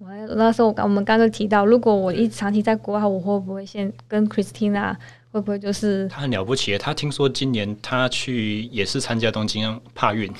[0.01, 4.96] 我那时候，我刚我们刚刚提到，如果我一直长期在国外，我会不会先跟 Christina
[5.30, 6.76] 会不会就是他很了不起？
[6.78, 10.32] 他听说今年他去也是参加东京帕运，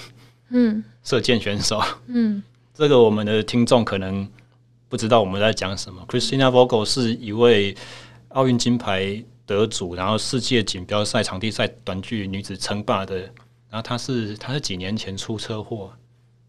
[0.49, 2.43] 嗯，射箭选手，嗯，
[2.75, 4.27] 这个我们的听众可能
[4.89, 6.03] 不知道我们在讲什么。
[6.09, 7.77] Christina Vogel 是一位
[8.29, 9.23] 奥运金牌。
[9.47, 13.17] 得主，然后世界锦标赛场地赛短距离女子称霸的，
[13.69, 15.91] 然后她是她是几年前出车祸，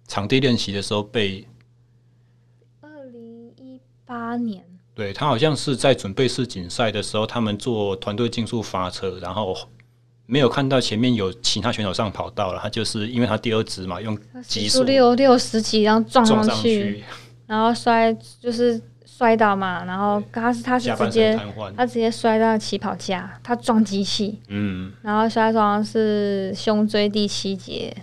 [0.07, 1.43] 场地练习的时候被
[3.58, 9.56] 一八年，对，他好像是在准备世锦赛的时候，他们做团队竞速发车，然后
[10.26, 17.04] 没有看到前面有其他选手上跑道了，他就是因为他第二支嘛，用极速六六十几，然后撞上去，上去。
[17.47, 18.82] 然后摔就是。
[19.04, 21.39] 摔倒嘛，然后他是他是直接
[21.78, 27.95] 他直接摔到起跑架，他撞机器，嗯，然后摔到是胸椎第七节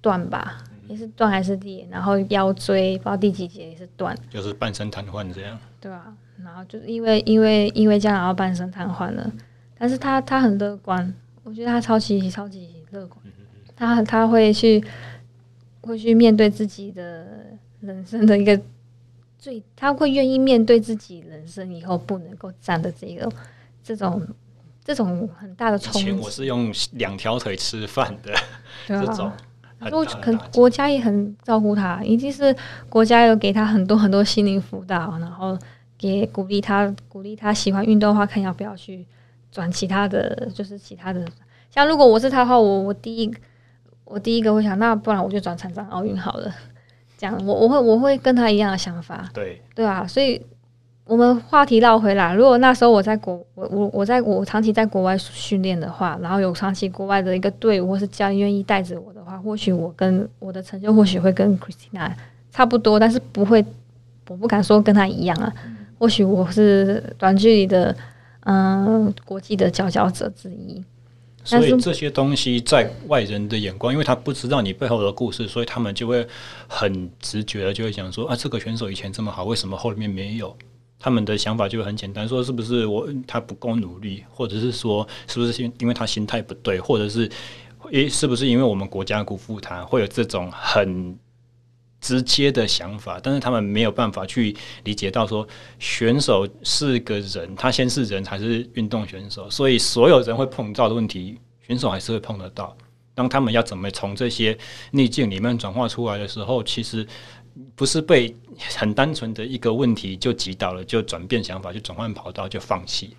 [0.00, 6.14] 断吧，也是断还是裂，然后腰椎不知道第几节也是断，就是半身瘫痪这样，对啊，
[6.44, 9.32] 然后就是因为因为因为这样然后半身瘫痪了，
[9.78, 13.18] 但是他他很乐观，我觉得他超级超级乐观，
[13.74, 14.84] 他他会去
[15.80, 17.26] 会去面对自己的
[17.80, 18.60] 人生的一个。
[19.38, 23.28] 最他会愿意面对自己人生以后不能够站的这个
[23.82, 24.24] 这种
[24.84, 25.98] 这种很大的冲击。
[25.98, 28.32] 以前我是用两条腿吃饭的，
[28.86, 29.36] 对啊，
[29.84, 32.54] 这种都可国家也很照顾他，一定是
[32.88, 35.58] 国家有给他很多很多心灵辅导，然后
[35.98, 39.04] 给鼓励他，鼓励他喜欢运动的话，看要不要去
[39.50, 41.24] 转其他的，就是其他的。
[41.70, 43.34] 像如果我是他的话，我我第一
[44.04, 46.52] 我第一个会想，那不然我就转残障奥运好了。
[47.16, 50.44] 这样我我会我会跟他一样的想法，对对啊，所以
[51.04, 62.12] 我们话题绕回来，如果那时候我在国我我我在我长期在国外训练的话，然后有长期国外的一个队伍或是教练愿意带着我的话，或许我跟我的成就或许会跟 Christina
[62.50, 63.64] 差不多，但是不会，
[64.28, 65.52] 我不敢说跟他一样啊。
[65.98, 67.94] 或许我是短距离的
[68.44, 70.82] 嗯、呃、国际的佼佼者之一。
[71.44, 76.24] 所以这些东西在外人的眼光，因为他不知道你背后的故事，所以他们就会
[76.68, 80.56] 很直觉的就会想说啊，这个选手以前这么好，为什么后面没有？
[81.02, 87.28] 他们的想法就很简单，说是不是我他不够努力，或者是说是不是因因为他心态不对，或者是
[87.90, 91.18] 诶是不是因为我们国家辜负他，会有这种很。
[92.04, 95.46] 直接的想法，但是他们没有办法去理解到说，
[95.78, 102.76] 选手是个人，他先是人才是运动选手，所以所有人会碰到的问题，选手还是会碰得到。
[103.14, 104.58] 当他们要怎么从这些
[104.90, 107.06] 逆境里面转化出来的时候，其实
[107.74, 108.34] 不是被
[108.76, 113.16] 很单纯的一个问题就击倒了，就转变想法，就转换跑道，就放弃。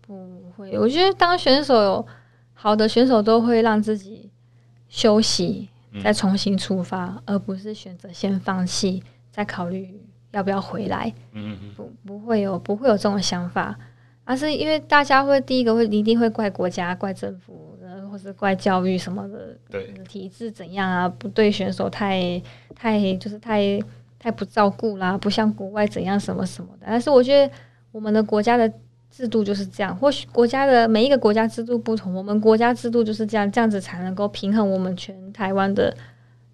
[0.00, 2.06] 不会，我觉得当选手有
[2.54, 4.30] 好的选手都会让自己
[4.88, 5.68] 休息。
[6.04, 10.00] 再重新出发，嗯、而不是选择先放弃，再考虑
[10.30, 11.12] 要不要回来。
[11.32, 13.76] 嗯嗯，不不会有不会有这种想法，
[14.22, 17.69] 而是因为大家会第一个会一定会怪国家、怪政府，
[18.10, 21.08] 或是怪教育什么的，对体制怎样啊？
[21.08, 22.42] 不对选手太
[22.74, 23.80] 太就是太
[24.18, 26.86] 太不照顾啦，不像国外怎样什么什么的。
[26.86, 27.52] 但是我觉得
[27.92, 28.72] 我们的国家的。
[29.12, 35.94] 制度就是这样，或许国家的每一个国家制度不同，我们国家制度就是这样，这样子才能够平衡我们全台湾的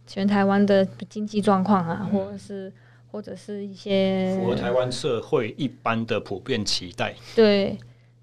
[0.06, 2.72] 全台湾的经济状况啊，或者是
[3.12, 7.14] 或者是一些符合台湾社会一般的普遍期待。
[7.34, 7.76] 对，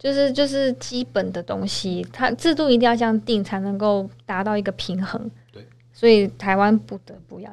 [0.03, 5.31] 就是就是基本的东西，它制度一定要这样定，才能够达到一个平衡。
[5.51, 7.49] 对，所以台湾不得不要，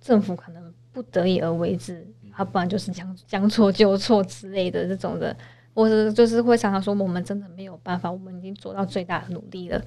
[0.00, 2.04] 政府可能不得已而为之，
[2.36, 5.34] 要不然就是将将错就错之类的这种的。
[5.74, 9.80] 或者就是会常常说，我们真的没有办法，我们已经做到最大的努力了，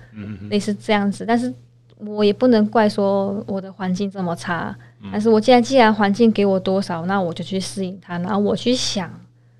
[0.49, 1.25] 类似这样子。
[1.25, 1.53] 但是
[1.97, 9.11] 我也不能怪说我的环境这么差，嗯、但是我既然既然环境给我多少，那我就去适应它，然后我去想，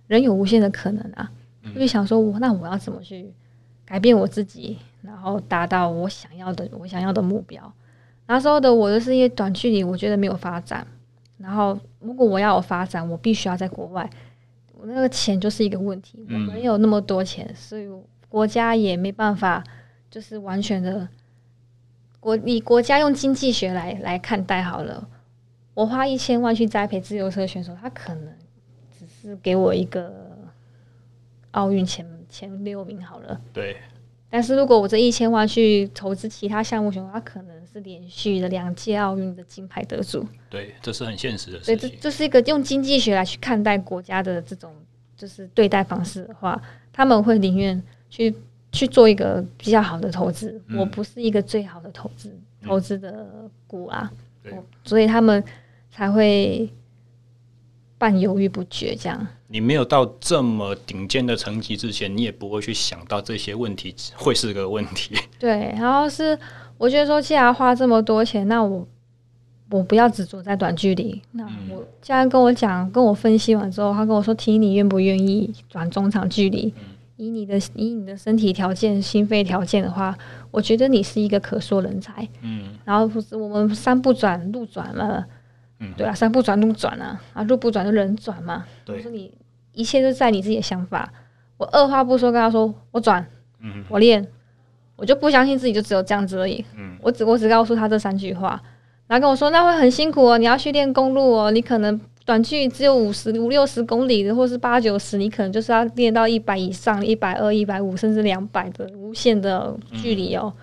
[0.07, 1.29] 人有无限的可能啊，
[1.73, 3.31] 嗯、就想说我那我要怎么去
[3.85, 7.71] 改变我自己，然后达到我想要的我想要的目标。
[8.27, 10.85] 那时候的我就是因为短距离，我觉得没有发展，
[11.37, 14.09] 然后如果我要有发展，我必须要在国外。
[14.73, 17.87] 我那个钱就是一个问题，我没有那么多钱，所以
[18.29, 19.63] 国家也没办法，
[20.09, 21.07] 就是完全的
[22.19, 25.07] 国以国家用经济学来来看待好了。
[25.73, 28.33] 我花一千万去栽培自由车选手，他可能
[28.97, 30.30] 只是给我一个
[31.51, 33.39] 奥运前前六名好了。
[33.53, 33.77] 对。
[34.33, 40.25] 但是如果我这一千万去投资其他项目选手，他可能是连续的两届奥运的金牌得主。
[40.49, 41.65] 对，这是很现实的事情。
[41.65, 44.73] 所以这这是一个用经济学来去看待国家的这种
[45.17, 46.61] 就是对待方式的话，
[46.93, 48.33] 他们会宁愿去
[48.71, 50.61] 去做一个比较好的投资。
[50.67, 52.33] 嗯、我不是一个最好的投资
[52.63, 53.27] 投资的
[53.67, 54.09] 股啊，
[54.41, 54.53] 对，
[54.85, 55.43] 所以他们
[55.89, 56.69] 才会
[57.97, 59.27] 半犹豫不决这样。
[59.51, 65.13] 你没有到这么顶尖的成绩之前，你也不会去想到这些问题会是个问题。
[65.37, 66.39] 对，然后是
[66.77, 68.87] 我觉得说，既然花这么多钱，那我
[69.69, 71.21] 我不要执着在短距离。
[71.33, 76.73] 那我既然跟我讲，跟我分析完之后，他跟我说：“提你愿不愿意转中长距离？
[77.17, 80.17] 以你的以你的身体条件、心肺条件的话，
[80.49, 85.25] 我觉得你是一个可塑人才。”嗯，然后不是我们山不转路转了，
[85.79, 88.65] 嗯，对啊，山不转路转啊，啊，路不转就人转嘛。
[88.85, 89.29] 对，我说你。
[89.73, 91.11] 一切都在你自己的想法。
[91.57, 93.25] 我二话不说跟他说，我转，
[93.61, 94.25] 嗯、我练，
[94.95, 96.65] 我就不相信自己就只有这样子而已。
[96.75, 98.61] 嗯、我只我只告诉他这三句话，
[99.07, 110.51] 然后跟我说那会很辛苦哦，你要去练公路哦，你可能短距离只有五十五六十公里的，或是八九十，你可能就是要练到一百以上，一百二、一百五，甚至两百的无限的距离哦。
[110.55, 110.61] 嗯、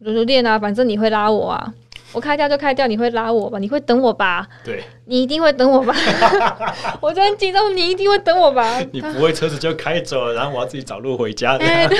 [0.00, 1.74] 我就说练啊，反正你会拉我啊。
[2.16, 3.58] 我开掉就开掉，你会拉我吧？
[3.58, 4.48] 你会等我吧？
[4.64, 5.94] 对，你一定会等我吧？
[7.02, 8.80] 我真紧张，你一定会等我吧？
[8.90, 11.64] 你不会车子就开走了，然后我要自己找路回家的。
[11.66, 11.98] 哎，对，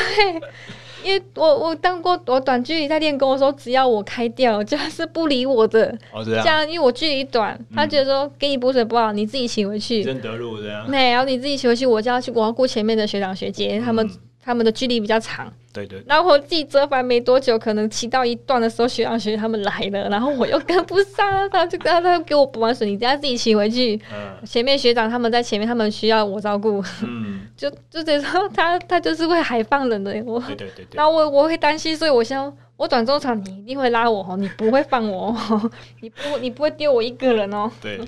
[1.05, 5.95] 因为我我当过我短距离在练功的时候，只要我开掉，就是不理我的。
[6.11, 6.43] 哦，这样。
[6.43, 10.03] 这样，因为我距离短，他觉得说给你补水不好，你自己骑回去。
[10.03, 10.89] 真得路这样。
[10.89, 14.11] 没有，你自己骑回去，我就要去，我要顾前面的学长学姐，他们。
[14.47, 16.01] 他们的距离比较长，对对。
[16.07, 24.01] 然后我自己折返没多久，可能骑到一段的时候，学长学姐他们来了，然后我又跟不上了，他就他他给我补完水，你等下自己骑回去。
[24.15, 24.47] 嗯。
[24.47, 26.81] 前面学长他们在前面，他们需要我照顾。
[27.03, 27.41] 嗯。
[27.59, 30.39] 就就这时候，他他就是会海放人的我。
[30.43, 30.87] 对对对对。
[30.93, 35.71] 然后我我会担心，所以我想我转中场你一定会拉我哦，你不会放我哦，
[36.01, 37.69] 你不你不会丢我一个人哦。
[37.83, 38.01] 对。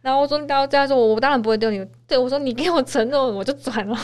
[0.00, 1.84] 然后我说你刚刚这样说，我我当然不会丢你。
[2.08, 3.96] 对，我说你给我承诺，我就转了。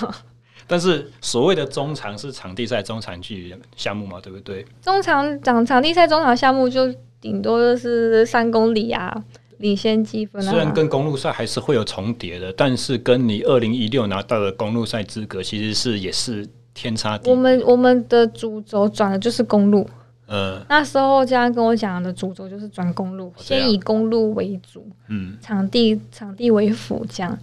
[0.69, 4.65] 但是所谓的中长是场地赛中长距离项目嘛，对不对？
[4.83, 9.25] 中长场场地赛中长项目就顶多就是三公里啊，
[9.57, 10.51] 领先积分啊。
[10.51, 17.33] 虽然跟公路赛还是会有重叠的，但是跟你二零一六拿到的公路赛资格其实是也是天差地别。
[17.33, 19.89] 我们我们的主轴转的就是公路，
[20.29, 27.37] 嗯，那时候家人跟我讲的主轴就是转公路，先以公路为主，嗯，场地场地为辅这样。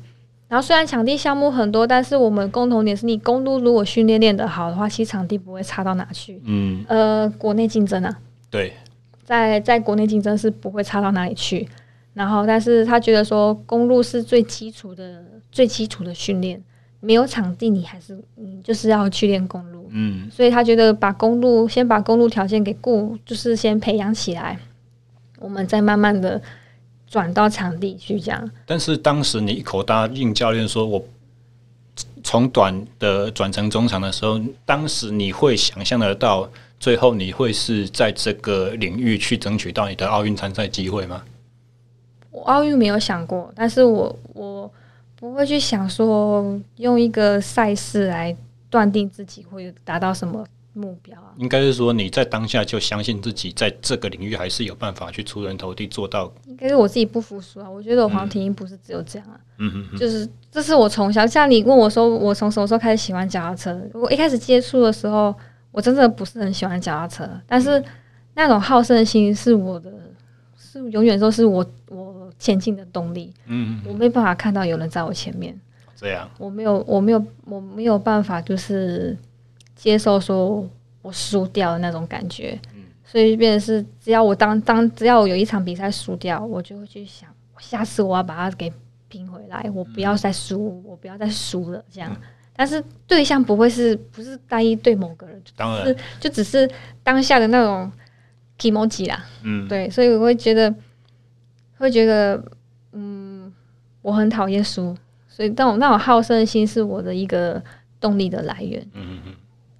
[0.47, 6.39] 然后虽然场地项目很多，但是我们共同点是你公路如果训练练得好的话，其实场地不会差到哪去。
[6.45, 8.15] 嗯，呃，国内竞争啊，
[8.51, 8.71] 对，
[9.23, 11.67] 在在国内竞争是不会差到哪里去。
[12.13, 16.61] 然后，但是他觉得说公路是最基础的、最基础的训练，
[16.99, 19.89] 没有场地你还是你就是要去练公路。
[19.89, 24.59] 嗯，所以他觉得把公路先把公路条件给顾，就是先培养起来，
[25.39, 26.39] 我们再慢慢的。
[27.15, 31.01] 转到场地去这样，但是当时你一口答应教练说，我
[32.25, 41.23] 从短的转成中场的时候，当时你会想象得到，最后你会是在这个领域去争取到你的奥运参赛机会吗？
[42.31, 44.69] 我奥运没有想过，但是我我
[45.15, 48.35] 不会去想说用一个赛事来
[48.69, 50.45] 断定自己会达到什么。
[50.75, 56.31] 目标啊，应该是说你在当下就相信自己在这个领域还是有办法去出人头地做到。
[56.45, 57.69] 应该是我自己不服输啊！
[57.69, 63.81] 我觉得我黄婷不是只有这样啊，嗯哼哼，就是这是我从小像你问我说我从什么时候开始喜欢脚踏车？
[63.93, 65.33] 我一开始接触的时候，
[65.71, 67.81] 我真的不是很喜欢脚踏车，但是
[68.33, 69.91] 那种好胜心是我的，
[70.57, 73.33] 是永远都是我我前进的动力。
[73.45, 75.57] 嗯，嗯，嗯，我没办法看到有人在我前面。
[75.97, 79.17] 这样，我没有，我没有，我没有办法，就是
[79.75, 80.67] 接受说
[81.01, 82.57] 我输掉的那种感觉。
[82.73, 87.29] 嗯，所以变成是，只要我当当，只要我有一场比赛输掉，我就会去想，
[87.59, 88.71] 下次我要把它给
[89.07, 91.83] 拼回来，我不要再输，嗯、我不要再输了。
[91.91, 92.21] 这样，嗯、
[92.55, 96.69] 但是对象不会是，不是单一对某个人，当然，就只是
[97.03, 97.91] 当下的那种
[98.57, 99.23] kimoji 啦。
[99.43, 100.73] 嗯，对，所以我会觉得，
[101.77, 102.43] 会觉得，
[102.93, 103.53] 嗯，
[104.01, 104.95] 我很讨厌输。
[105.27, 107.61] 所以，那种那种好胜心是我的一个
[107.99, 108.81] 动力的来源。
[108.93, 109.35] 嗯嗯嗯，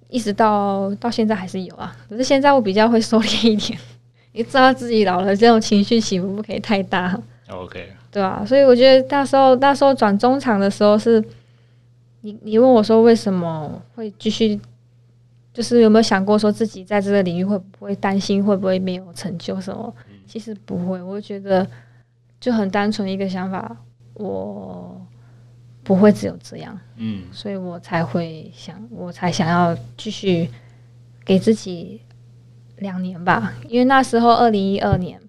[0.08, 3.78] 一直到到现在还是有啊，可是现在我比较会收敛一点，
[4.32, 7.18] 你知道自己老了，这种情绪起伏不可以太大。
[7.48, 11.22] OK，对啊，所以我觉得那时候那时候转中场的时候是，
[12.20, 14.60] 你你问我说为什么会继续，
[15.52, 19.92] 就是有没有想过说自己在这个领域会不会担心会不会没有成就什么？
[20.26, 21.66] 其实不会，我觉得
[22.40, 23.76] 就很单纯一个想法，
[24.14, 25.00] 我。
[25.86, 30.50] 不会只有这样，嗯，所以我才会想，我才想要继续
[31.24, 32.00] 给自己
[32.78, 35.20] 两年吧，因为那时候二零一二年，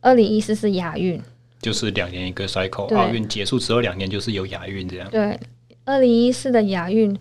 [0.00, 1.22] 二零一四是亚运，
[1.60, 5.08] 就是两年一个 cycle，奥运结束之后两年就是有亚运这样。
[5.10, 5.38] 对，
[5.84, 7.16] 二零一四的亚运，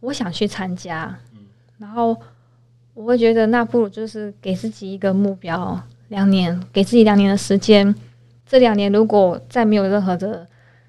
[0.00, 1.16] 我想去参加，
[1.78, 2.20] 然后
[2.92, 7.94] 我会觉得那不如就是给自己一个目标，两年，给自己两年的时间，
[8.44, 10.44] 这两年如果再没有任何的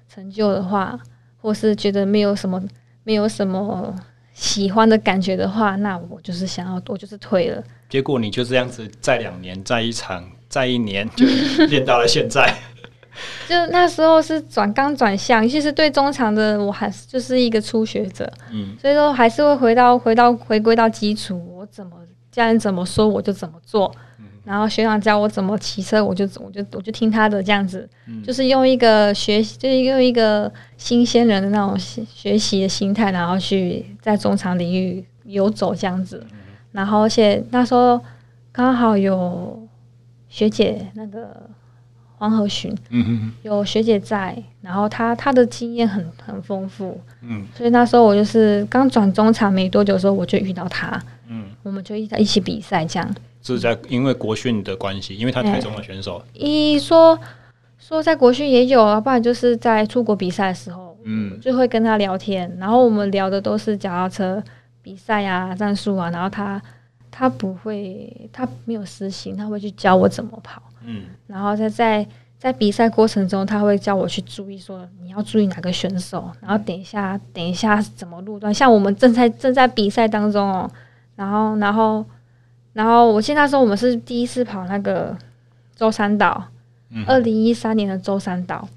[0.08, 0.98] 成就的话。
[1.42, 2.62] 或是觉得没有什么，
[3.02, 3.94] 没有什么
[4.32, 7.62] 喜欢的感觉的话，那我就是想要，我就是退了。
[7.90, 11.26] 结果你就这样子，在两年，在一场，在一年，就
[11.66, 12.54] 练到了现在。
[13.46, 21.92] 就那时候是转刚转向，其实对中场的我还是就是一个初学者，嗯，所以说还是会回到回到回归到基础，我怎么
[22.30, 23.94] 家人怎么说我就怎么做。
[24.44, 36.26] 然后学长教我怎么骑车，我就我就我就听他的这样子，嗯、就是用一个学习，就是用一个新鲜人的那种学习的心态，然后去在中场领域游走这样子。
[36.72, 38.00] 然后而且那时候
[38.50, 39.66] 刚好有
[40.28, 41.48] 学姐那个
[42.16, 53.14] 黄和寻，嗯，有学姐在，然后她她的经验很很丰富，嗯，所以那时候我就是刚转中场没多久的时候，我就遇到她，嗯，我们就一起一起比赛这样。
[53.42, 56.22] 是在因为国训的关系，因为他台中的选手。
[56.32, 57.18] 一说
[57.78, 64.42] 说在国训也有啊，不然就是在出国比赛的时候，嗯，就会跟他聊天，然后我们聊的都是脚踏车
[64.80, 66.62] 比赛啊、战术啊，然后他
[67.10, 72.06] 他不会，他没有私心，他会去教我怎么跑，嗯，然后在在
[72.38, 80.70] 在比赛过程中，他会叫我去注意说你要注意哪个选手，然后等一下等一下怎么路段，像我们正在正在比赛当中哦，
[81.16, 82.04] 然后然后。
[82.72, 85.16] 然后我记得那时候我们是第一次跑那个
[85.76, 86.44] 舟山岛，
[87.06, 88.68] 二零一三年的舟山岛。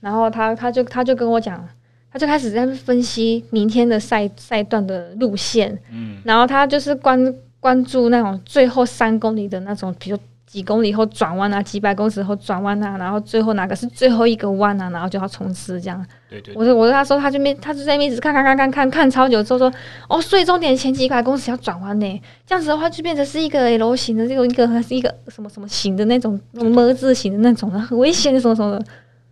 [0.00, 1.68] 然后他他就他就跟我讲，
[2.10, 5.78] 他就开始在分析明天的赛赛段的路线。
[5.90, 10.18] 嗯，然后他就是关关注那种最后三公里的那种，比如。
[10.52, 16.04] 几公里后转弯啊，几百公尺后转弯啊，然后最后哪个是最后一个弯啊，然后就要冲刺这样。
[16.28, 19.72] 对对，对，我说我跟他说，他就没，他就在那边一直看看看看看看超久之后说，
[20.10, 28.84] 哦，所以终点前几百公尺要转弯呢，这样子的话就变成是一个 L 型的这种一个还是一个什么什么型的那种那么字形的那种的，很危险的什么什么的。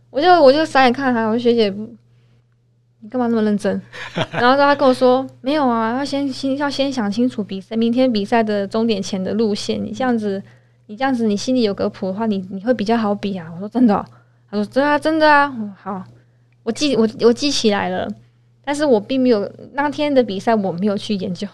[0.08, 1.68] 我就我就傻眼看他，我说学姐，
[3.00, 3.78] 你干嘛那么认真？
[4.32, 10.42] 然后他跟我说，没有啊，要先先要先想清楚比赛明天比赛的终点前的路线，你这样子。
[10.90, 13.46] 你这样子，你心里有个谱的话，你你会比较好比啊。
[13.54, 14.04] 我说真的喔，
[14.50, 15.76] 他说真的啊，真的啊。
[15.80, 16.02] 好，
[16.64, 18.08] 我记我我记起来了，
[18.64, 21.46] 但是我并没有那天的比赛我没有去研究，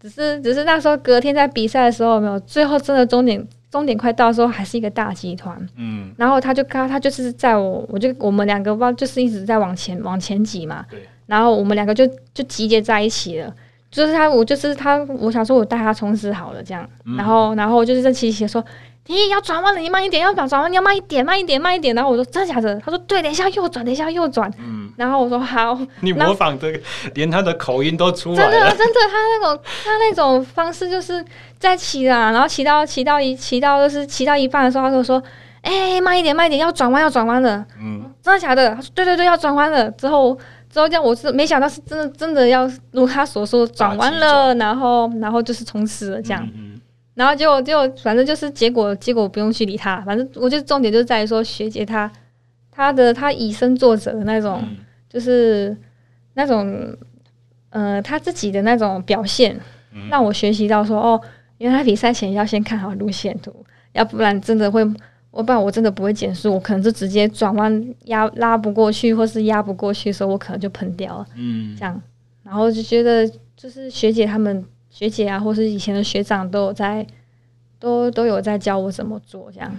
[0.00, 13.54] 只是只是那时候隔天在比赛的时候没有，最后真的终点终点快到的时候还是一个大集团，嗯，然后他就他他就是在我我就我们两个吧，就是一直在往前往前挤嘛，对，然后我们两个就就集结在一起了。
[13.96, 18.62] 就是他，我就是他，我想说，我带他冲刺好了，这样，嗯、然后，然后就是在骑骑说，
[19.06, 21.94] 你要转弯了，你慢一点，要转弯，你要慢一点，慢一点，慢一点。
[21.94, 22.78] 然后我说真的假的？
[22.80, 24.52] 他说对，等一下右转，等一下右转。
[24.58, 25.78] 嗯，然后我说好。
[26.00, 26.78] 你模仿这个，
[27.14, 28.50] 连他的口音都出来了。
[28.50, 31.24] 真的，真的，他那种他那种方式就是
[31.58, 35.22] 在骑啊，然后骑到骑到一骑到就是骑到一半的时候，他跟我说，
[35.62, 37.64] 哎、欸，慢一点，慢一点，要转弯，要转弯了。
[37.80, 38.74] 嗯，真的假的？
[38.74, 39.90] 他说对对对，要转弯了。
[39.92, 40.38] 之后。
[40.76, 46.80] 之后这样，我是没想到是真的，真的要如他所说转弯了，然后然后就是冲刺了这样，嗯嗯
[47.14, 52.12] 然后结果就反正就是结果结果不用去理他，反正我觉得重点就在于说学姐她
[52.70, 54.76] 她的她以身作则的那种，嗯、
[55.08, 55.74] 就是
[56.34, 56.94] 那种
[57.70, 59.58] 呃她自己的那种表现，
[59.94, 61.18] 嗯、让我学习到说哦，
[61.56, 64.86] 原来比赛前要先看好路线图，要不然真的会
[65.30, 71.26] 我不然我真的不会减速，我可能就直接转弯压拉不过去，或是压不过去的时候，我可能就喷掉了。
[71.34, 72.00] 嗯，这样，
[72.42, 77.06] 然后就觉得就是学姐他们学姐啊，或是以前的学长都有在，
[77.78, 79.74] 都都有在教我怎么做这样，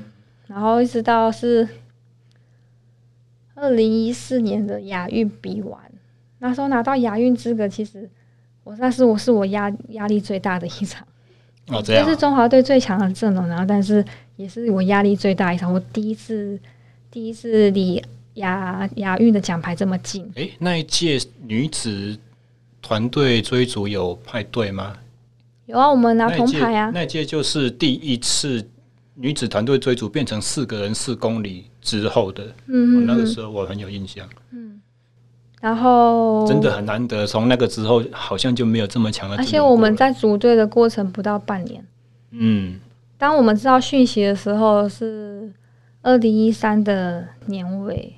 [0.46, 1.68] 然后一直到是
[3.56, 5.82] 二零一四年的亚运比完，
[6.38, 8.08] 那时候拿到亚运资格，其实
[8.64, 11.08] 我那是我是我压压力最大的一场。
[11.70, 12.06] 哦，这样。
[12.06, 14.04] 这是中华队最强的阵容，然后但是
[14.36, 15.74] 也是我压力最大一场。
[15.74, 16.60] 我第一次，
[17.12, 18.04] 第一次离
[18.36, 20.24] 亚亚运的奖牌这么近。
[20.36, 22.18] 诶、欸，那一届女子
[22.82, 24.96] 团队追逐有派对吗？
[25.66, 26.90] 有啊，我们拿铜牌啊。
[26.94, 28.66] 那一届就是第一次
[29.16, 32.44] 女子团队追逐变成四个人四公里之后的。
[32.68, 34.28] 嗯，那个时候我很有印象。
[34.52, 34.82] 嗯。
[35.60, 39.36] 然后真的很难得，从那个之后好像就没有这么强的。
[39.38, 41.84] 而且我们在组队的过程不到半年。
[42.30, 42.80] 嗯，
[43.18, 45.52] 当我们知道讯息的时候是
[46.04, 48.14] 二零一三的年尾，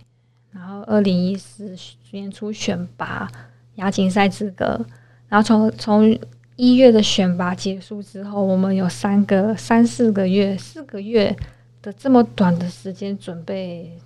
[0.51, 1.73] 然后二零一四
[2.11, 3.31] 年初选拔
[3.75, 4.85] 亚锦赛资格，
[5.29, 6.19] 然后从从
[6.57, 11.33] 一月的选拔结束之后，我们有三个三四个月四个月
[11.81, 13.97] 的这么短的时间准备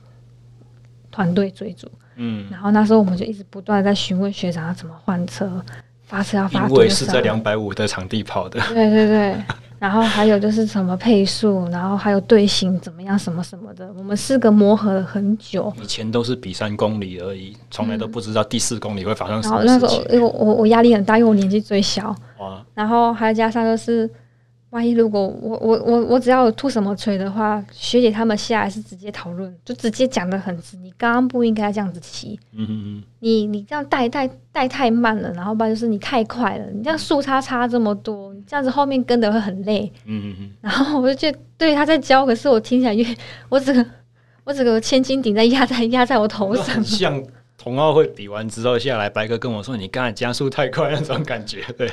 [1.09, 1.87] 团队追逐。
[2.15, 5.49] 嗯，然后那时候我们就一直不断在询问学长要怎么换车，
[6.05, 6.67] 发车要发？
[6.67, 8.59] 因为是在两百五的场地跑的。
[8.69, 9.35] 对对对，
[9.79, 15.73] 然后还有就是什么配速，然后还有队形怎么样，什么什么的，我们四个磨合了很久。
[15.81, 19.67] 以前都是比三公里而已，从来都不知道第四公里会发生什么事情。
[19.67, 22.15] 然后那时候，因为我我压力很大，因为我年纪最小。
[22.39, 22.63] 哇！
[22.73, 24.09] 然后还加上就是。
[24.73, 30.75] 万一如果我我我我只要吐什么锤的话，学姐他们下来是直接讨论，就直接讲的很直。
[30.77, 40.51] 你刚刚不应该这样子骑，嗯哼哼，你你这样带带带太慢了，然后不然就是你太快了，你这样速差差这么多，你这样子后面跟的会很累，嗯哼哼。
[40.61, 43.05] 然后我就觉得对他在教，可是我听起来越
[43.49, 43.85] 我整个
[44.43, 47.23] 我整个千斤顶在压在压在我头上，像
[47.59, 51.87] 同奥会比完之后下来，白哥跟我说你刚才加速太快那种感觉，对。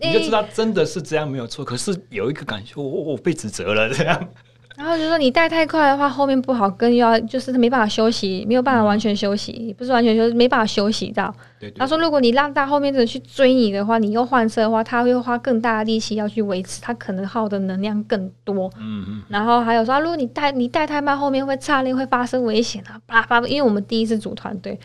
[0.00, 4.28] 你就知道真的是这样没有错，可是有一个感觉，我我被指责了这样。
[4.76, 11.32] 然后就说你带太快的话，后面不好跟，又要就是没办法休息，没有办法完全休息，不是完全休息，没办法休息到。
[11.60, 11.78] 对对对。
[11.78, 18.68] 他说，如果你让大后面的人去追你的话，你又换车的话，他会花更大的力气要去维持，他可能耗的能量更多。
[18.80, 19.22] 嗯嗯。
[19.28, 23.00] 然后还有说，如果你带你带太慢，后面会差点会发生危险啊！
[23.06, 24.76] 叭叭，因为我们第一次组团队，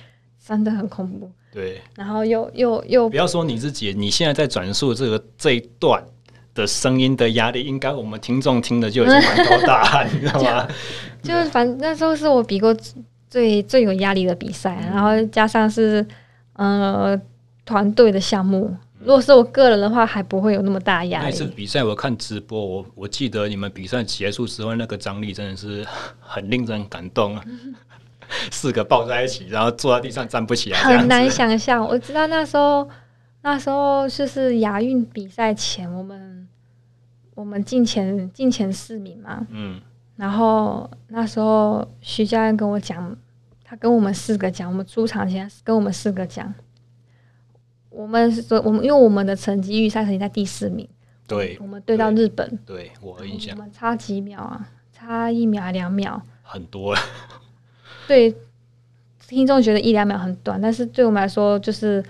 [0.46, 1.32] 真的很恐怖。
[1.52, 6.04] 对，然后又又又不要说你自己，你现在在转述这个这一段
[6.54, 10.68] 的声音的压力，应该我们听众听的就已经满头大汗， 你知道吗？
[11.24, 12.76] 就是反正那时候是我比过
[13.30, 16.06] 最最有压力的比赛，嗯、然后加上是
[16.54, 17.20] 呃
[17.66, 21.26] 团队的项目，如果是我个人的话，还不会有那么大压力。
[21.26, 25.86] 那次比赛我看直播，我我记得你们比赛结束之后那个张力真的是
[26.20, 27.44] 很令人感动啊。
[28.30, 31.86] 嗯 四个抱在一起，然后坐在地上站不起来，很难想象。
[31.86, 32.88] 我知道那时候，
[33.42, 36.48] 那时候就是亚运比赛前，我们
[37.36, 39.46] 我们进前进前四名嘛。
[39.50, 39.82] 嗯。
[40.16, 43.16] 然后那时候徐教练跟我讲，
[43.64, 46.54] 他跟我们四个讲，我们出场前跟我们四个讲，
[47.90, 50.86] 我们说我们因为我们的成绩预赛成绩在第四名，
[51.26, 54.68] 对，我们对到日本，对，对我印象，我们差几秒啊？
[54.92, 56.22] 差一秒还两秒？
[56.44, 57.00] 很多了。
[58.10, 58.36] 对
[59.28, 62.04] 听众觉得一两秒很短，但是对我们来说就是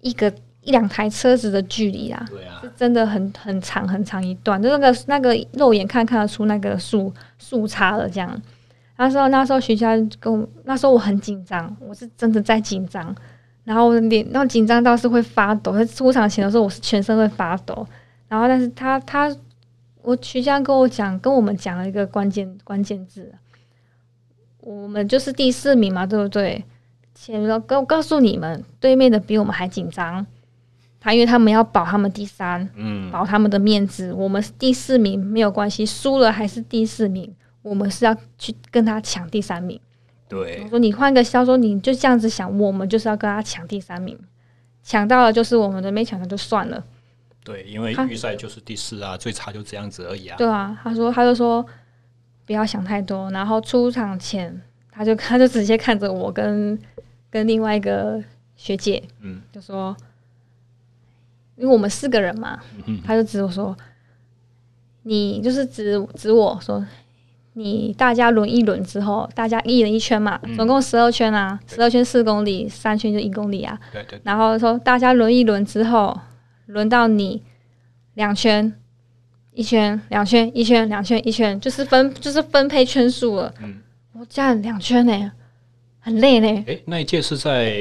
[0.00, 0.28] 一个
[0.62, 2.26] 一两台车子的距离啦。
[2.28, 8.08] 对啊，是真的很很长很长一段，就那个那个肉眼看看得出那个速速差了。
[8.08, 8.42] 这样，
[8.96, 13.14] 那时候那时候徐佳跟我那时候我很紧张，我是真的在紧张，
[13.62, 15.72] 然后脸那紧张到是会发抖。
[15.72, 17.86] 在出场前的时候，我是全身会发抖。
[18.26, 19.32] 然后，但是他他
[20.02, 23.32] 我徐佳跟我讲，跟我们讲了一个关键关键字。
[24.66, 26.64] 我们就是第四名嘛，对不对？
[27.14, 30.26] 前面告告诉你们，对面的比我们还紧张。
[30.98, 34.12] 他因为他们要保他们第三，嗯，保他们的面子。
[34.12, 37.32] 我们是第四名没有关系，输了还是第四名。
[37.62, 39.80] 我们是要去跟他抢第三名。
[40.28, 44.18] 对，我说你换个销售，你就这样子想，我们就是要跟他抢第三名，
[44.82, 46.82] 抢到了就是我们的，没抢到就算了。
[47.44, 50.36] 对，因为预赛就是第四啊，最差就这样子而已啊。
[50.36, 51.64] 对啊，他说，他就说。
[52.46, 54.62] 不要想太多，然后出场前，
[54.92, 56.78] 他就他就直接看着我跟
[57.28, 58.22] 跟另外一个
[58.54, 59.96] 学姐，嗯，就说，
[61.56, 63.76] 因为我们四个人嘛，嗯、他就指我说，
[65.02, 66.86] 你就是指指我说，
[67.54, 76.16] 你大家轮一轮之后，大家一人一圈嘛，总共十二圈啊，十二圈四公里，三圈就一公里啊，对对，然后说大家轮一轮之后，
[76.66, 77.42] 轮到你
[78.14, 78.72] 两圈。
[79.56, 83.52] 一圈两圈一圈两圈一圈，就是分就是分配圈数了。
[83.62, 83.74] 嗯，
[84.12, 85.32] 我加了两圈呢，
[85.98, 86.64] 很累呢。
[86.68, 87.74] 哎，那一届是在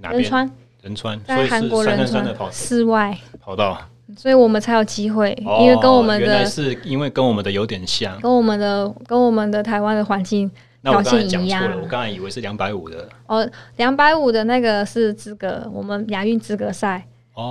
[0.00, 0.22] 哪边？
[0.22, 0.50] 仁川，
[0.82, 3.78] 仁川，在韩国仁川的室外跑道，
[4.16, 5.36] 所以我们才有机会。
[5.60, 10.50] 因为跟我们的原来是因为跟我们的有点像，跟我们的跟我们的台湾的环境
[10.82, 11.70] 条件一样。
[11.82, 17.06] 我刚才以为是两百五的哦，两百五的那个是资格，我们亚运资格赛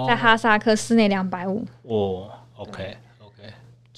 [0.08, 1.64] 在哈萨克室内两百五。
[1.84, 2.98] 哦，OK。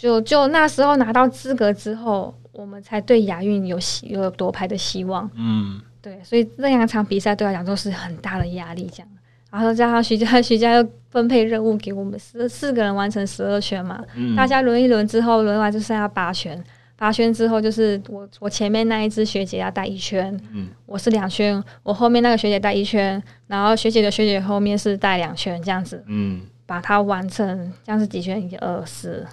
[0.02, 5.30] 就就那时候拿到资格之后，我们才对亚运有希有夺牌的希望。
[5.36, 8.90] 嗯，对，所以那两场比赛对我来讲都是很大的压力。
[8.92, 9.08] 这样，
[9.52, 14.04] 然后加上徐佳， 徐佳又分配任务给我们四四个人完成十二圈嘛。
[14.16, 16.60] 嗯，大家轮一轮之后，轮完就剩下八圈。
[16.98, 28.42] 八圈之后就是我我前面那一只学姐要带一圈，嗯，我是两圈，我后面那个学姐带一圈，然后学姐的学姐后面是带两圈，这样子，嗯，把它完成，这样是几圈？
[28.42, 29.24] 一二四。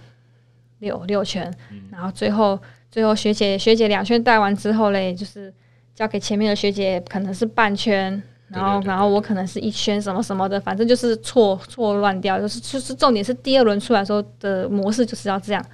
[0.78, 1.52] 六六圈，
[1.90, 2.58] 然后最后
[2.90, 5.52] 最后学姐学姐两圈带完之后嘞，就是
[5.94, 15.64] 交给前面的学姐，可能是半圈，然后然后我可能是一圈什么什么的，反正就是错错乱掉，就是就是重点是第二轮出来的时候的模式就是要这样。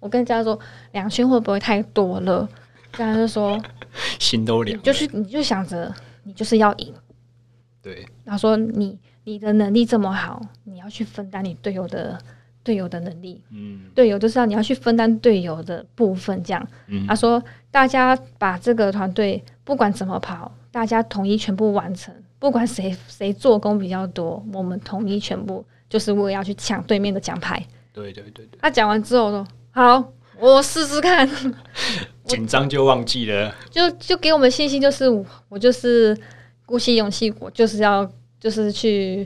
[0.00, 0.58] 我跟佳说
[0.92, 2.48] 两圈会不会太多了？
[2.92, 3.60] 佳就说
[4.18, 6.94] 心都凉，就是你就想着你就是要赢，
[7.82, 12.18] 对，然后说你你的能力这么好，你要去分担你队友的。
[12.66, 16.68] 队友的能力，嗯，队友就是要你要去分担队友的部分，这样。
[16.88, 17.40] 嗯，他说
[17.70, 27.64] 大家把这个团队不管怎么跑，大家统一全部完成，不管谁谁做工比较多，我们统一全部就是为了要去抢对面的奖牌。
[27.92, 28.58] 对对对对。
[28.60, 31.30] 他讲完之后说：“好，我试试看。
[32.26, 35.04] ”紧张就忘记了，就就给我们信心，就是
[35.48, 36.18] 我就是
[36.66, 38.10] 鼓起勇气，我就是要
[38.40, 39.24] 就是去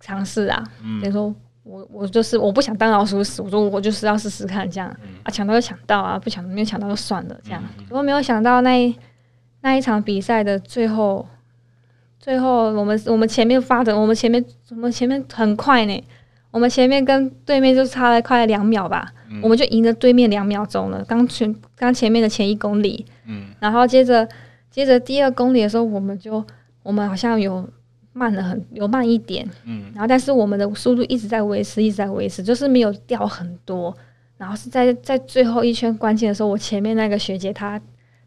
[0.00, 0.64] 尝试啊。
[0.82, 1.34] 嗯，说。
[1.64, 7.62] 我我就是我不想当老鼠屎，我说我就是要试试看这样、嗯、啊，抢到就抢到啊，不抢没有抢到就算了这样。
[7.88, 8.94] 不过、嗯嗯、没有想到那一
[9.60, 11.24] 那一场比赛的最后，
[12.18, 16.04] 最后我们我们前面发的，我们前面我们前面很快呢，
[16.50, 21.04] 我们前面跟对面就差了快两秒吧，嗯、我们就赢了对面两秒钟了。
[21.04, 24.28] 刚前刚前面的前一公里，嗯，然后接着
[24.68, 26.44] 接着第二公里的时候，我们就
[26.82, 27.68] 我们好像有。
[28.12, 33.96] 慢了很，有慢一点，嗯，然后但是我们的速度一直在维持，一直在维持，就是没有掉很多。
[34.36, 37.80] 然后是在在最后一圈关键的时候，我前面那个学姐她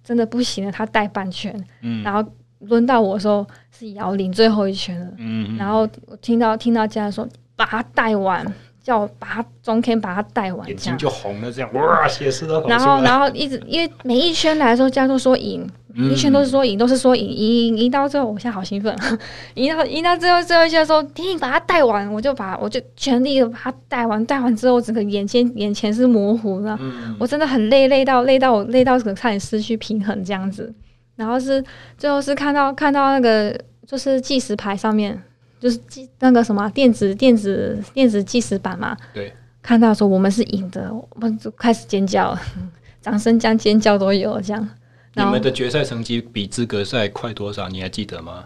[0.03, 2.23] 真的不行了，她带半圈，嗯，然后
[2.59, 8.45] 轮到我的时候是摇铃最后一圈了，嗯，然后我听到听到家人说把她带完，
[8.85, 12.65] 叫我把它中 K 把它带完，眼睛就红了，这样哇，血丝都。
[12.67, 15.67] 然后然后一直因为每一圈来的时候，家都说赢。
[15.97, 18.93] 一圈都是说赢，都是说赢，赢赢到最后，我现在好兴奋，
[19.55, 30.69] 赢到赢到最后最后一圈的时候，你把它带完，我就把我就全力的把它带完，带完之后，整个眼前眼前是模糊的，嗯、我真的很累，累到累到我累到可能差点失去平衡这样子。
[31.15, 31.63] 然后是
[31.97, 33.57] 最后是看到看到那个
[33.87, 35.17] 就是计时牌上面
[35.59, 42.37] 就是计那个什么电子电子电子计时板嘛，对，看到说我们是赢的，我们就开始尖叫，
[43.01, 44.69] 掌声加尖叫都有这样。
[45.15, 47.69] 你们的决赛成绩比资格赛快多少？
[47.69, 48.45] 你还记得吗？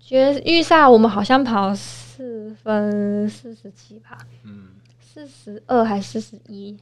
[0.00, 4.68] 决预赛我们好像跑四分四十七吧，嗯，
[5.00, 6.76] 四十二还是四十一，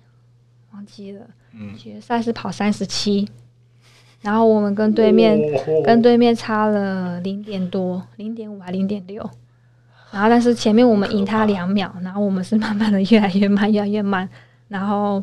[0.73, 1.27] 忘记了。
[1.53, 3.29] 嗯，决赛是跑三十七，
[4.21, 9.29] 然后我们跟对面、哦、跟对面差了零点多，零点五还零点六，
[10.11, 14.29] 然后但是前面我们赢他两秒，然后我们是慢慢的越来越慢，越来越慢，
[14.69, 15.23] 然后。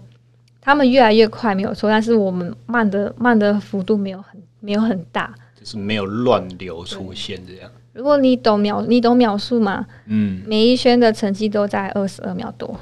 [0.59, 7.71] 他们越来越快没有错，但是我们慢的慢的幅度没有很没有很大，就是没有乱流出现这样。
[7.93, 9.85] 如果你懂秒，你懂秒数吗？
[10.07, 12.77] 嗯，每一圈的成绩都在二十二秒多，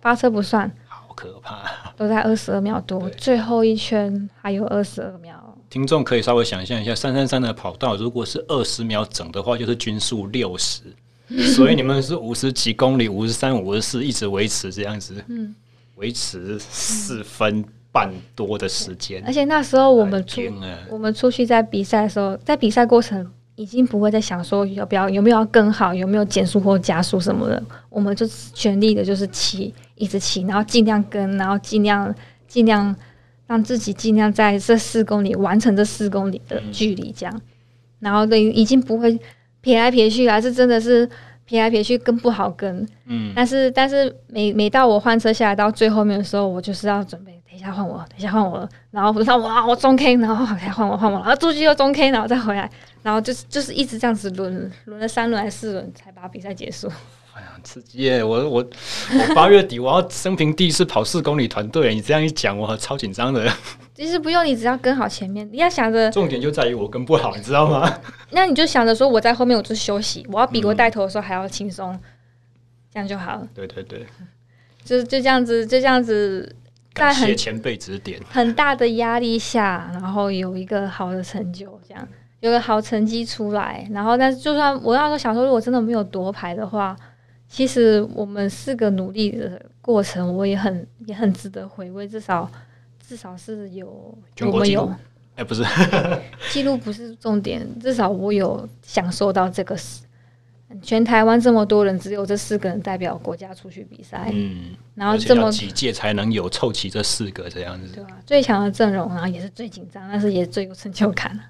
[0.00, 5.37] 发车不算，好可怕，都在二十二秒多，最后一圈还有二十二秒。
[5.70, 10.82] 听众可以稍微想象一下，三三三的跑道如果是二十秒整的话，就是均速六十，
[11.54, 15.14] 所以你们是五十几公里，五十三、五十四一直维持这样子。
[15.28, 15.54] 嗯。
[15.96, 20.40] 维持四分半多的时间，而且那时候我们出
[20.88, 28.24] 我们出去在比赛的时候，在比赛过程已经不会再想说要不要有没有要更好，有没有减速或加速什么的，我们就
[28.54, 32.14] 全力的就是骑，一直骑，然后尽量跟，然后尽量
[32.46, 32.94] 尽量
[33.48, 37.40] 让自己尽量在这四公里完成这四公里的距离，这样，
[37.98, 39.18] 然后等于已经不会
[39.60, 41.10] 撇来撇去了，是真的是。
[41.48, 52.70] 撇来撇去跟不好跟，嗯，但是但是每每到我换车下来到最后面的时候，我就是要准备，等一下换我，等一下换我，然后不知道哇，我中 K，然后再换我换我，然后出去又中 K，然后再回来，
[53.02, 56.86] 然后就是就是一直这样子轮轮了三轮还是四轮才把比赛结束。
[57.38, 58.24] 哎呀，刺激耶！
[58.24, 63.48] 我我我八月底我要生平第一次跑四公里团队，你这样一讲，我超紧张的。
[63.94, 67.88] 其实不用，你只要跟好前面，你要想着重点就在于我跟不好，你知道吗？
[68.32, 72.00] 那你就想着说我在后面，我就休息，我要比我带头的时候还要轻松，嗯、
[72.92, 73.48] 这样就好了。
[73.54, 74.04] 对对对，
[74.84, 76.52] 就就这样子，就这样子，
[76.92, 82.08] 感谢前辈指点，很大的压力下，然后有一个好的成就，这样
[82.40, 86.96] 有个好成绩出来，然后但是就算我要说想说，如果真的没有夺牌的话。
[87.48, 92.06] 其实我们四个努力的过程，我也很也很值得回味。
[92.06, 92.50] 至少
[93.04, 94.86] 至少是有我们有，
[95.34, 95.64] 哎，欸、不是
[96.52, 100.02] 记录不是重点，至少我有享受到这个事。
[100.82, 108.20] 全台湾这么多人，只有这四个人代表国家出去比赛，嗯，然后这么几届才能有凑齐这四个这样子，对吧、啊？
[108.26, 111.40] 最强的阵容，然后也是最紧张，但是也最有成就感。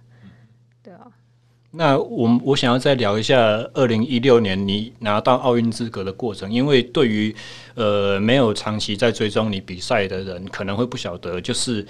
[1.70, 3.38] 那我我想要再聊一下
[3.74, 7.34] 二零一六年你拿到奥运资格的过程，因为对于
[7.74, 11.86] 呃没有长期在追踪你比赛的人，可能会不晓得，就是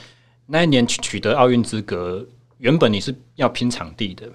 [0.46, 2.26] 那一年取得奥运资格，
[2.58, 4.28] 原本你是要拼场地的，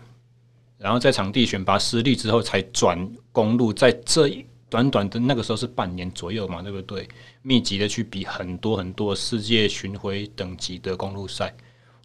[0.78, 2.98] 然后在场地选拔失利之后，才转
[3.34, 7.06] 公路，在这一短短的那个时候是半年左右嘛，对不对？
[7.42, 11.54] 密集的去比很多很多世界巡回等级的公路赛，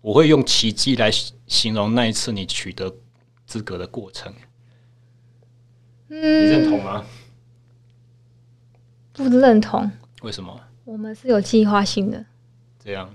[0.02, 1.08] 我会用奇迹来
[1.46, 2.92] 形容那一次你取得。
[3.48, 4.30] 资格的过程，
[6.10, 7.02] 嗯，你认同吗？
[9.14, 9.90] 不认同。
[10.20, 10.60] 为什么？
[10.84, 12.22] 我们是有计划性的。
[12.78, 13.08] 这样。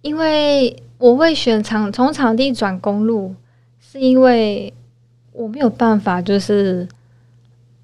[0.00, 3.34] 因为我会选场从场地转公路，
[3.78, 4.72] 是因为
[5.32, 6.88] 我没有办法，就是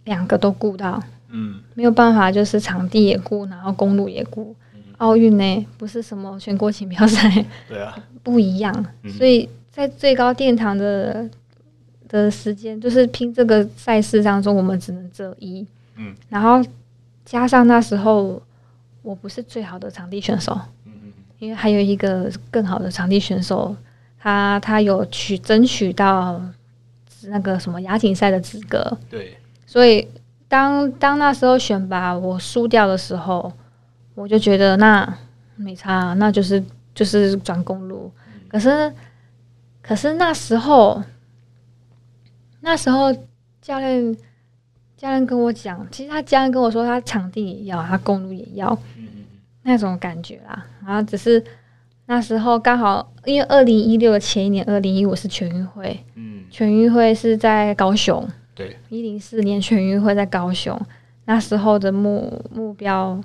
[0.05, 1.02] 两个都顾到。
[1.28, 1.60] 嗯。
[1.74, 4.56] 没有办法，就是场地也顾，然后公路也顾。
[4.97, 7.44] 奥运呢，不是什么全国锦标赛。
[7.68, 7.94] 对啊。
[8.24, 8.86] 不一样，
[9.18, 11.28] 所以在最高殿堂的。
[12.11, 15.65] 的时间就是拼这个赛事当中，我们只能择一。
[15.95, 16.61] 嗯，然后
[17.24, 18.43] 加上那时候
[19.03, 20.53] 我不是最好的场地选手，
[20.87, 23.77] 嗯嗯，因为还有一个更好的场地选手，
[24.19, 26.41] 他他有去争取到
[27.24, 28.99] 那个什么亚锦赛的资格。
[29.09, 30.09] 对，所以
[30.49, 33.53] 当当那时候选拔我输掉的时候，
[34.15, 35.16] 我就觉得那
[35.55, 36.62] 没差，那就是
[36.93, 38.11] 就是转公路。
[38.49, 38.93] 可是
[39.81, 41.01] 可是那时候。
[42.61, 43.12] 那时候
[43.62, 44.15] 教练
[44.97, 48.77] 教练跟我讲，其实他教练跟我说，他场地也要，他公路也要，
[49.62, 50.66] 那种感觉啦。
[50.85, 51.43] 然后只是
[52.05, 60.78] 那时候刚好，因为二零一六的前一年，二零一五是全运会，嗯，全运会是在高雄，对，一零四年全运会在高雄，
[61.24, 63.19] 那时候的目目标，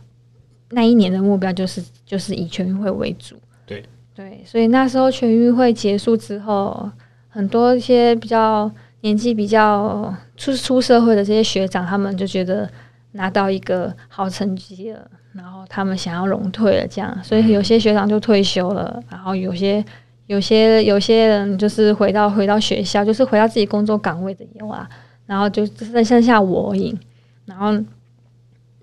[0.70, 3.36] 那一年的目标就是就是以全运会为主，
[3.66, 3.84] 对
[4.14, 6.90] 对，所以那时候全运会结束之后，
[7.28, 8.72] 很多一些比较。
[9.06, 12.68] 年纪比较出出社会的这些学长，他们就觉得
[13.11, 19.86] 拿到一个好成绩了，然后他们想要荣退了，这样，所以有些学长就退休了，然后有些
[20.26, 24.90] 有些有些人就是回到回到学校，就是回到自己工作岗位的有啊，
[25.27, 26.98] 然后就剩剩下我而已，
[27.45, 27.72] 然后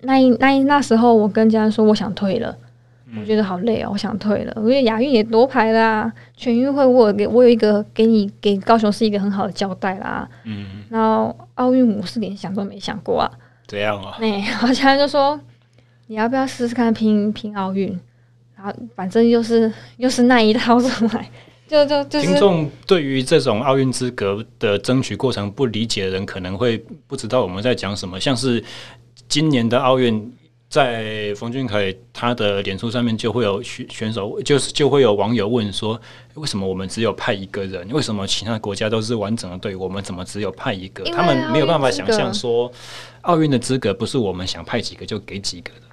[0.02, 2.56] 那一那一那时候，我跟家人说我想退了。
[3.20, 4.52] 我觉得好累哦，我想退了。
[4.56, 10.26] 因为亚运也夺牌啦，全运会我有给我有一个给你给高雄是一个很好的交代啦。
[10.44, 13.30] 嗯，然后奥运我是连想都没想过啊。
[13.66, 14.16] 这样啊？
[14.20, 15.38] 那好像就说
[16.06, 17.88] 你要不要试试看拼拼奥运？
[18.56, 21.30] 然后反正又是又是那一套出来，
[21.68, 22.28] 就就就是。
[22.28, 28.18] 听众对于这种奥运资格的争取过程不理解的人，可能会不知道我们在讲什么。
[28.18, 28.64] 像是
[29.28, 30.32] 今年的奥运。
[30.72, 36.00] 在冯俊凯他的脸书上面就会有选选手，就是就会有网友问说，
[36.32, 37.86] 为什么我们只有派一个人？
[37.90, 39.76] 为什么其他国家都是完整的队？
[39.76, 41.04] 我们怎么只有派一个？
[41.04, 42.72] 他们没有办法想象说，
[43.20, 45.91] 奥运的资格不是我们想派几个就给几个的。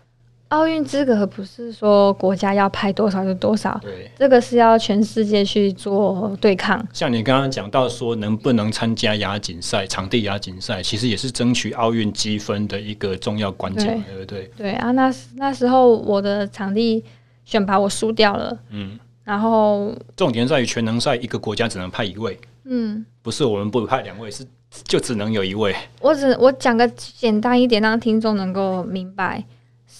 [0.49, 6.84] 奥运资格不是说国家要派多少就多少，对，这个是要全世界去做对抗。
[6.91, 14.51] 像你刚刚讲到说，能不能参加亚锦赛、场地亚锦赛，其实也是争取奥运积分的一个重要关键，对，对不对？
[14.57, 17.03] 对啊，那那时候我的场地
[17.45, 22.35] 选拔我输掉了，嗯，然后重点在于全能赛一个国家只能派一位，
[22.65, 24.43] 嗯，不是我们不派两位，是
[24.85, 25.76] 就只能有一位。
[26.01, 29.43] 我只我讲个简单一点，让听众能够明白。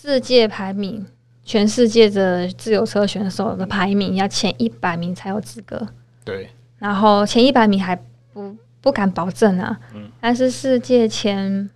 [0.02, 1.06] 世界排名，
[1.44, 5.86] 全世界的自由车选手的排名要前一百名才有资格。
[6.24, 7.94] 对，然后前一百名还
[8.32, 9.78] 不不敢保证啊。
[9.94, 10.10] 嗯。
[10.22, 11.70] 但是世界前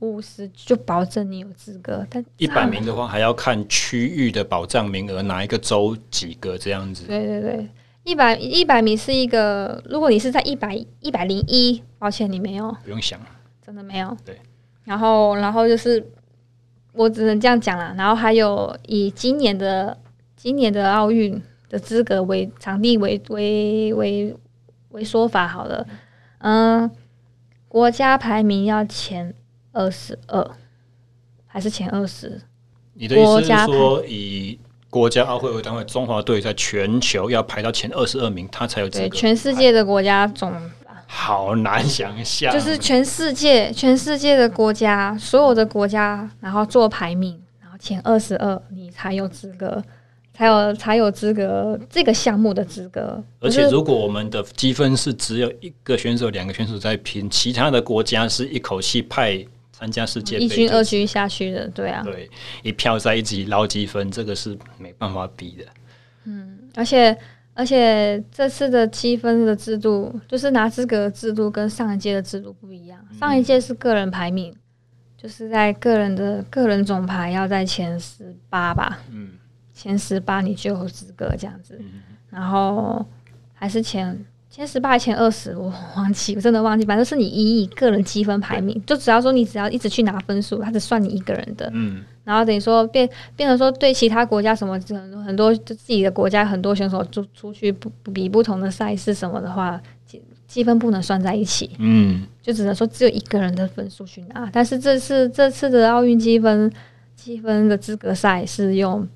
[0.00, 7.06] 五十就保证你有资格，但一百名的话还要看区域的保障名额，哪一个州几个这样子。
[7.06, 7.66] 对对对，
[8.02, 13.18] 一百一百名是一个，如果你是在一百一百零一，抱歉你没有，不用想，
[13.64, 14.14] 真的没有。
[14.22, 14.38] 对。
[14.84, 16.06] 然后，然后就是
[16.94, 17.94] 我只能这样讲了。
[17.96, 19.96] 然后还有以今年的
[20.36, 24.36] 今年的奥运的资格为场地为为为
[24.90, 25.86] 为说法好了，
[26.38, 26.90] 嗯，
[27.68, 29.34] 国家排名要前
[29.72, 30.50] 二十二
[31.46, 32.40] 还是前二十？
[32.94, 34.58] 你的意思是说以？
[34.90, 39.08] 国家奥会为单位，中华队在全球要排到前二十二名，他才有资格。
[39.08, 40.52] 全世界的国家总
[41.06, 49.82] 好难想象，就是全世界全世界的国家，所有的国家，然后做排名，然后前二十二，你才有资格，
[50.32, 53.22] 才有才有资格这个项目的资格。
[53.40, 59.44] 而且，如果我们的积分是只有一个选手、两个选手在拼，其他的国家是一口气派。
[59.76, 62.30] 参加世界杯，一军、二军下去的，对啊，对，
[62.62, 65.64] 一票在一起捞积分，这个是没办法比的。
[66.26, 67.14] 嗯，而且
[67.54, 72.98] 而且这次的积分的制度，就是拿资格的制度跟上一届的制度不一样。
[73.18, 74.54] 上一届是个人排名，
[75.16, 79.30] 就是在个人的个人总排要在前十八吧，嗯，
[79.72, 81.80] 前十八你就有资格这样子，
[82.28, 83.06] 然后
[83.54, 84.24] 还是前。
[84.50, 85.64] 前十八、前二十，我
[85.96, 86.86] 忘记，我真的忘记。
[86.86, 91.68] 反正是你以个人积分排名，就只要说你只要一直去拿分数，他只算你一个人的。
[91.74, 92.04] 嗯。
[92.24, 101.70] 然后等于说变变成说对其他国家什么很多很多就自己的国家很多选手出出去不比不同的赛事什么的话，积积分不能算在一起。
[101.78, 102.26] 嗯。
[102.42, 104.50] 就只能说只有一个人的分数去拿。
[104.52, 106.72] 但是这次这次的奥运积分
[107.14, 109.06] 积分的资格赛是用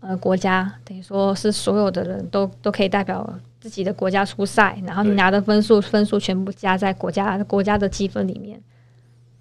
[0.00, 3.38] 呃国家，等于说是所有的人都都可以代表。
[3.60, 8.58] 自己的国家出赛，然后你拿的分数分数全部加在国家国家的积分里面，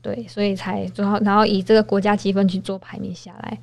[0.02, 3.58] 对，所以才然后然后以这个国家积分去做排名下来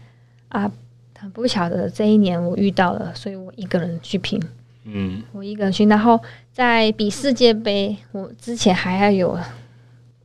[0.49, 0.71] 啊，
[1.19, 4.41] 很不巧的这一年我遇到了，所以我一个人去拼，
[4.85, 6.21] 嗯，我一个人去，然后
[6.53, 9.39] 在比世界杯，我之前还要有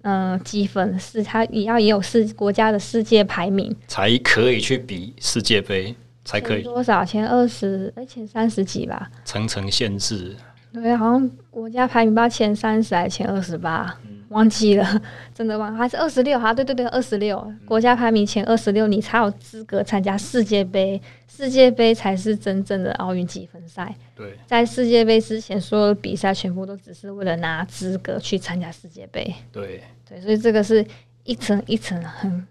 [0.01, 5.95] 嗯积分，是他也要也有世国家的世界排名才可以去比世界杯。
[6.23, 7.03] 才可以多少？
[7.03, 9.09] 前二十，哎，前三十几吧。
[9.25, 10.35] 层层限制。
[10.71, 13.97] 对，好像国家排名不知道前三十还是前二十八，
[14.31, 15.01] 忘记了，
[15.33, 15.77] 真的忘了。
[15.77, 16.39] 还是二十六？
[16.39, 17.53] 哈，对对对，二十六。
[17.65, 21.01] 国家排名前二十六，你才有资格参加世界杯。
[21.27, 23.95] 世界杯才是真正的奥运积分赛。
[24.15, 29.33] 对，在世界杯之前，所有的比赛全部都只是为了拿资格去参加世界杯。
[29.51, 30.85] 对对，所以这个是
[31.23, 32.45] 一层一层很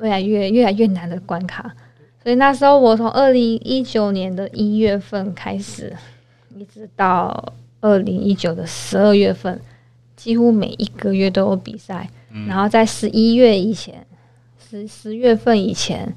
[0.00, 1.74] 越来越越来越难的关卡。
[2.22, 5.92] 所以那时候，我从二零一九年的一月份开始，
[6.56, 9.60] 一直到二零一九的十二月份，
[10.16, 12.08] 几乎每一个月都有比赛。
[12.30, 14.04] 嗯、然后在十一月以前，
[14.58, 16.12] 十十月份以前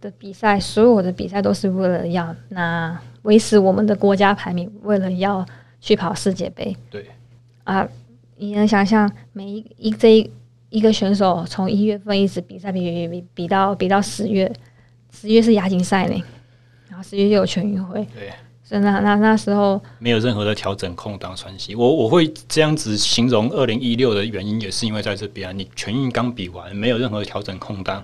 [0.00, 5.46] 的比赛，所有的比赛都是为了要拿维持我们的国家排名，为了要
[5.80, 6.76] 去跑世界杯。
[6.90, 7.06] 对
[7.64, 7.88] 啊，
[8.36, 10.30] 你能想象每一一这一
[10.68, 14.52] 一个选手从一月份一直比赛比比比比到比到十月。
[15.10, 16.20] 十月是亚锦赛呢，
[16.88, 18.32] 然后十月又有全运会，对，
[18.64, 21.74] 所以那那那时候没有任何的调整空档喘息。
[21.74, 28.02] 我我会这样子形容二零一六的原因，也是因为在这边啊，你全运刚比完，没有任何调整空档，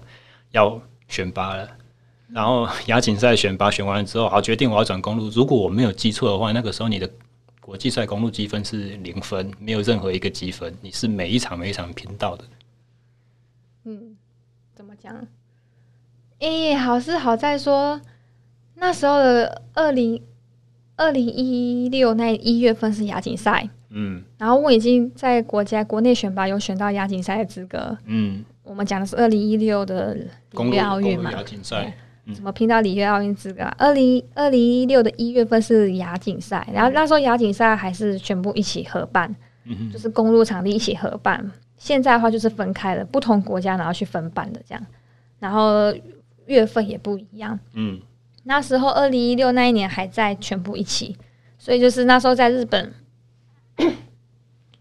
[0.50, 0.78] 要
[1.08, 1.66] 选拔了，
[2.28, 5.30] 然后亚锦赛选拔选完了之后，好决定我要转公路。
[5.30, 7.10] 如果我没有记错的话，那个时候你的
[7.60, 12.44] 国际赛公路积分是零分，没有任何一个积分，你是每一场每一场拼到的。
[13.84, 14.14] 嗯，
[14.74, 15.14] 怎么讲？
[16.40, 18.00] 诶、欸，好是好在说，
[18.74, 20.22] 那时候的二零
[21.00, 31.90] 二零一六那一月份是亚锦赛，嗯，然后我已经在国家国内选拔有选到亚锦赛的资格，嗯，我们讲的是二零一六的里约奥运嘛，亚锦赛，
[32.34, 33.62] 怎么拼到里约奥运资格？
[33.78, 44.86] 二零二零一六的一月份是亚锦赛，然后那时候亚锦赛还是全部一起合办，嗯，就是公路场地一起合办，现在的话就是分开了，不同国家然后去分办的这样，
[45.38, 45.94] 然后。
[46.46, 48.00] 月份也不一样，嗯，
[48.44, 51.16] 那时候二零一六那一年还在全部一起，
[51.58, 52.92] 所以就是那时候在日本，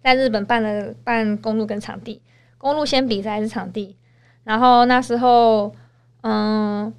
[0.01, 2.21] 在日本办了办公路跟场地，
[2.57, 3.95] 公路先比赛还是场地，
[4.43, 5.73] 然后那时候，
[6.21, 6.93] 嗯，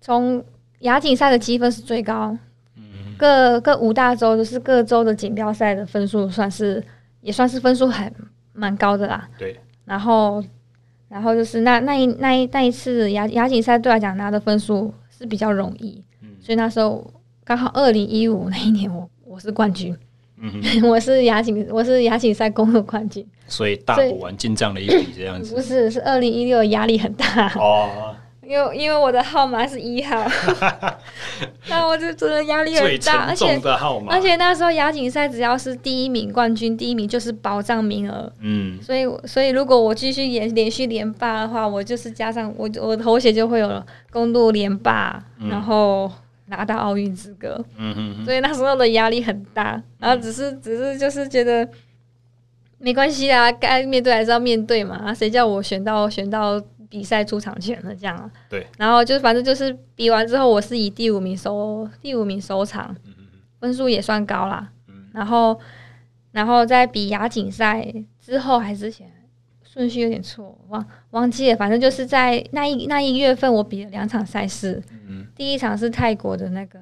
[0.00, 0.44] 从
[0.80, 2.36] 亚锦赛的积分是最高，
[2.76, 6.82] 嗯，各各五大洲就是各州的锦标赛的分数算是
[7.20, 8.12] 也算是分数还
[8.52, 10.42] 蛮高的啦，对，然后。
[11.06, 14.92] 然后就是那那一那一那一次亚亚锦赛对来讲拿的分数
[15.24, 17.10] 是比较容易，嗯、所以那时候
[17.44, 19.96] 刚好二零一五那一年我我是冠军，
[20.38, 20.52] 嗯、
[20.84, 25.54] 我是亚锦我是亚锦赛公路冠军，所以大补完进账了一笔这样子。
[25.54, 28.14] 不是，是二零一六压力很大哦，
[28.46, 30.24] 因为因为我的号码是一号，
[31.68, 33.60] 那我就真的压力很大，而且
[34.08, 38.30] 而且那时候亚锦赛只要是第一名冠军，第一名就是保障名额。
[38.40, 46.10] 嗯，所以所以如果我继续连连续连霸的话，我就是加上我我的头衔就会有了公路连霸，嗯、然后
[46.46, 47.58] 拿到奥运资格。
[47.76, 51.66] 嗯嗯哼，所以那时候的压力很大，然后只是只是就是觉得
[52.78, 56.62] 没关系啊，该面对还是要面对嘛，谁叫我选到选到。
[56.94, 62.94] 比赛出场权了，这样啊，对，然后就反正就是比完之后，我是以第五名收第五名收场，
[63.58, 64.70] 分数也算高啦。
[64.86, 65.58] 嗯、然后，
[66.30, 69.10] 然后在比亚锦赛之后还是之前，
[69.64, 71.56] 顺序有点错，忘忘记了。
[71.56, 74.80] 反正就是在那一那一月份，我比了两场赛事。
[75.08, 76.78] 嗯，第一场是泰国的那个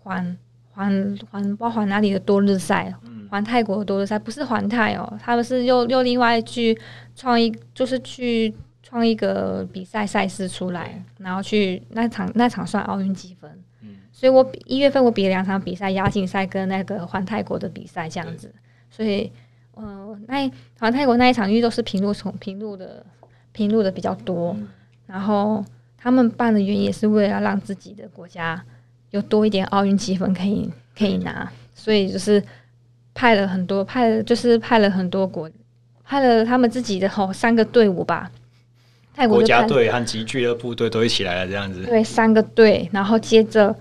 [0.00, 0.36] 环
[0.72, 2.92] 环环不知道环哪里的多日赛，
[3.30, 6.76] 环、嗯、泰国的多日赛不是环泰哦，他们是又又另外去
[7.14, 8.52] 创一，就是去。
[8.92, 13.50] 创一个比赛赛事出来，然后去那场那场算奥运积分，
[13.80, 18.52] 嗯，所以我一月份我比了两场比赛，亚锦赛跟那个环泰国的比赛这样子，
[18.90, 19.32] 所以，
[19.76, 23.02] 嗯、呃，那环泰国那一场因为都是平路从平路的
[23.52, 24.68] 平路的比较多，嗯、
[25.06, 25.64] 然后
[25.96, 28.62] 他们办的原因也是为了让自己的国家
[29.08, 32.44] 有多一点奥运积分可以可以拿，所以就是
[33.14, 35.50] 派了很多派了就是派了很多国
[36.04, 38.30] 派了他们自己的吼三个队伍吧。
[39.14, 41.82] 泰国国家队和集俱乐部队都一起来了，这样子。
[41.84, 43.74] 对，三个队，然后接着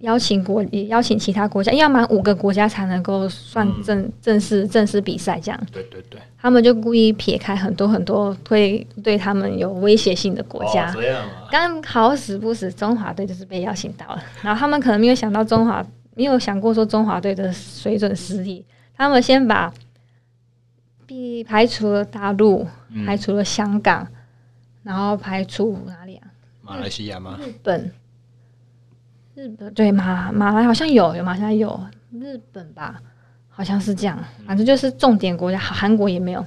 [0.00, 5.58] 邀请国也邀请其他国家，要满五个国家才能够算正、嗯、正式正式比赛这样。
[5.72, 6.20] 对对对。
[6.40, 10.92] 他们就故意撇开很多很多会对他们有威胁性的国家。
[10.92, 11.48] 这样啊。
[11.50, 14.22] 刚好死不死，中华队就是被邀请到了。
[14.42, 15.84] 然后他们可能没有想到中华，
[16.14, 18.64] 没有想过说中华队的水准实力。
[18.96, 19.72] 他们先把，
[21.06, 22.66] 避排除了大陆，
[23.06, 24.02] 排除了香港。
[24.02, 24.17] 嗯
[24.82, 26.28] 然后排除哪里啊？
[26.62, 27.38] 马来西亚吗？
[27.40, 27.92] 日本，
[29.34, 31.80] 日本对马马来好像有有马来西亚有
[32.12, 33.00] 日本吧？
[33.48, 34.18] 好像是这样。
[34.46, 36.44] 反正就是重点国家，韩国也没有。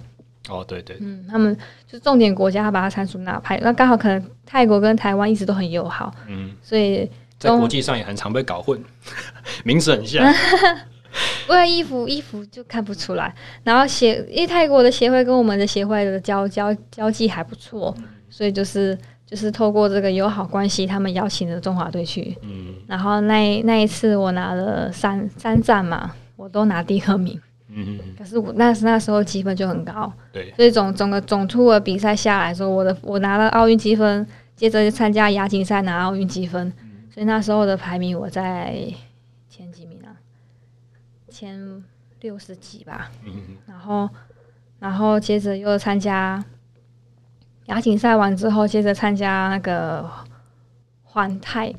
[0.50, 1.56] 哦，对对，嗯，他们
[1.86, 3.60] 就是重点国家，他把它删除那排。
[3.64, 8.82] 那刚好可能泰国跟台湾一直都很友好，嗯，所以在国际上也很常被搞混，
[9.64, 10.26] 名字很像。
[11.50, 13.34] 为了衣服，衣服就看不出来。
[13.64, 17.96] 然后协，因为泰国的协会跟我们的协会的交交交际还不错。
[18.32, 22.36] 所以就是就是透过这个友好关系，他们邀请了中华队去。
[22.42, 27.40] 嗯，然后那那一次我拿了三三站嘛，我都拿第二名。
[27.68, 30.12] 嗯，可是我那时那时候积分就很高。
[30.32, 34.26] 对，所以总总个总出的比赛下来说，我的我拿了奥运积分，
[34.56, 36.72] 接着就参加亚锦赛拿奥运积分。
[37.14, 38.82] 所以那时候的排名我在
[39.50, 40.16] 前几名啊，
[41.30, 41.84] 前
[42.22, 43.12] 六十几吧。
[43.26, 44.10] 嗯，然后
[44.80, 46.42] 然后接着又参加。
[47.68, 50.10] 亚锦赛完之后，接着参加那个
[51.04, 51.74] 环泰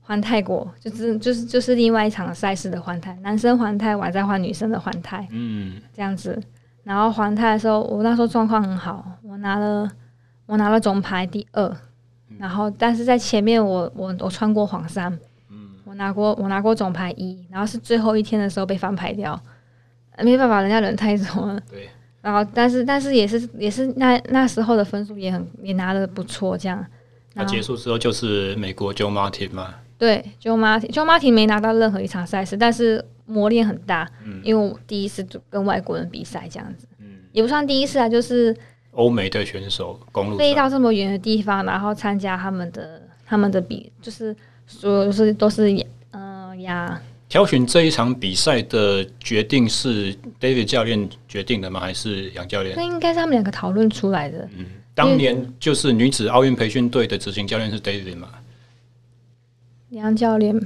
[0.00, 6.40] 环泰国，就是就是就是另外一场赛事的环泰，男生环泰完再换女生的环泰，嗯，这样子。
[6.82, 9.90] 然后环泰的时候，我那时候状况很好，我拿了
[10.46, 11.76] 我拿了总排第二，
[12.38, 15.12] 然后但是在前面我我我穿过黄山，
[15.50, 19.38] 嗯，我拿过我拿过总排一，然后是最后一天的时候被翻牌掉，
[20.22, 21.90] 没办法，人家人太多了，对。
[22.28, 26.84] 然后，但是，但是也是，也是那那时候的分数也很也拿的不错，这样。
[27.32, 29.76] 那结束之后就是美国 Joe Martin 嘛？
[29.96, 34.06] 对，Joe Martin，Joe Martin 没拿到任何一场赛事，但是磨练很大。
[34.26, 38.54] 嗯，因为我第一次跟外国人比赛这样子，嗯，也不算第一次啊，就是
[38.90, 44.36] 欧美的选手公路飞到这么远的地方，然后参加他们的他们的比，就是
[44.66, 45.74] 所有是都是
[46.10, 47.00] 嗯呀。
[47.28, 51.78] 挑选这一场比赛的决定是 David 教练决定的吗？
[51.78, 52.74] 还是杨教练？
[52.74, 54.48] 那应该是他们两个讨论出来的。
[54.56, 54.64] 嗯，
[54.94, 58.28] 当年就是女子奥运培训队的执行教练是 David 嘛？
[59.90, 60.58] 杨教练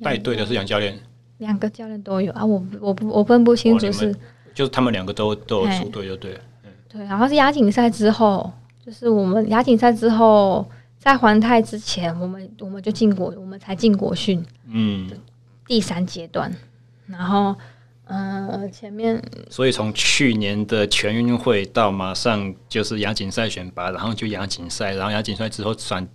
[0.00, 0.96] 带队的是杨教练，
[1.38, 2.46] 两个教练都有啊。
[2.46, 4.14] 我我不我分不清楚是，
[4.54, 6.40] 就是他们两个都都有出队就对了。
[6.64, 7.04] 嗯，对。
[7.06, 8.52] 然后是亚锦赛之后，
[8.84, 10.64] 就是我们亚锦赛之后，
[10.98, 14.44] 在环泰之前，我们我们就进国，我们才进国训。
[14.68, 15.10] 嗯。
[15.72, 16.54] 第三阶段，
[17.06, 17.56] 然后，
[18.04, 19.18] 呃，前面，
[19.48, 26.06] 所以从去年的全运会到马上就是亚锦赛选拔，然后就亚锦赛，然后亚锦赛之后转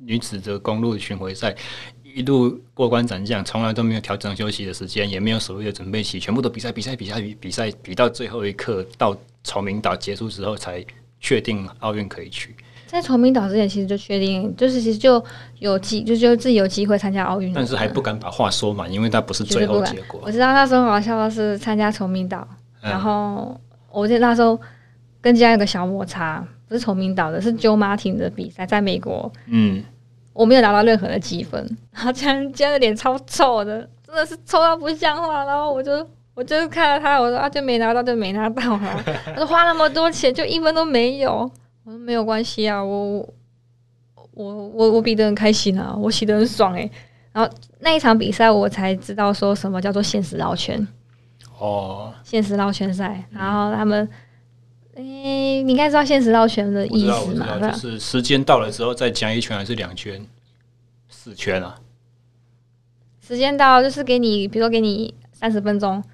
[0.00, 1.54] 女子的公路巡回赛，
[2.02, 10.84] 一路过关斩将，从来都没有调整休息的时间，也没有所谓的准备期，全部都比赛比赛比赛比比赛比到最后一刻，到崇明岛结束之后才
[11.20, 12.56] 确定奥运可以去。
[12.94, 15.22] 在崇明岛之前，其实就确定，就是其实就
[15.58, 17.52] 有机，就就自己有机会参加奥运。
[17.52, 20.20] 但是还不敢把话说满，因为那不是最后结果。
[20.24, 22.46] 我知道那时候好笑的是参加崇明岛，
[22.82, 23.60] 嗯、然后
[23.90, 24.56] 我记得那时候
[25.20, 29.30] 跟家有个小摩擦，不是崇明岛的，是 Joe Martin 的比赛，在美国。
[29.46, 29.82] 嗯，
[30.32, 35.44] 我没有拿到任何的积分，然后这样这样的脸超臭的，真的是臭到不像话。
[35.44, 39.04] 然后我就我就是看到他，我说啊，就没拿到，就没拿到啊。
[39.26, 41.50] 他说花那么多钱，就一分都没有。
[41.84, 43.18] 我说没有关系啊，我
[44.32, 46.90] 我我我比得很开心啊，我洗得很爽诶、欸。
[47.32, 47.50] 然后
[47.80, 50.86] 那一场比赛，我才知道说什么叫做限时绕圈。
[51.58, 54.08] 哦，限时绕圈赛，然后他们，
[54.94, 57.58] 诶、欸，你应该知道限时绕圈的意思嘛？
[57.70, 60.24] 就是时间到了之后再加一圈还是两圈？
[61.08, 61.78] 四圈啊？
[63.20, 66.04] 时间到就是给你，比如说给你三十分钟，嗯，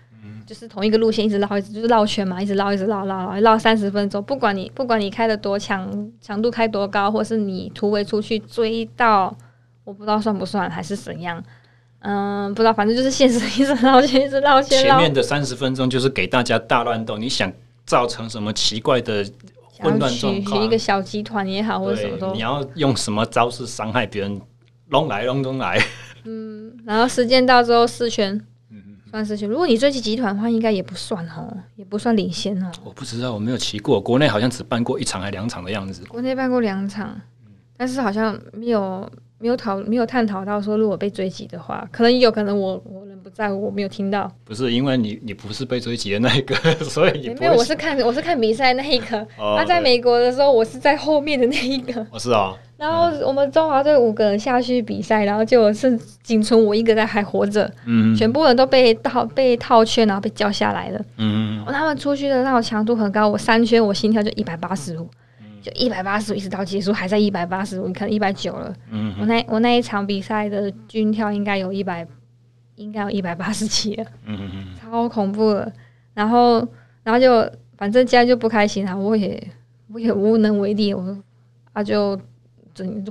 [0.51, 9.32] 就是同一个路线一直绕，一直就是绕圈嘛，一直绕，一直绕，绕绕绕三十分钟，不管你不管你开的多强，强度开多高，或是你突围出去追到，
[9.85, 11.40] 我不知道算不算还是怎样。
[12.01, 14.82] 嗯，不知道，反正就是现实一直绕圈，一直绕圈。
[14.82, 17.52] 前面的三十分钟就是给大家大乱斗，你想
[17.86, 19.24] 造成什么奇怪的
[19.78, 20.64] 混乱状况？
[20.64, 22.32] 一个小集团也好，或者什么都。
[22.32, 24.40] 你要用什么招式伤害别人？
[24.89, 25.78] 弄来弄弄来。
[26.24, 28.44] 嗯，然后时间到之后四圈，
[29.11, 29.47] 算是。
[29.47, 32.70] 如果你追击集团的话，应该也不算哦，也不算领先哦。
[32.85, 36.05] 我不知道，我没有骑过，国内好像只办过一场还两场的样子。
[36.07, 37.20] 国内办过两场，
[37.77, 39.11] 但是好像没有。
[39.41, 44.31] 没有讨没有探讨到说，如果被追击的话，可能有可能我我人不在，我没有听到。
[44.45, 46.55] 不是因为你你不是被追击的那一个，
[46.85, 47.55] 所以你没有。
[47.55, 49.19] 我是看我是看比赛那一个。
[49.41, 51.99] 哦、他在美国的时候，我是在后面的那一个。
[52.11, 52.59] 我、哦、是啊、哦。
[52.77, 57.71] 然后我们中华队五个人下去比赛，然后就是仅存我一个在还活着。
[57.87, 58.15] 嗯。
[58.15, 61.01] 全部人都被套被套圈，然后被叫下来了。
[61.17, 61.65] 嗯。
[61.67, 65.09] 他们出去的那种强度很高，我三圈我心跳就一百八十五。
[65.62, 68.74] 就一百八十五，一直到结束还在一百八十五，你看一百九了。
[68.91, 72.07] 嗯，我那我那一场比赛的均跳应该有一百，
[72.77, 74.05] 应该有一百八十七了。
[74.27, 75.73] 嗯嗯嗯，超恐怖的。
[76.15, 76.59] 然后，
[77.03, 79.43] 然后就反正家就不开心啊，我也
[79.93, 81.16] 我也无能为力，我说
[81.73, 82.19] 啊就。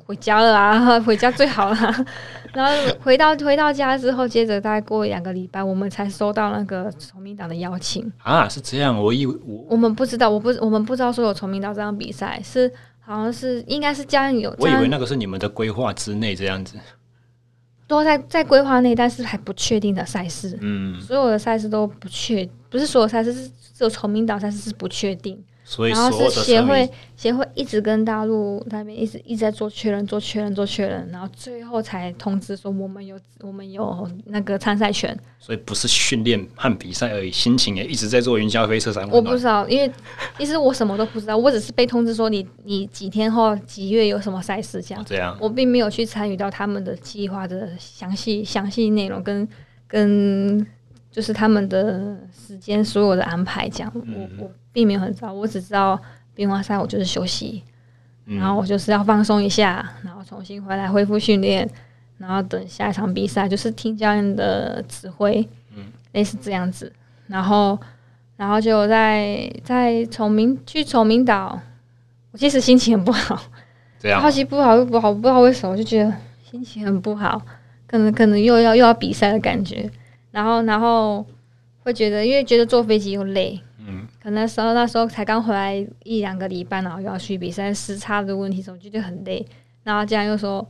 [0.06, 1.00] 回家了啊！
[1.02, 2.06] 回家最好了。
[2.54, 2.72] 然后
[3.02, 8.48] 回到回到家之后，接着大概过两个礼拜，我们才收到那个崇明岛的邀请啊！
[8.50, 16.76] 是这样，我以为我我们不知道，我不我们不知道说有崇明岛这样比赛，是好像是应该是家人有，我以为那个是你们的规划之内这样子，
[17.88, 25.44] 都在在规划内，但是还不确定的赛事，嗯，所有的赛事都不确，不是所有赛事是只有崇明岛赛事是不确定。
[25.72, 35.16] 所以然后是协会，协会一直跟大陆那边一直一直在做确认，做确认，做确认，然后最后才通知说我们有我们有那个参赛权。
[35.38, 39.08] 所以不是训练和比赛而已，心情也一直在做云霄飞车上。
[39.12, 39.92] 我不知道，因为
[40.40, 45.06] 其实我什么都不知道，我只是被通知说你你几天后几月有什么赛事这样。
[45.06, 49.48] 这样，我并没有去参与到他们的计划的详细详细内容跟
[49.88, 50.66] 跟
[51.12, 53.92] 就是他们的时间所有的安排这样。
[53.96, 54.52] 我我。
[54.72, 56.00] 并没有很早，我只知道
[56.36, 57.64] 边花赛我就是休息，
[58.28, 61.68] 嗯，然后我就是要放松一下，然后重新回来恢复训练，
[62.20, 65.46] 然后等下一场比赛就是听教练的指挥，
[65.76, 66.94] 嗯，类似这样子，
[67.26, 67.78] 然后
[68.38, 71.60] 然后就在在崇明去崇明岛，
[72.32, 73.42] 我其实心情很不好，
[74.00, 76.14] 这样，好奇不好又不好，我不知道为什么，我就觉得
[76.44, 77.42] 心情很不好，
[77.88, 79.90] 可能可能又要又要比赛的感觉，
[80.32, 81.26] 然后然后
[81.84, 83.60] 会觉得因为觉得坐飞机又累。
[83.80, 89.46] 嗯，可能时候那时候才刚回来一两个礼拜，然后又要去比赛，时差的问题，总觉得很累。
[89.84, 90.66] 然后这样又说，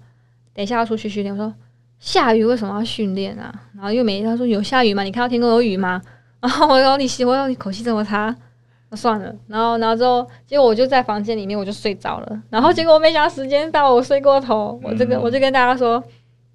[0.54, 1.36] 等一下要出去训练。
[1.36, 1.54] 我说
[2.00, 3.54] 下雨为什么要训练啊？
[3.74, 5.04] 然后又没他说有下雨吗？
[5.04, 6.02] 你看到天空有雨吗？
[6.40, 8.34] 然后我说你喜欢你口气这么差，
[8.90, 9.36] 那算了。
[9.48, 12.42] 然后然后之后结果我就在房间里面我就睡着了。
[12.50, 14.80] 然后结果我没想到时间到，我睡过头。
[14.82, 16.02] 我这个我就跟大家说，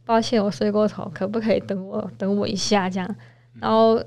[0.05, 3.16] 抱歉，我睡过头，可不可以等我等我一下这样？
[3.60, 4.02] 然后。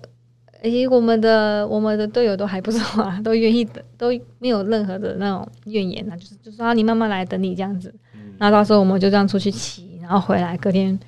[0.64, 4.08] 诶、欸，我们的我们的队友都还不错啊， 都愿意等，都
[4.40, 7.94] 没有任何的那种怨言啊，就是就说你慢慢来，等你这样子。
[8.40, 11.00] 然后到时候我们就这样出去骑，然后回来，隔天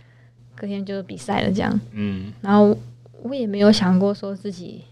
[0.55, 1.79] 隔天就比赛了这样。
[1.93, 2.31] 嗯。
[2.41, 2.77] 然后
[3.23, 4.83] 我也没有想过说自己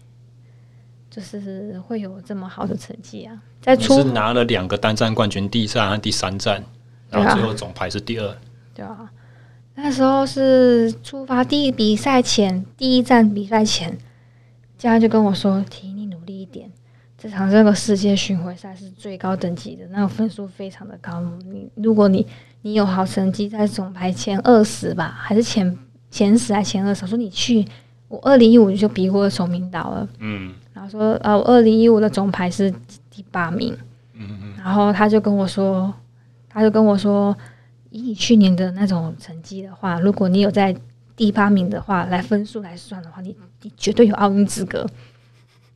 [1.08, 6.60] 就是会有这么好的成绩啊，在出是拿了两个单站冠军，第一站和第三站，
[7.10, 8.36] 然后最后总排是第二。
[8.74, 9.08] 对啊，
[9.80, 13.96] 那时候是出发第一比赛前第一站比赛前。
[14.76, 16.68] 家人就跟我说：“提你努力一点，
[17.16, 21.20] 这场这个世界巡回赛是最高等级的，那个分数非常的高。
[21.44, 22.26] 你如果你
[22.62, 25.78] 你有好成绩，在总排前二十吧，还是前
[26.10, 27.06] 前十还是前二十？
[27.06, 27.64] 说你去，
[28.08, 32.68] 我二零一五就比过崇明岛了，嗯，然后说啊，我二零一五的总排是
[33.10, 33.76] 第八名，
[34.14, 35.92] 嗯嗯，然后他就跟我说，
[36.48, 37.36] 他就跟我说，
[37.90, 40.74] 以你去年的那种成绩的话，如果你有在。”
[41.18, 44.86] 第八名的话，来分数来算的话，你你绝对有奥运资格。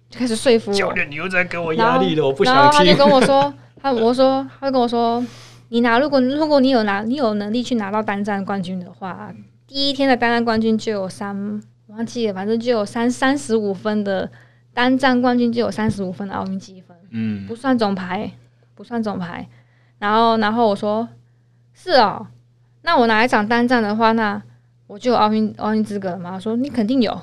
[0.09, 0.77] 就开始说服我。
[0.77, 2.63] 教练，你又在给我压力了，我不想听。
[2.63, 5.27] 然后他就跟我说，他我说，他就跟我说，
[5.71, 9.35] 你拿，如果如果你有拿，你有能力去拿到单站冠军的话，
[9.67, 14.31] 第一天的单站冠军就有三，我忘记了，反正就有三三十五分的
[14.73, 18.31] 单站冠军就有三十五分的奥运积分，嗯，不算总排，
[18.77, 19.49] 不算总排。
[19.99, 21.09] 然后，然后我说，
[21.83, 22.25] 是哦，
[22.83, 24.41] 那我拿一场单战的话，那
[24.87, 26.31] 我就有奥运奥运资格了吗？
[26.31, 27.21] 他说你肯定有。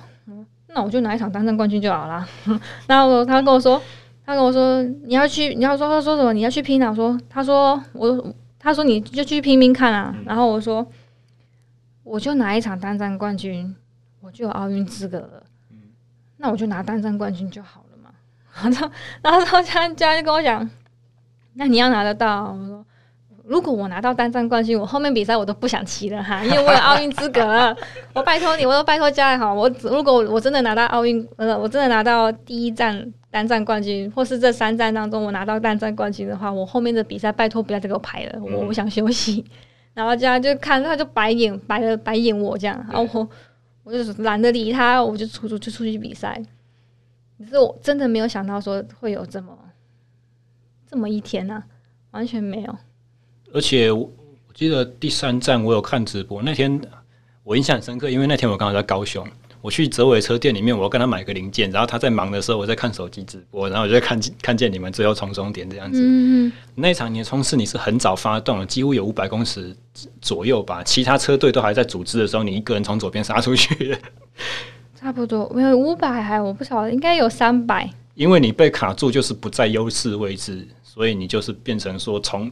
[0.68, 2.27] 那我就拿一场单战冠军就好了。
[2.86, 3.81] 然后他跟我说，
[4.26, 6.34] 他跟我说，你要去，你要说，他说什么？
[6.34, 6.90] 你要去拼啊？
[6.90, 10.14] 我说，他说我，他说你就去拼拼看啊。
[10.26, 10.86] 然后我说，
[12.03, 13.73] 我就拿一场单战冠军，
[14.19, 15.44] 我就有奥运资格了。
[16.36, 18.11] 那我就拿单战冠军就好了嘛。
[18.61, 18.91] 然后，
[19.23, 20.69] 然后他家家就跟我讲，
[21.53, 22.52] 那你要拿得到。
[22.52, 22.86] 我说。
[23.50, 27.76] 如果我拿到单站冠军，我后面比赛我都不想骑了哈， 因为我有奥运资格了。
[28.14, 29.52] 我拜托你，我都拜托家人好。
[29.52, 39.44] 我如果我真的拿到奥运，呃，我真的拿到第一站单站冠军，或是这三站当中我拿到单站冠军的话，我后面的比赛拜托不要再给我排了，我不想休息。
[39.96, 43.30] 然后这样就看他就白眼白了白眼我这样，然后我
[43.84, 46.40] 我就懒得理他，我就出出就出去比赛。
[47.40, 49.58] 可是我真的没有想到说会有这么
[50.88, 51.64] 这么一天啊，
[52.12, 52.78] 完全没有。
[53.54, 54.10] 而且我
[54.54, 56.80] 记得第三站我有看直播，那天
[57.44, 59.26] 我印象很深刻，因为那天我刚好在高雄，
[59.62, 66.00] 我去泽伟车店里面，我要跟他买个零件，然后他在忙的时候，我在看手机直播，然后我就在看 看见你们最后冲终点这样子。
[66.04, 69.76] 嗯，那场你的冲刺你是很早发动了，几乎有五百公尺
[70.22, 73.98] 左右吧，其他车队都还在组织的时候，你一个人从左边杀出去。
[74.96, 77.90] 差不多没有五百，还我不晓得，应该有三百。
[78.16, 82.52] 因为你被卡住，就是不在优势位置，所以你就是变成说从。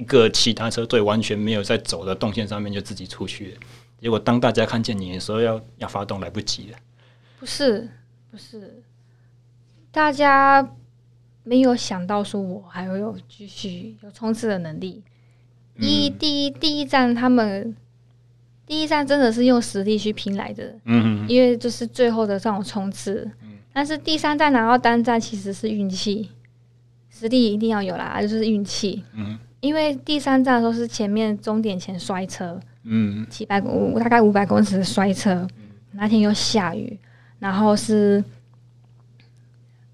[0.00, 3.58] 一个其他车队完全没有在走的动线上面就自己出去了，
[4.00, 6.78] 结果当大家看见你的时候要，要要发动来不及了。
[7.38, 7.86] 不是，
[8.30, 8.82] 不是，
[9.92, 10.66] 大家
[11.42, 15.02] 没有想到说我还会有继续有冲刺的能力。
[15.74, 17.76] 嗯、一第一第一站他们
[18.66, 23.30] 第一站真的是用实力去拼来的，嗯，因为就是最后的这种冲刺。
[23.42, 26.30] 嗯、但是第三站拿到单站其实是运气，
[27.10, 29.04] 实力一定要有啦，就是运气。
[29.12, 29.38] 嗯。
[29.60, 36.98] 因为第三站的时候是前面终点前摔车，嗯，七百五大概五百公尺摔车，嗯、那天又下雨，
[37.38, 38.24] 然后是，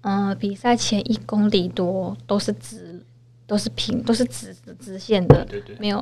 [0.01, 3.03] 嗯、呃，比赛前一公里多都是直，
[3.45, 6.01] 都是平，都是直直线的，对对对，没有，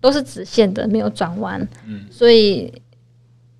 [0.00, 2.72] 都是直线的，没有转弯，嗯，所以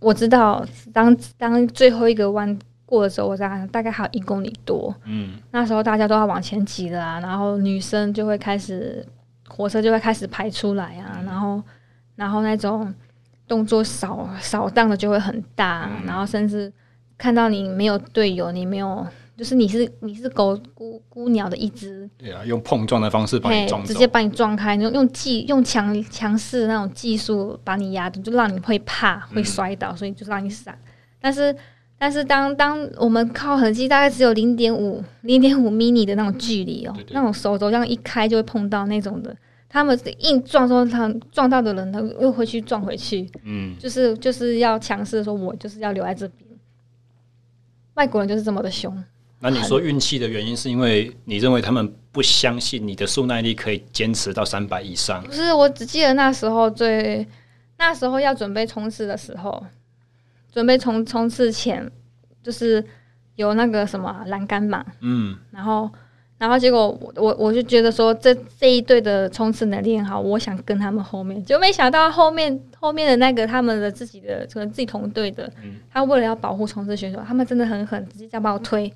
[0.01, 9.07] 我知道当当最后一个弯过的时候，我大大概还有一公里多，嗯，那时候大家都要往前挤了啊，然后女生就会开始。
[9.49, 11.63] 火车就会开始排出来啊，然后，
[12.15, 12.93] 然后那种
[13.47, 16.73] 动作扫扫荡的就会很大，嗯、然后甚至
[17.17, 19.07] 看到你没有队友，你没有，
[19.37, 30.77] 就是你是你是狗孤孤鸟的一只，对啊，用碰撞的方式把你撞，直接把你撞开，用用技用强强势的那种技术把你压住，就让你会怕会摔倒，嗯、所以就让你闪。
[31.21, 31.55] 但是
[31.99, 39.35] 但是当当我们靠痕迹大概只有零点五零点五 mini 的那种距离哦，那种手肘这样一开就会碰到那种的。
[39.69, 46.49] 他们硬撞说他撞到的人，他又会去撞回去，嗯，就是就是要强势说，我就是要留在这边。
[47.95, 49.05] 外国人就是这么的凶。
[49.39, 55.23] 那你说运气的原因，是因为你认为他们不相信你的速耐力可以坚持到三百以上？
[55.25, 57.27] 不是，我只记得那时候最
[57.77, 59.63] 那时候要准备冲刺的时候，
[60.57, 61.87] 准备冲冲刺前，
[62.43, 62.83] 就是
[63.35, 65.91] 有那个什么栏杆嘛，嗯，然后。
[66.39, 78.93] 然后结果我我我就觉得说，这这一队的冲刺能力很好，我想跟他们后面，就没想到后面后面的那个他们的自己的可能自己同队的，嗯、他为了要保护冲刺选手，他们真的很狠，直接这样把我推，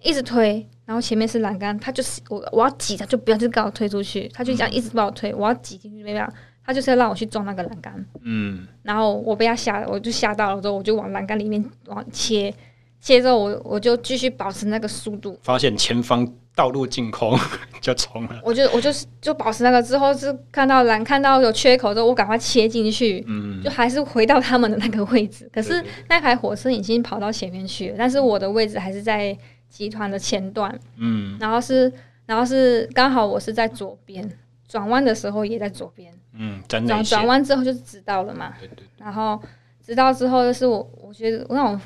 [0.00, 6.32] 一直推，然后前面是栏杆，他就是我我要挤他，就不要就把我推出去，他就这样一直把我推，我要挤进去没办法，
[6.68, 12.54] 他就是要让我去撞那个栏杆，嗯，然后我被他吓，我就吓到了之后，我就往栏杆里面往切，
[13.00, 16.30] 切之后我我就继续保持那个速度，发现前方。
[16.58, 17.38] 道路净空
[17.80, 25.48] 就冲了，我就我就是就保持那个之后是看到栏看到有缺口之后，我赶快切进去，嗯，就还是回到他们的那个位置。
[25.52, 29.38] 可是那台火车已经跑到前面去了，但是我的位置还是在
[29.68, 31.92] 集团的前段，嗯，然后是
[32.26, 34.28] 然后是刚好我是在左边，
[34.68, 39.40] 转弯的时候也在左边，嗯，转转弯之后就是直道了嘛，对对对，然后
[39.82, 41.80] 直道之后就是我我觉得那种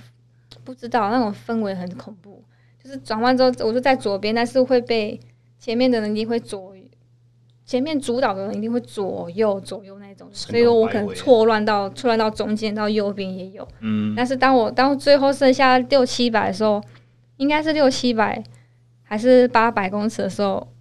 [0.65, 2.43] 不知道那种氛围很恐怖。
[2.83, 5.21] 就是转弯之后，我就在左边，但是会被
[5.57, 6.75] 前面的人一定会左，
[7.65, 13.67] 前面主导的人一定会左右左右那种，所以说我可能错乱到错乱到中间到右边也有。
[13.79, 16.83] 嗯，但是当我当最后剩下六七百的时候，
[17.37, 18.43] 应该是六七百
[19.05, 20.72] 还是八百公尺的时候，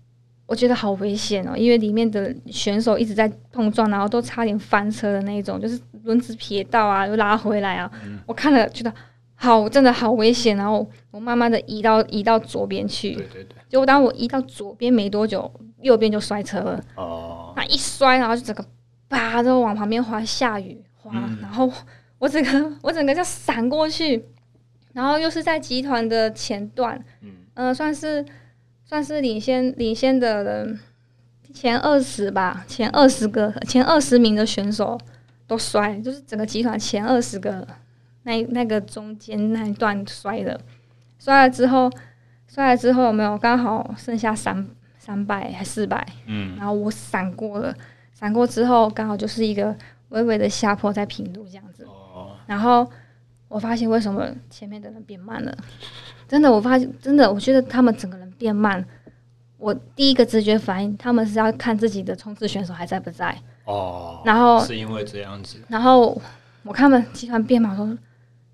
[0.52, 7.90] 我觉得好危险哦，因为里面的选手一直在碰撞，然后都差点翻车的那一种，就是轮子撇到啊，又拉回来啊。
[8.04, 8.94] 嗯、我看了觉得
[9.34, 13.16] 好，真的好危险，然后我慢慢的移到移到左边去。
[13.16, 13.56] 对对对。
[13.70, 15.50] 结果当我移到左边没多久，
[15.80, 16.84] 右边就摔车了。
[16.96, 17.54] 哦。
[17.56, 18.66] 那一摔，然后就整个
[19.08, 21.72] 叭，就往旁边滑，下雨滑，嗯、然后
[22.20, 24.26] 我整个我整个就闪过去。
[24.92, 28.26] 然后又是在集团的前段，嗯、呃，算是
[28.92, 30.78] 算是领先领先的人
[31.54, 35.00] 前二十吧，前二十个前二十名的选手
[35.48, 37.66] 都摔，就是整个集团前二十个
[38.24, 40.60] 那那个中间那一段摔的，
[41.18, 41.90] 摔了之后
[42.50, 44.68] 摔了之后有没有刚好剩下三
[45.00, 47.74] 三百还四百，嗯，然后我闪过了，
[48.14, 49.74] 闪过之后刚好就是一个
[50.10, 52.86] 微微的下坡在平路这样子，哦，然后。
[53.52, 55.54] 我发现为什么前面的人变慢了？
[56.26, 58.84] 真的，我发现真的，我觉得他们整个人变慢。
[59.58, 63.38] 我第一个直觉反应，他们是要看自己的冲刺选手还在不在。
[63.66, 65.58] 哦，然后是因为这样子。
[65.68, 66.20] 然后
[66.64, 67.98] 我看他们集团变慢，说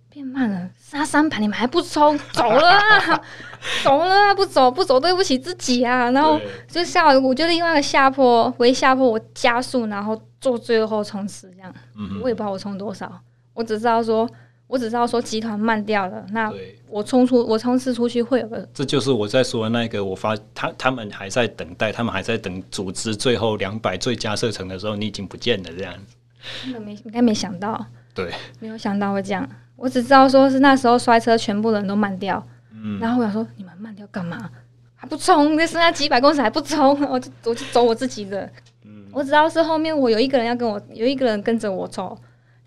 [0.09, 3.21] 变慢了，杀三盘你们还不冲，走了啊，
[3.85, 6.09] 走了啊，不走不走，对不起自己啊。
[6.09, 11.71] 然后就下，我觉得因为那个下坡，回下坡，我加速，然后做最后冲刺这样。
[11.95, 13.21] 嗯，我也不知道我冲多少，
[13.53, 14.27] 我只知道说。
[14.67, 16.51] 我只知道说集团慢掉了，那
[16.89, 26.15] 我冲出我冲刺出去会有个，这就是我在说的那个，我发他他们还在等待，他们还在等组织最后两百最佳射程的时候，你已经不见了这样子。
[26.63, 29.47] 真的没应该没想到，对，没有想到会这样。
[29.77, 34.49] 我只知道说是那时候摔车，全部人都慢掉，嗯，然后我想说你们慢掉干嘛？
[34.95, 35.55] 还不冲？
[35.55, 36.99] 那剩下几百公尺还不冲？
[37.09, 38.49] 我就我就走我自己的，
[38.83, 42.17] 嗯，我只知道是后面我有一个人要跟我，有一个人跟着我走。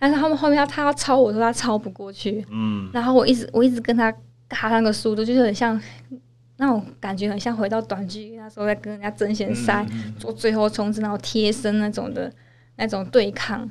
[0.00, 4.10] 但是他们后面要他要超我说他超不过去，嗯，然后我一直我一直跟他
[4.48, 5.80] 卡那个速度，就是很像
[6.56, 9.86] 那种感觉，很像回到短距离那时候在跟人家争先赛
[10.18, 12.32] 做最后冲刺，然后贴身那种的
[12.76, 13.70] 那种对抗，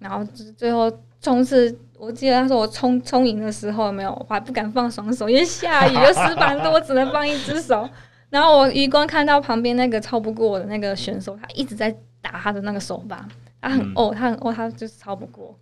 [0.00, 7.88] 然后就是最后冲刺，我记得他说我冲冲赢的时候没有，我还不敢放双手，因为下雨又湿板多，我只能放一只手。
[8.30, 11.90] 然后我余光看到旁边那个超不过我的那个选手，他一直在
[12.20, 13.26] 打他的那个手把，
[13.60, 15.58] 他很哦，他很哦，他就是超不过。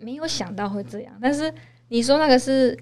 [0.00, 1.52] 没有想到会这样，但是
[1.88, 2.78] 你说那个是，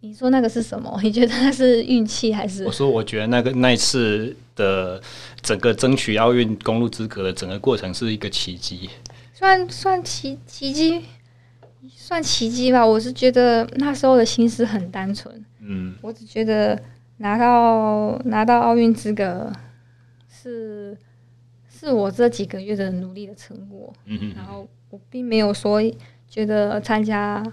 [0.00, 0.98] 你说那个是什么？
[1.02, 2.64] 你觉得那是运气还是？
[2.64, 5.00] 我说，我觉得那个那一次的
[5.42, 8.90] 整个争取奥运公路资格的整个过程是一个奇迹，
[9.32, 11.04] 算算奇奇迹，
[11.94, 12.84] 算奇迹吧。
[12.84, 16.82] 我是觉得那时候的心思很单纯，嗯，我只觉得
[17.18, 19.52] 拿到拿到奥运资格
[20.28, 20.96] 是
[21.68, 25.80] 是我这几个月的努力的成果，嗯哼，然后我并没有说。
[26.30, 27.44] 觉得参加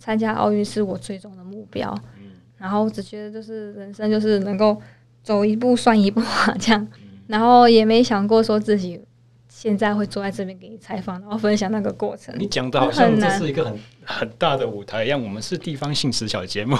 [0.00, 4.76] 参加奥运是我最终的目标，嗯，然后只觉得就是人生就是能够
[5.22, 9.00] 走一步算一步啊，这样，嗯，然后也没想过说自己
[9.48, 12.34] 现在会坐在这边给你采访，然后分享那个过程。
[12.36, 16.76] 你讲的好像这是一个很很大的舞台一样，我们是地方性时小节目。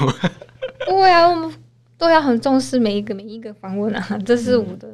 [0.85, 1.55] 对啊，我们
[1.97, 4.89] 都要很重视每一个每一个访问啊，这是我的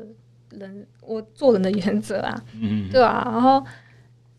[0.51, 3.65] 人，嗯，我做人的原则啊，嗯，对啊，然后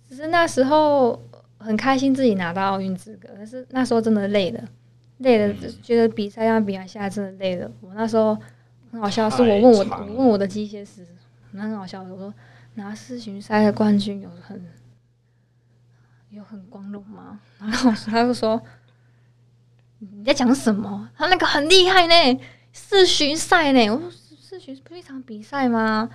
[0.08, 1.20] 只是那时候。
[1.62, 4.64] 很开心自己拿到奥运资格，但是那时候真的累了，
[5.20, 7.72] 累了，觉得比赛要比完下来真的累了。
[7.82, 8.38] 我那时候
[8.92, 11.06] 很好笑，是我问我我问我的机械师，
[11.52, 12.04] 那很好笑。
[12.04, 12.34] 我说
[12.76, 14.66] 拿世巡赛的冠军有很
[16.32, 17.40] 有很光荣吗？
[17.60, 18.62] 然后他就说
[20.00, 21.10] 你在讲什么？
[21.16, 22.40] 他那个很厉害呢，
[22.72, 23.90] 世巡赛呢。
[23.90, 26.10] 我说世巡不是一场比赛吗？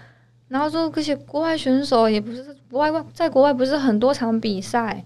[0.49, 5.05] 然后说，而且国外选手也不是国外，在国外不是很多场比赛。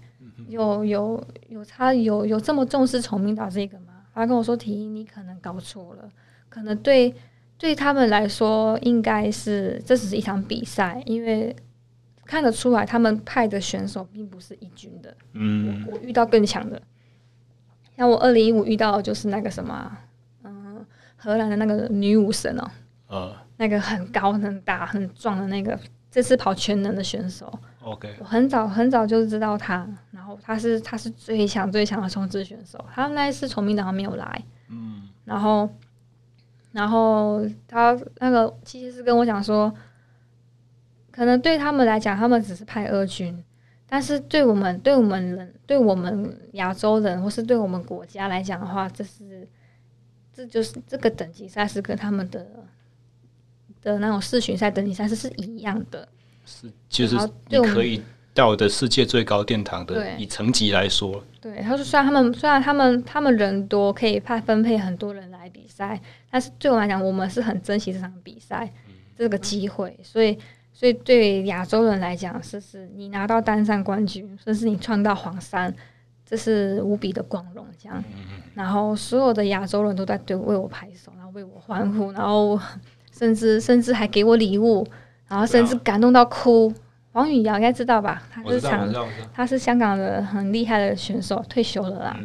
[0.51, 4.03] 有有有他有有这么重视崇明岛这个吗？
[4.13, 6.11] 他跟我说：“提议，你可能搞错了，
[6.49, 7.13] 可能对
[7.57, 11.55] 对他们来说，应该是这只是一场比赛，因为
[12.25, 15.15] 看得出来他们派的选手并不是一军的。
[15.31, 16.81] 嗯，我，我遇到更强的，
[17.95, 19.97] 像我二零一五遇到的就是那个什么，
[20.43, 22.71] 嗯，荷兰的那个女武神哦，
[23.07, 25.79] 呃，那个很高很大很壮的那个，
[26.11, 27.51] 这次跑全能的选手。”
[27.81, 32.77] OK，我很早很早就知道他，然后他是他是最强最强的冲刺选手。
[32.93, 35.67] 他那一次崇明岛还没有来，嗯，然后
[36.73, 39.73] 然后他那个其实是跟我讲说，
[41.09, 43.43] 可能对他们来讲，他们只是派二军，
[43.87, 49.47] 但是对我们对我们人对我们亚洲人或是对我们国家来讲的话，这是
[50.31, 52.45] 这就是这个等级赛是跟他们的
[53.81, 56.07] 的那种世巡赛等级赛事是一样的。
[56.45, 57.15] 是，就是
[57.49, 58.01] 你可以
[58.33, 60.15] 到的世界最高殿堂的，对。
[60.17, 70.37] 以层级来说，对，他说虽然他们虽然他们他们人多，可以派分配很多人来比赛，但是对我来讲，我们是很珍惜这场比赛、嗯、这个机会，所以
[70.73, 75.73] 所以对亚洲人来讲，是是你拿到单站冠军，甚至你创到黄山，
[76.25, 78.03] 这是无比的光荣，这样。
[78.13, 82.59] 嗯、然后所有的亚洲人都在对为我拍手，然后为我欢呼，然后
[83.21, 84.83] 甚至甚至还给我礼物，
[85.27, 86.73] 然后甚至感动到哭。
[87.11, 88.23] 王宇瑶应该知道吧？
[88.33, 88.91] 他是场，
[89.31, 92.17] 他是香港的很厉害的选手，退休了啦。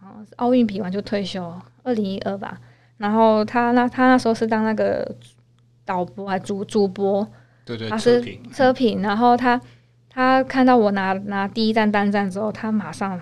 [0.00, 1.52] 然后奥运比完就退休，
[1.82, 2.58] 二零一二吧。
[2.96, 5.06] 然后他那他那时候是当那个
[5.84, 7.28] 导播啊主主播，
[7.66, 9.02] 对对，他是车评。
[9.02, 9.60] 然后他
[10.08, 13.20] 他看到我拿拿第一站单站之后，他马上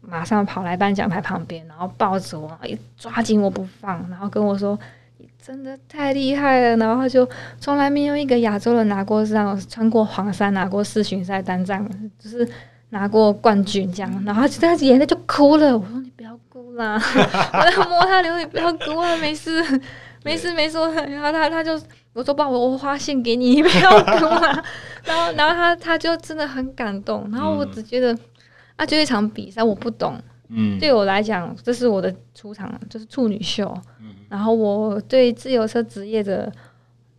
[0.00, 4.78] 马上跑来颁奖台旁边，然后抱着我，一抓紧我不放，然后跟我说。
[5.40, 7.28] 真的太厉害了，然后就
[7.60, 11.86] 从来没有一个亚洲人拿过这样穿过黄山，拿过世巡赛单战，
[12.18, 12.48] 就是
[12.90, 14.24] 拿过冠军这样。
[14.24, 15.78] 然后他就他眼泪就哭了。
[15.78, 16.94] 我说你不要哭啦，
[17.54, 19.62] 我在摸他脸，你不要哭啊，没事，
[20.24, 20.78] 没事，没事。
[20.78, 21.80] 然后他他就
[22.12, 24.64] 我说爸我我花献给你，你不要哭啊。
[25.04, 27.28] 然后然后他他就真的很感动。
[27.30, 28.16] 然后我只觉得
[28.76, 30.20] 啊，就一场比赛，我不懂。
[30.48, 33.66] 嗯，对我来讲，这是我的出场，就是处女秀。
[34.00, 36.52] 嗯然后我对自由车职业的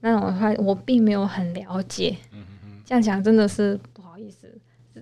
[0.02, 2.14] 那种的话，我并没有很了解。
[2.34, 2.44] 嗯
[2.84, 4.48] 这样讲真的是不好意思，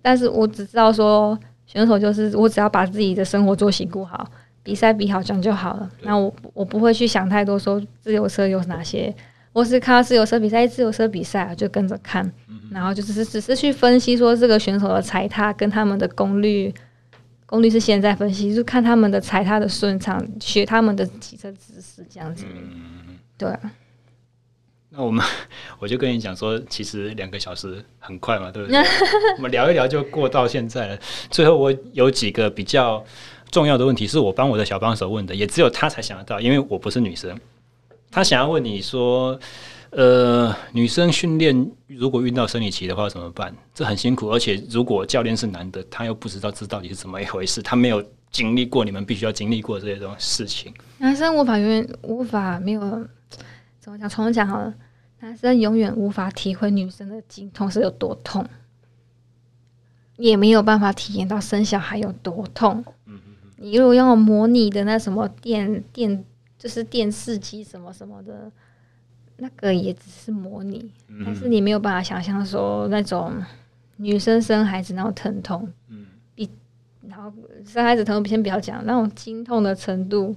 [0.03, 4.27] 但是我只知道说，选手就是我只要把自己的生活作息顾好，
[4.61, 5.89] 比赛比好这样就好了。
[6.03, 9.13] 那我我不会去想太多，说自由车有哪些，
[9.51, 12.31] 我是看到自由车比赛，自由车比赛就跟着看，
[12.71, 16.71] 然后就只是只是去分析说这个选手的踩踏跟他们的功率。
[17.45, 22.45] 功率是现在分析，就看他们的踩踏的顺畅，学他们的骑车姿势这样子。
[22.49, 23.71] 嗯，对啊。
[24.89, 25.23] 那我们
[25.79, 28.79] 我就跟你讲说，其实两个小时很快嘛，对不对？
[29.37, 30.99] 我们聊一聊就过到现在了。
[31.29, 33.03] 最后我有几个比较
[33.51, 37.39] 重要的问题，是我帮我的小帮手问的，也只有他才想得到，因为我不是女生。
[38.09, 39.39] 他想要问你说。
[39.95, 43.55] 呃，女生训练如果遇到生理期的话怎么办？
[43.73, 50.73] 这很辛苦，而且如果教练是男的，他又不知道这到底是怎么一回事，他没有经历过你们必须要经历过这些种事情。
[50.97, 52.81] 男生无法永远无法没有
[53.79, 54.09] 怎么讲？
[54.09, 54.73] 重讲好了，
[55.21, 58.45] 男生永远无法体会女生的经痛是有多痛，
[60.17, 62.83] 也没有办法体验到生小孩有多痛。
[63.05, 63.51] 嗯嗯嗯。
[63.55, 66.25] 你如果用模拟的那什么电电，
[66.59, 68.51] 就是电视机什么什么的。
[69.37, 73.33] 那个也只是模拟，嗯、但是你没有办法想象说那种
[73.97, 76.49] 女生生孩子那种疼痛，嗯，比
[77.07, 77.31] 然后
[77.65, 80.35] 生孩子疼痛先不要讲，那种经痛的程度，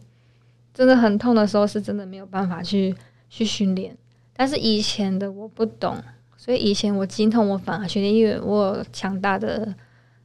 [0.75, 2.95] 真的很痛的时候是真的没有办法去
[3.29, 3.97] 去训练。
[4.35, 5.97] 但是以前的我不懂，
[6.37, 9.75] 所以以前我经痛我反而训练，因为我有强大的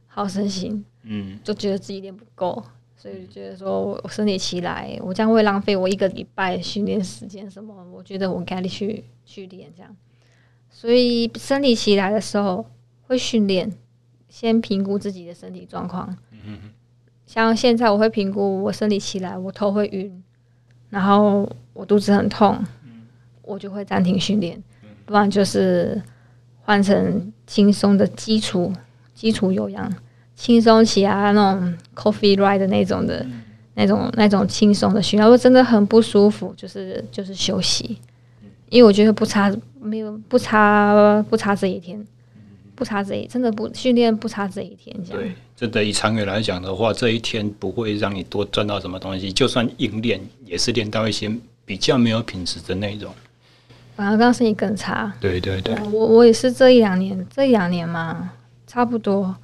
[0.06, 2.62] 好胜心，嗯，就觉得自己练不够。
[3.04, 7.74] 所以觉得说，我生理期来，我将会浪费我一个礼拜训练时间什么？
[7.92, 9.94] 我觉得我该去去练这样。
[10.70, 12.64] 所以生理期来的时候
[13.02, 13.70] 会训练，
[14.30, 16.16] 先评估自己的身体状况。
[17.26, 20.24] 像现在我会评估我生理期来，我头会晕，
[20.88, 22.64] 然后我肚子很痛，
[23.42, 24.64] 我就会暂停训练，
[25.04, 26.02] 不然就是
[26.62, 28.72] 换成轻松的基础
[29.12, 29.94] 基础有氧。
[30.36, 33.42] 轻松起啊那种 coffee ride 的那种的，嗯、
[33.74, 37.98] 那种那种轻松的训练，如果真的很不舒服，就是就是休息。
[38.70, 42.04] 因为我觉得不差没有不差不差这一天，
[42.74, 44.96] 不差这一真的不训练不差这一天。
[45.04, 51.30] 这样对，真的以长远来讲的话，这一天不会让你多赚到什么东西，就算硬练也是练到一些
[51.64, 53.14] 比较没有品质的内容，
[53.94, 55.12] 反而刚身体更差。
[55.20, 58.32] 对对对，我我也是这一两年这一两年嘛，
[58.66, 59.36] 差不多。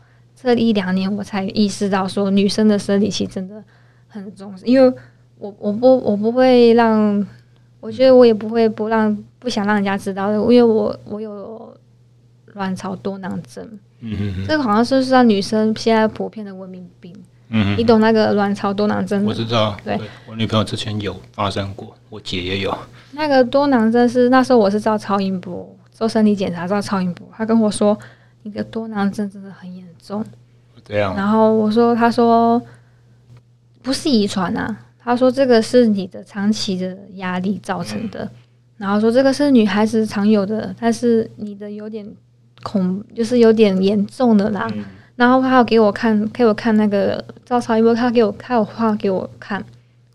[0.42, 3.62] 这一两年我才意识到，说女生的生理期真的
[4.08, 4.90] 很重视，因为
[5.38, 7.26] 我我不我不会让，
[7.78, 11.76] 我觉得我也不会不让不想让人家知道的，因为我我有
[12.54, 13.62] 卵巢多囊症，
[14.00, 17.14] 嗯哼哼，这个好像是让女生现在普遍的文明病，
[17.50, 19.22] 嗯哼，你懂那个卵巢多囊症？
[19.26, 22.76] 我知道，对，对我女朋友之前有发生过，我姐也有。
[23.12, 27.98] 那个多囊症是那时候我是照超音波做身体检查，照超音波，她跟我说。
[28.42, 30.24] 你的多囊症真的很严重，
[30.84, 31.14] 这样。
[31.14, 32.60] 然后我说，他说
[33.82, 38.24] 不是遗传啊，他说这个是你的长期的压力造成的。
[38.24, 38.30] 嗯、
[38.78, 42.06] 然后说这个是女孩子常有的，但是你的有点
[42.62, 44.68] 恐，就是有点严重的啦。
[44.74, 44.84] 嗯、
[45.16, 49.64] 然后他要给我看，给我看那个照超音波，他给我，他有画给我看，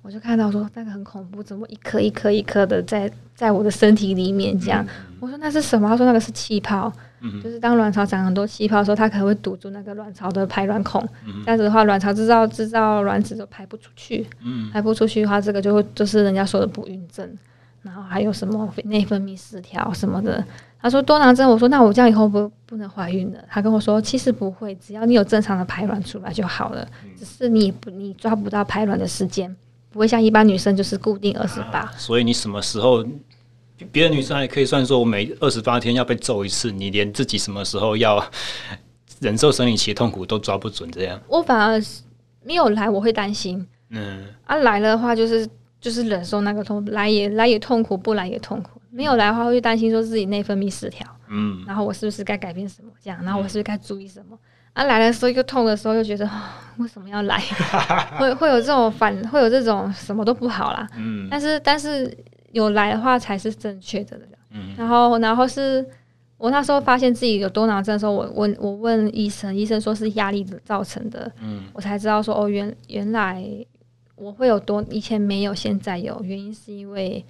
[0.02, 4.84] 我就看到说那个很恐怖，怎么一颗一颗一颗的在在我的身体里面这样？
[4.86, 5.88] 嗯、我说那是什么？
[5.90, 6.92] 他说那个是气泡。
[7.26, 17.28] 嗯，就是当卵巢长很多气泡的时候，它可能会堵住那个卵巢的排卵孔，嗯、这样子的话，卵巢制造制造卵子都排不出去，嗯，排不出去的话，这个就会就是人家说的不孕症，
[17.82, 20.44] 然后还有什么内分泌失调什么的。
[20.82, 23.40] 他说多囊症，我说那我这样以后不不能怀孕了？
[23.50, 26.88] 他跟我说其实不会，只要你有正常的排卵出来就好了，
[27.18, 29.56] 只是你不你抓不到排卵的时间，
[29.90, 31.92] 不会像一般女生就是固定二十八。
[31.98, 33.04] 所以你什么时候？
[33.92, 38.26] 别的女生还可以算说，我每二十八天要被揍一次，你连自己什么时候要
[39.20, 41.20] 忍受生理期痛苦都抓不准，这样。
[41.28, 41.82] 我反而
[42.44, 43.68] 没有来，我会担心。
[43.90, 45.48] 嗯，啊，来了的话就是
[45.82, 48.82] 就是忍受那个痛，来也来也痛苦，不来也痛苦。
[48.92, 51.06] 没有来的话，会担心说自己内分泌失调。
[51.28, 52.90] 嗯，然后我是不是该改变什么？
[53.04, 54.38] 这样，然后我是不是该注意什么？
[54.74, 56.32] 啊，来的时候又痛的时候又觉得，哦，
[56.78, 57.42] 为什么要来？
[58.18, 60.88] 会会有这种反，会有这种什么都不好啦。
[60.98, 62.16] 嗯，但是但是。
[62.56, 64.18] 有来的话才是正确的，
[64.52, 65.86] 嗯，然后然后是
[66.38, 73.44] 我那时候发现自己有多囊症的时候，我问我问医生，医生说是压力造成的，嗯，我才知道说哦，原原来
[74.16, 77.26] 我会有多以前没有，现在有，原因是因为。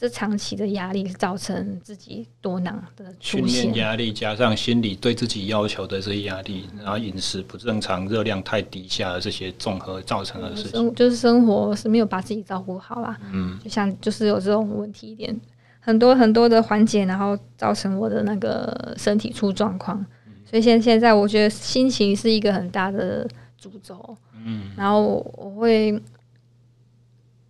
[0.00, 13.14] 这长期的压力造成自己多囊的出现，训练压力加上心理对自己要求的这些压力，然后饮食不正常、热量太低下的这些综合造成的事情，就是生活是没有把自己照顾好啦。
[13.30, 15.38] 嗯，就像就是有这种问题一点，
[15.80, 20.02] 很多很多的环节，然后造成我的那个身体出状况。
[20.48, 23.28] 所以现现在我觉得心情是一个很大的
[23.58, 24.16] 主轴。
[24.42, 26.02] 嗯，然后我，我会。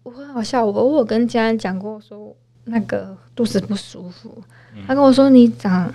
[0.02, 4.42] 我很好笑，我我跟家人讲过，说那个肚子不舒服，
[4.86, 5.92] 他跟我说，你长，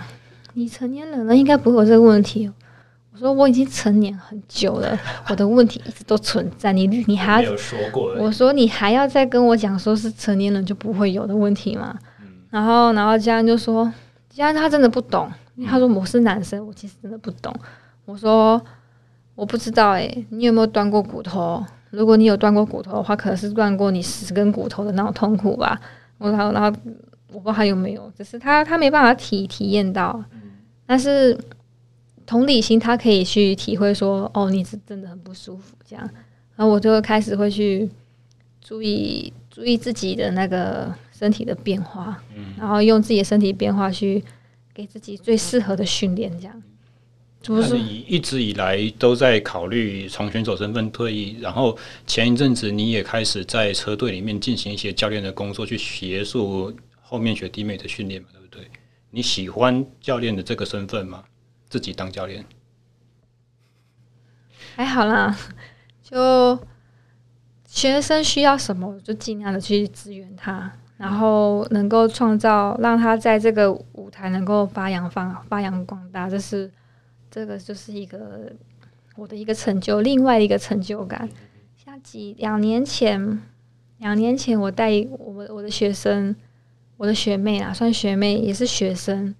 [0.54, 2.50] 你成年人了，应该不会有这个问题。
[3.12, 4.98] 我说我已经成年很久了，
[5.30, 6.72] 我的问题一直都存在。
[6.72, 8.14] 你你还要说过？
[8.18, 11.98] 我说你还要再跟我讲说是成年人就不会有的问题吗？
[12.50, 13.90] 然后然后家人就说，
[14.28, 15.32] 家人他真的不懂，
[15.66, 17.52] 他说我是男生，我其实真的不懂。
[18.04, 18.60] 我说
[19.34, 21.64] 我不知道，诶，你有没有断过骨头？
[21.90, 25.80] 如果你有断过骨头的话，可能是断过你十根骨头的那种痛苦吧。
[26.18, 26.68] 我然后，然后
[27.32, 30.22] 我不知道还有没有，只是他他没办法体体验到。
[30.86, 31.36] 但是
[32.24, 36.08] 同理心，他可以去体会说，哦，你是真的很不舒服这样。
[36.56, 37.88] 然后我就会开始会去
[38.60, 42.22] 注意注意自己的那个身体的变化，
[42.58, 44.24] 然后用自己的身体变化去
[44.72, 46.62] 给自己最适合的训练这样。
[47.48, 58.68] 那你一直以来都在考虑从选手身份退役，然后前一阵子你也开始在车队里面进行一些教练的工作，去协助后面学弟妹的训练嘛，对不对？
[59.10, 61.22] 你喜欢教练的这个身份吗？
[61.68, 62.44] 自己当教练
[64.74, 65.38] 还好啦，
[66.02, 66.58] 就
[67.64, 76.68] 学生需要什么，就尽量的去支援他，然后能够创造让他在这个舞台能够发扬发发扬光大，这是。
[77.36, 78.50] 这个就是一个
[79.14, 81.28] 我的一个成就，另外一个成就感。
[81.76, 83.42] 像几两年前，
[83.98, 86.34] 两年前我带我我的学生，
[86.96, 89.34] 我的学妹啊，算学妹也是学生，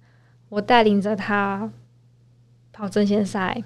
[0.49, 1.71] 我带领着她
[2.71, 3.63] 跑争先赛。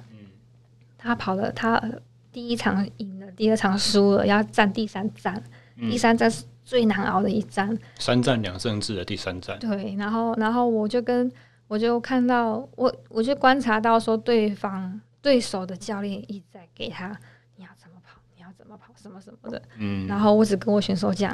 [0.98, 1.84] 她跑了，她
[2.32, 5.44] 第一场赢了，第二场输了，要站第三站。
[5.76, 9.60] 第三站是最难熬的一站，三战两胜制的第三站。
[9.60, 11.30] 对，然后然后我就跟。
[11.72, 17.18] 我就看到我，我就观察到说，对方对手的教练一直在给他，
[17.56, 19.61] 你要怎么跑，你要怎么跑，什么什么的。
[19.77, 20.06] 嗯。
[20.06, 21.34] 然后我只跟我选手讲，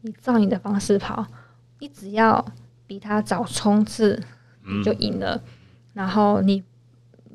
[0.00, 1.26] 你照你的方式跑，
[1.80, 2.42] 你只要
[2.86, 4.18] 比他早冲刺，
[4.66, 5.36] 你就赢了。
[5.36, 5.42] 嗯。
[5.92, 6.64] 然后你，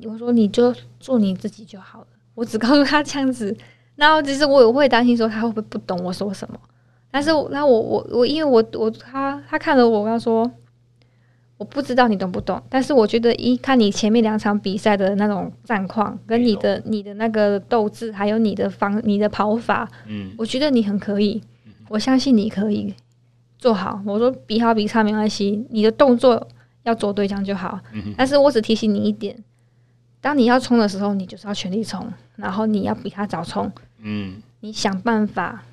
[0.03, 2.07] 我说你就做你自己就好了。
[2.33, 3.55] 我只告诉他这样子。
[3.93, 6.59] 然后其实我也会担心说他会不会不懂我说什么。
[7.11, 10.51] 但是，那我我我因为我我他他看了我，我要说。
[11.57, 21.41] 我不知道你懂不懂，但是我觉得一看你前面两场比赛的那种战况，跟你的你的那个斗志，还有你的方你的跑法，嗯，我觉得你很可以，
[21.89, 22.93] 我相信你可以
[23.57, 23.99] 做好。
[24.05, 26.47] 我说比好比差没关系，你的动作
[26.83, 27.79] 要做对，这样就好。
[28.15, 29.43] 但是我只提醒你一点，
[30.21, 33.71] 当你要冲的时候，你就是要全力冲，然后你要比他早冲，
[34.03, 35.63] 嗯，你想办法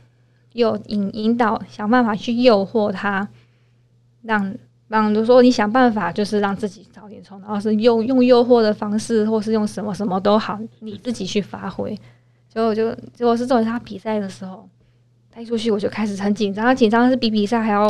[0.55, 3.29] 诱引引导，想办法去诱惑他，
[4.23, 4.57] 让。
[4.95, 11.93] 让就说你想办法，就是让自己早点冲，然后是用用诱惑的方式，或是用什么什么都好，你自己去发挥。
[12.49, 14.69] 结果就结果是作为他比赛的时候，
[15.35, 17.89] 带出去我就开始很紧张，他紧张是比比赛还要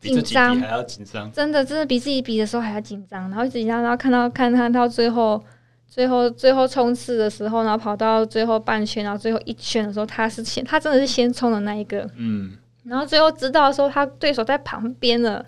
[0.00, 5.42] 紧张，还要紧张，真的真的比自己比的时候还要紧张，然后紧张，然后看到看他到最后
[5.86, 12.52] 最后最后冲刺的时候，然后跑到最后半圈，然后最后一圈的时候，他是先他真的是先冲的那一个，嗯，
[12.84, 15.42] 然后最后知道说他对手在旁边了。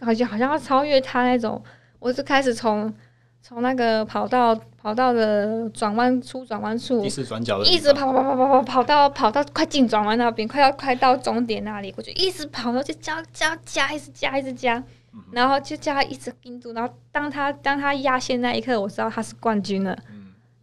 [0.00, 1.62] 好像好像要超越他那种，
[1.98, 2.92] 我是开始从
[3.40, 14.82] 从那个跑道跑道的转弯处转弯处，第四转角一直跑跑跑跑跑跑到跑到快进转弯那边，快要快到终点那里，我就一直跑，然后就加加加，一直加一直加，
[15.30, 19.96] 然后就叫他一直盯住，然后当他当他压线那一刻，我知道他是冠军了。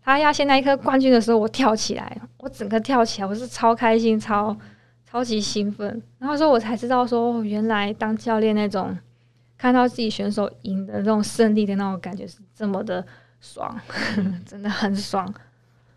[0.06, 4.54] 他压线那一刻冠军的时候，我跳起来，我整个跳起来，我是超开心，超
[5.10, 6.04] 超级兴奋。
[6.20, 8.98] 然后说，我才知道说，原来当教练那种。
[9.64, 13.02] 看到自己选手赢的那种胜利的那种感觉是这么的
[13.40, 13.80] 爽，
[14.46, 15.34] 真的很爽。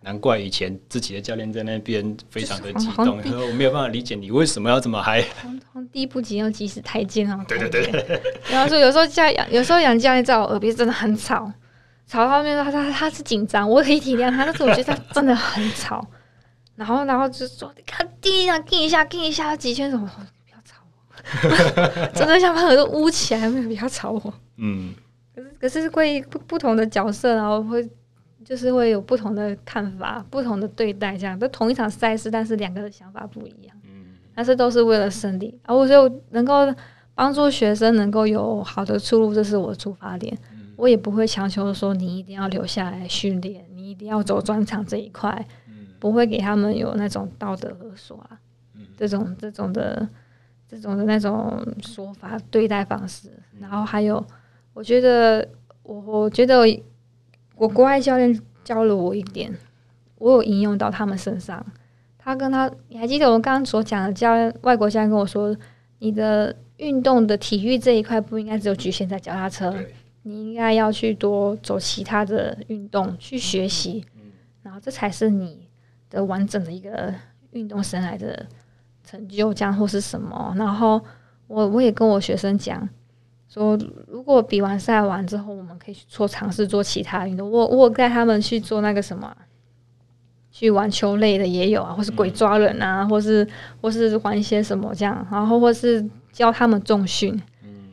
[0.03, 5.21] 难怪以前自己的教练在那边非常的激动，我没有办法理解你为什么要这么嗨。
[5.93, 7.45] 第一步急要急死太监啊！
[7.49, 8.23] 对对对。
[8.49, 11.53] 然后说有时候教养，有时候杨教练在我耳边真的很吵，
[12.07, 16.07] 吵到后面他他他是紧张，我可以体谅他，但是我觉得他真的很吵。
[16.77, 20.09] 然后然后就说你看第一下盯一下盯一下几圈什么。
[22.15, 24.35] 真的想把耳朵捂起来，没有不要吵我。
[24.57, 24.95] 嗯，
[25.35, 27.89] 可是可是会不不同的角色，然后会
[28.45, 33.77] 就是会有不同的看法，不同的对待，这样都同一场赛事，但是两个的想法不一样。
[33.85, 35.59] 嗯，但是都是为了胜利。
[35.65, 36.73] 而我就能够
[37.15, 40.37] 帮助学生能够有好的出路，这是我的出发点。
[40.53, 45.47] 嗯，我也不会强求说你一定要留下来训练，你一定要走专场这一块。
[45.69, 48.39] 嗯，不会给他们有那种道德勒索啊，
[48.77, 50.09] 嗯，这种这种的。
[50.69, 53.31] 这种的那种说法对待方式，
[53.61, 54.25] 然后还有，
[54.75, 55.49] 我觉得
[55.85, 56.59] 我我觉得
[57.55, 59.55] 我国外教练教了我一点，
[60.17, 61.65] 我有应用到他们身上。
[62.19, 65.57] 他跟他，你还记得我刚刚所讲的教练，外国教练跟我说，
[66.01, 69.73] 你的运动的体育这一块不应该只有局限在脚踏车，
[70.23, 74.05] 你应该要去多走其他的运动去学习，
[74.65, 75.69] 然后这才是你
[76.11, 77.15] 的完整的一个
[77.53, 78.45] 运动生涯的。
[79.07, 80.53] 成就这样或是什么？
[80.59, 81.01] 然后
[81.47, 82.87] 我我也跟我学生讲
[83.49, 83.79] 说，
[84.09, 87.49] 如果比完赛完之后，我们可以去做尝试做其他运动。
[87.49, 89.35] 我我带他们去做那个什么，
[90.51, 93.47] 去玩球类的也有啊，或是鬼抓人啊，或是
[93.81, 97.41] 或是玩一些什么这样，然后或是教他们重训，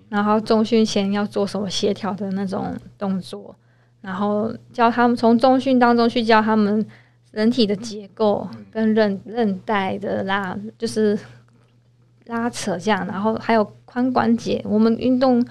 [0.10, 3.56] 然后重训前要做什么协调的那种动作，
[4.02, 6.86] 然后教他们从重训当中去教他们。
[7.34, 11.18] 人体的结构跟韧韧带的拉，就是
[12.28, 14.64] 拉扯这样，然后还有髋关节。
[14.64, 15.44] 我们运动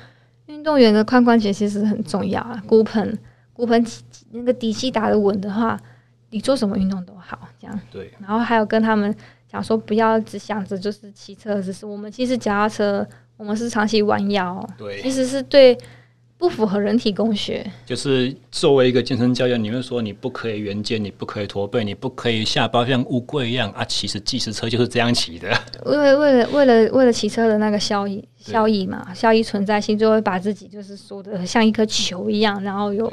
[0.47, 2.63] 运动员的髋关节其实很重要啊。
[2.69, 3.19] 骨盆
[3.53, 3.85] 骨盆
[4.31, 5.77] 那个底气打得稳的话，
[6.31, 7.49] 你做什么运动都好。
[7.61, 8.13] 这样对。
[8.21, 9.13] 然后还有跟他们
[9.49, 13.05] 讲说，不要只想着就是骑车，只是我们其实脚踏车，
[13.37, 15.77] 我们是长期弯腰，对，其实是对。
[16.43, 23.85] 不符合人体工学，就是作为一个健身教练，你会说你不可以圆肩，你不可以驼背，你不可以下巴像乌龟一样啊！
[23.85, 25.49] 其实计时车就是这样骑的，
[25.85, 33.09] 为为了为了为了骑车的那个效益效益嘛，效益存在性，就会把自己就是说的像一颗球一样，然后有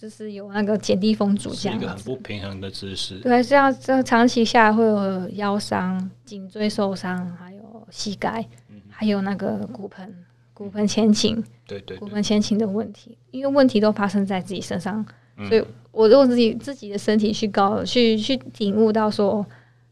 [0.00, 3.18] 就是有那个减低风阻这样，是一个很不平衡的姿势。
[3.18, 8.42] 对，这样这样长期下来会有腰伤、颈椎受伤，还有膝盖，
[8.88, 10.14] 还有那个骨盆。
[10.54, 15.04] 骨盆前倾，对对，骨盆前倾的问题，因为问题都发生在自己身上，
[15.48, 19.44] 所以我用自己自己的身体去搞，去去领悟到说，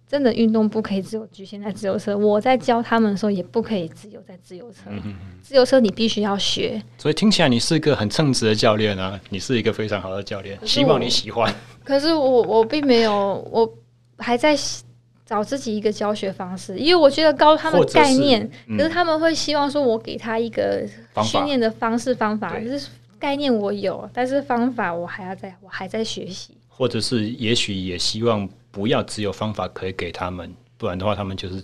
[0.06, 2.16] 真的运动不可以只有局限在自由车。
[2.16, 6.80] 我在教他们的时候，也不可以只有在自由车，嗯自由车你必须要学。
[6.97, 11.52] 所以听起来你是一个很称职的教练啊，你是一个非常好的教练，希望你喜欢。
[11.82, 13.68] 可是我我并没有，我
[14.18, 14.56] 还在。
[15.32, 20.86] 找自己一个教学方式，因为我觉得高他们概念，是嗯、可是他们会希望说，我给他一个
[21.24, 22.88] 训练的方式方法，就是
[23.18, 26.54] 概念我有，但是方法我还要在，我还在学习。
[26.68, 31.62] 或者是也许也希望不要只有方法可以给他们，不然的话，他们就是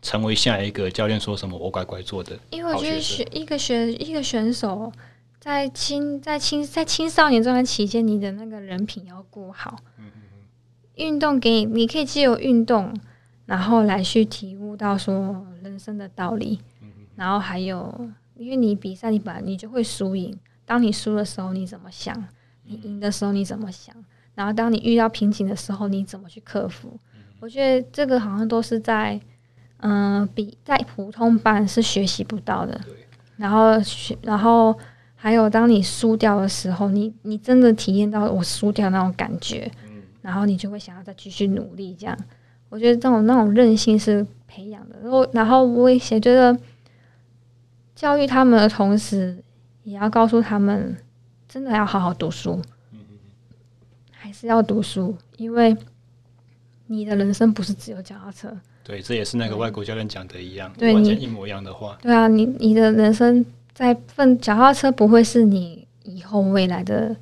[0.00, 2.38] 成为下一个教练说什么我乖乖做的。
[2.50, 4.92] 因为我觉得选一个选一个选手
[5.40, 9.76] 在青在青在青少年这段期间，你的那个人品要顾好。
[11.00, 12.94] 运动给你，你可以借由运动，
[13.46, 16.60] 然后来去体悟到说人生的道理。
[17.16, 20.38] 然后还有，因为你比赛，你本来你就会输赢。
[20.64, 22.16] 当你输的时候，你怎么想？
[22.64, 23.94] 你赢的时候，你怎么想？
[24.34, 26.98] 然后当你遇到瓶颈的时候，你怎么去克服？
[27.40, 29.20] 我觉得这个好像都是在，
[29.78, 32.80] 嗯、比在普通班是学习不到的。
[33.36, 34.74] 然后学，然后
[35.14, 39.70] 还有，当你输掉的时候，你你真的体验到我输掉那种感觉。
[40.22, 42.16] 然后你就会想要再继续努力，这样，
[42.68, 44.98] 我觉得这种那种韧性是培养的。
[45.02, 46.56] 然后，然后我也觉得，
[47.94, 49.42] 教育他们的同时，
[49.84, 50.96] 也要告诉他们，
[51.48, 52.60] 真的要好好读书，
[54.10, 55.76] 还是要读书，因为
[56.86, 58.56] 你的人生不是只有脚踏车。
[58.82, 61.96] 对，这也是那个外国教练讲的一样，对，完全一模一样的话。
[62.02, 67.14] 对啊，你你的人生在奋脚踏车不会是你以后未来的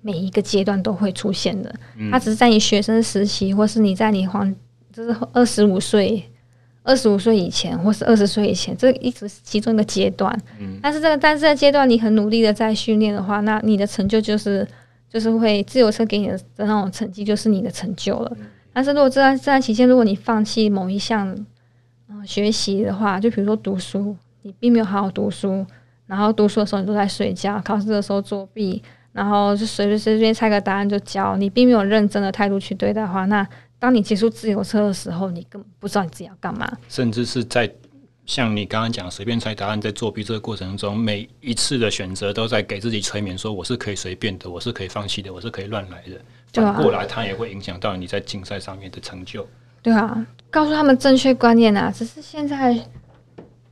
[0.00, 1.74] 每一个阶段都会出现的。
[2.10, 4.54] 它只是在你学生时期，或是你在你黄，
[4.92, 6.22] 就是二十五岁、
[6.82, 10.34] 二十五岁以前，或是二十岁以前，这一直是其中一个阶段。
[10.80, 14.66] 但是这个，但是这个阶段你很努力的在训练的话，那你的成就就是
[15.08, 18.36] 就是会自由车给你的的那种成绩，就是你的成就了。
[18.72, 21.28] 但是如果这段这段期间，如果你放弃某一项
[22.08, 25.66] 嗯、呃、学习的话，就比如说读书，你并没有好好读书。
[26.06, 28.82] 然后读书的时候你都在睡觉，考试的时候作弊，
[29.12, 33.46] 然后就随随随便猜个答案就交，你并没有认真的态度去对待的话，那
[33.78, 36.70] 当你接触自由车的时候，你根本不知道你自己要干嘛。
[36.88, 37.68] 甚至是在
[38.26, 46.20] 像你刚刚讲随便猜答案，在作弊这个过程中，每一次的选择都在给自己催眠，说我是可以随便的，我是可以放弃的，我是可以乱来的。
[46.52, 49.44] 反过来，它也会影响到你在竞赛上面的成就。
[49.82, 52.78] 对啊，告诉他们正确观念啊，只是现在。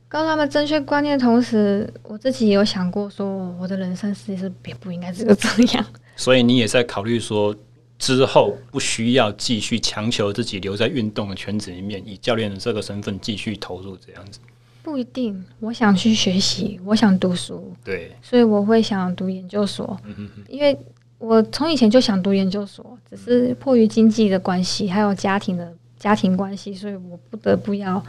[0.09, 5.85] 告诉他们正确观念的同时，我自己也有想过，说我的人生实际是也不应该只有这样。
[6.15, 7.55] 所以你也在考虑说，
[7.99, 14.39] 之后不需要继续强求自己留在运动的圈子里面，以教练的这个身份继续投入这样子。
[14.81, 19.95] 不一定，我想去学习，我想读书，对，所以我会想读研究所。
[20.05, 20.75] 嗯哼哼，因为
[21.19, 28.03] 我从以前就想读研究所，只是迫于经济的关系，还有家庭的家庭关系，所以我不得不要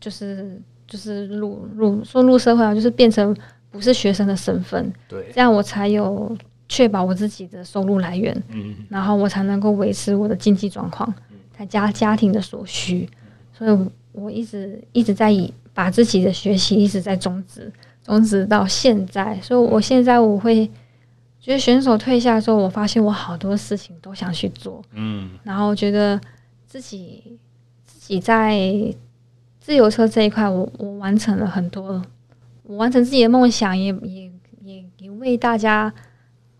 [0.00, 0.60] 就是。
[0.86, 3.36] 就是入入说入社会啊，就是变成
[3.70, 6.36] 不是学生的身份，对，这样我才有
[6.68, 11.12] 确保我自己的收入来源，嗯，然后我才能够维持我的经济状况，
[11.58, 13.08] 再加家庭的所需，
[13.52, 17.70] 所以我一直一直在以把自己的学习一直在终止，
[18.04, 20.66] 终止到现在，所以我现在我会
[21.40, 26.18] 觉得选手退下之后，我发现我好多事情都想去做，嗯，然后觉得
[26.66, 27.38] 自己
[27.84, 28.94] 自己在。
[29.66, 32.00] 自由车这一块，我我完成了很多，
[32.62, 34.30] 我完成自己的梦想也，也也
[34.62, 35.92] 也也为大家，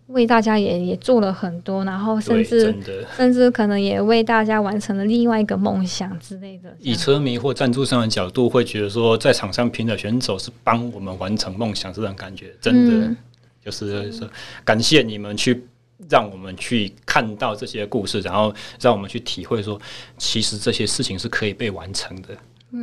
[0.09, 2.75] 为大家也也做了很多，然后甚至
[3.17, 6.77] 甚至可能也为大家完成了另外一个梦想之类的。
[6.81, 13.17] 以车迷或赞助商的角度，会觉得说，在场上拼的选手是帮我们完成梦想这种感觉，真的、嗯、
[13.65, 14.29] 就是说
[14.65, 15.65] 感谢你们去
[16.11, 19.81] 让我们去看到这些故事，然后让我们去体会说，
[20.19, 22.31] 其实这些事情是可以被完成的。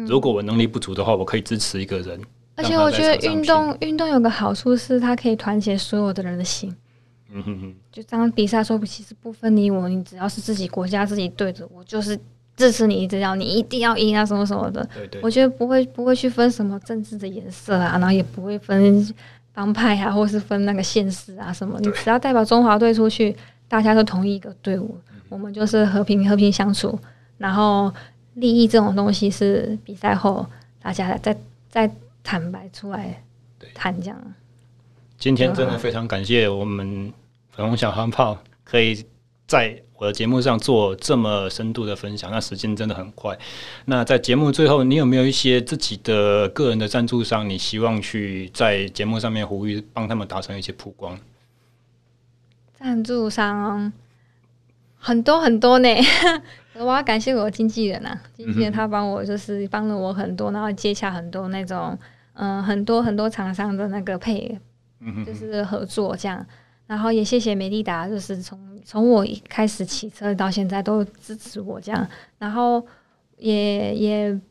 [0.08, 2.20] 如果我能力不足的话，我可以支持一个人。
[2.56, 6.76] 而且我觉得运动运动有个好处是，它可以团结所有的人的心。
[7.32, 12.16] 嗯哼哼，就当比赛说不，其实不分你我，你只要是自己国家自己队的，我就是
[12.56, 14.88] 支持你，只要你一定要赢啊，什么什么的。
[14.94, 19.12] 对对，我觉得不会不会去分什么政治的颜色啊，然后也不会分
[19.52, 21.80] 帮派啊，或是分那个县市啊什么。
[21.80, 23.36] 你只要代表中华队出去，
[23.68, 24.96] 大家都同一个队伍，
[25.28, 27.00] 我们就是和平和平相处，
[27.40, 27.92] 然后。
[28.36, 30.46] 利益这种东西是比赛后
[30.82, 31.38] 大家再
[31.70, 31.92] 再
[32.24, 33.24] 坦白出来
[33.74, 34.34] 谈这样。
[35.18, 37.14] 今天真的非常感谢我们
[37.52, 39.06] 粉红小航炮可以
[39.48, 42.30] 在我的节目上做这么深度的分享。
[42.32, 43.38] 那时间真的很快。
[43.86, 47.50] 那在节目最后，你有没有一些自己的个人的赞助商？
[47.50, 51.18] 你希望去在节目上面呼吁，帮他们达成一些曝光？
[52.78, 53.94] 赞助商
[54.98, 55.90] 很多很多呢。
[56.76, 61.98] 我要感谢我的经纪人啊，经纪人他帮我就是帮了我很多，然后接洽很多那种
[62.34, 64.60] 嗯、呃、很多很多厂商的那个配，
[65.26, 66.46] 就是合作这样。
[66.88, 72.08] 然后也谢谢美利达，就是从从我一开始骑车到现在都支持我这样。
[72.38, 72.86] 然后
[73.38, 74.42] 也也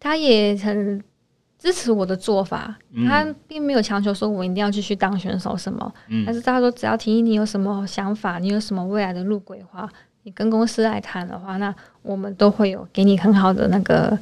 [0.00, 1.02] 他也很
[1.58, 5.92] 支持我的做法，他并没有强求说我一定要继续当选手什么，
[6.24, 9.88] 但是他说只要提议你有什么想法，你有什么未来的路规划。
[10.28, 14.16] 你跟公司来谈的话，那我们都会有给你很好的那个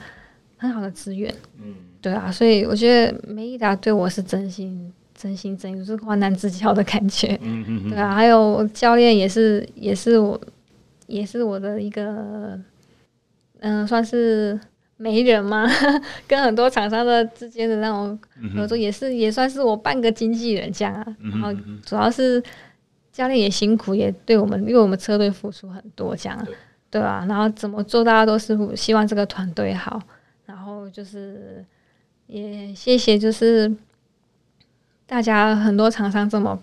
[0.56, 1.34] 很好的资源。
[1.60, 7.36] 嗯，对啊，所以我觉得梅利达对我是真心、真心真意，就是患难之交的感觉。
[7.42, 10.40] 嗯嗯嗯，对啊，还有教练也是，也是我，
[11.08, 12.56] 也是我的一个，
[13.58, 14.56] 嗯、呃，算是
[14.98, 15.66] 媒人嘛，
[16.28, 18.16] 跟很多厂商的之间的那种
[18.54, 21.04] 合作，也是也算是我半个经纪人这样啊。
[21.18, 21.52] 然后
[21.84, 22.40] 主要是。
[23.16, 26.46] 教练也辛苦，也对我们，因为我们车队付出很多，这样，
[26.90, 27.26] 对，吧啊。
[27.26, 29.98] 然后怎么做，大家都是希望这个团队好。
[30.44, 31.64] 然后就是
[32.26, 33.74] 也谢谢，就是
[35.06, 36.62] 大家很多厂商这么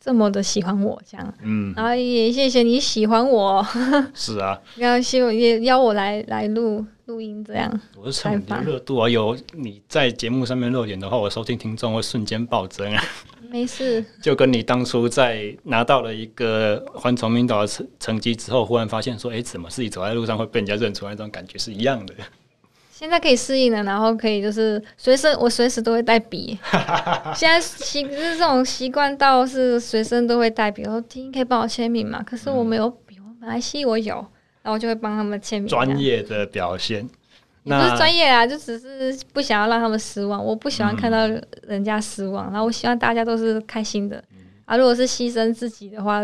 [0.00, 1.34] 这么的喜欢我，这样。
[1.42, 1.74] 嗯。
[1.76, 3.62] 然后也谢谢你喜欢我。
[4.14, 4.58] 是啊。
[4.76, 7.80] 要希望也邀我来来录录音，这样。
[7.94, 9.06] 我是蹭你的热度啊！
[9.06, 13.04] 有你在节目上面露脸的话，我收听听众会瞬间暴增啊。
[13.50, 22.14] 没事， 就跟你当初在拿到了一个环崇明岛的成成绩之后，忽然发现说：“哎、欸，怎么自己走在路上会被人家认出来？”那种感觉是一样的。
[22.90, 26.58] 现在可以适应了，然后可以就是随身，我随时都会带笔。
[27.36, 30.82] 现在习就是这种习惯到是随身都会带笔。
[30.84, 32.22] 我说听可以帮我签名嘛？
[32.22, 34.24] 可是我没有笔，我马来西我有，
[34.62, 35.68] 然后就会帮他们签名。
[35.68, 37.08] 专业的表现，
[37.64, 40.44] 不是专业啊，就只是不想要让他们失望。
[40.44, 41.28] 我不喜欢看到
[41.62, 44.16] 人家失望，嗯、然后我希望大家都是开心的。
[44.32, 46.20] 嗯、啊，如果是牺牲自己的话，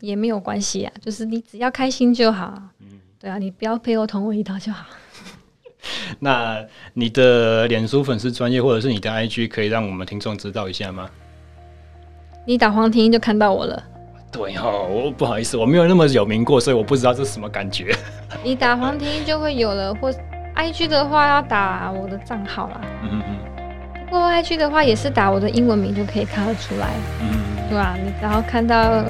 [0.00, 2.60] 也没有关系啊，就是你只要开心就好。
[2.80, 4.86] 嗯，对啊，你不要背后捅我一刀就好。
[6.20, 6.64] 那
[6.94, 11.10] 你的脸书粉丝专业或者是你的 IG 可以让我们听众知道一下吗？
[12.44, 13.82] 你打黄庭就看到我了。
[14.32, 17.94] 对哦，我不好意思，我没有那么有名过，所以我不知道这是什么感觉。
[18.42, 20.10] 你打黄庭就会有了，或
[20.56, 22.80] IG 的话要打我的账号啦。
[23.02, 23.36] 嗯嗯嗯。
[24.06, 26.88] 不过 IG 的话也是打我的英文名就可以看得出来。
[27.20, 27.68] 嗯嗯。
[27.68, 29.02] 对啊，你然后看到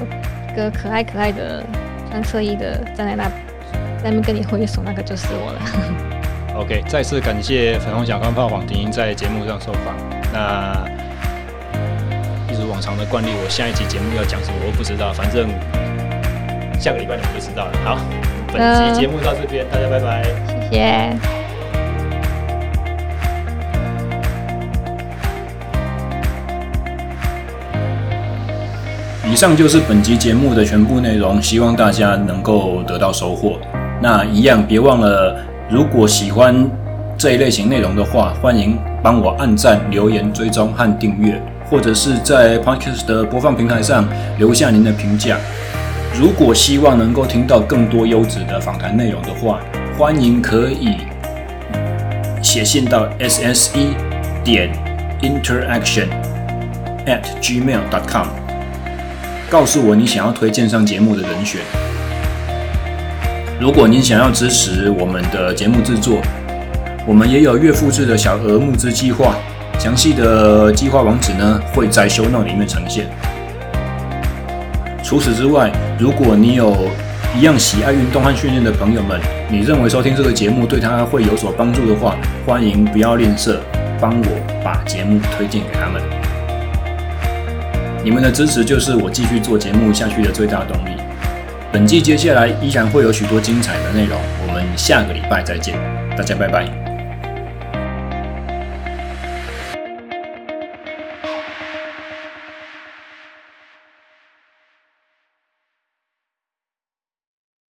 [0.51, 1.63] 一个可爱可爱的
[2.09, 3.23] 穿侧衣的站在那，
[4.03, 5.61] 在那边跟你挥手，那个就是我了。
[6.59, 9.95] OK，再次感谢粉红小钢炮黄婷在节目上受访。
[10.31, 10.85] 那
[12.73, 15.47] 往常的惯例，我下一集节目要讲什么我不知道，反正
[16.81, 17.71] 下个礼拜你们就知道了。
[17.85, 17.99] 好，
[18.51, 18.59] 本
[18.95, 20.23] 期节目到这边，大家拜拜，
[20.71, 21.13] 谢谢。
[29.31, 33.59] 以上就是本集节目的全部内容，希望大家能够得到收获。
[34.01, 35.37] 那一样，别忘了。
[35.69, 36.67] 如果喜欢
[37.19, 41.39] 这一类型内容的话，欢迎帮我按赞、留言、追踪和订阅，
[41.69, 45.37] 或者是在 Podcast 的播放平台上留下您的评价。
[46.19, 49.59] 如果希望能够听到更多优质的访谈内容的话，
[49.97, 50.97] 欢迎可以
[52.41, 53.95] 写信到 sse
[54.43, 54.71] 点
[55.21, 56.07] interaction
[57.07, 58.27] at gmail dot com，
[59.49, 61.61] 告诉我你想要推荐上节目的人选。
[63.59, 66.21] 如果您想要支持我们的节目制作，
[67.07, 69.35] 我们也有月付制的小额募资计划，
[69.79, 73.05] 详细的计划网址呢会在 show not 里面呈现。
[75.03, 76.87] 除此之外，如果你有
[77.37, 79.19] 一样喜爱运动和训练的朋友们，
[79.49, 83.57] 你认为收听这个节目对他会有所帮助的话，欢迎不要吝啬，
[83.99, 86.01] 帮我把节目推荐给他们。
[88.03, 90.97] 你们的支持就是我继续做节目下去的最大动力。
[91.71, 95.75] 本季接下来依然会有许多精彩的内容，我们下个礼拜再见，
[96.15, 96.82] 大家拜拜。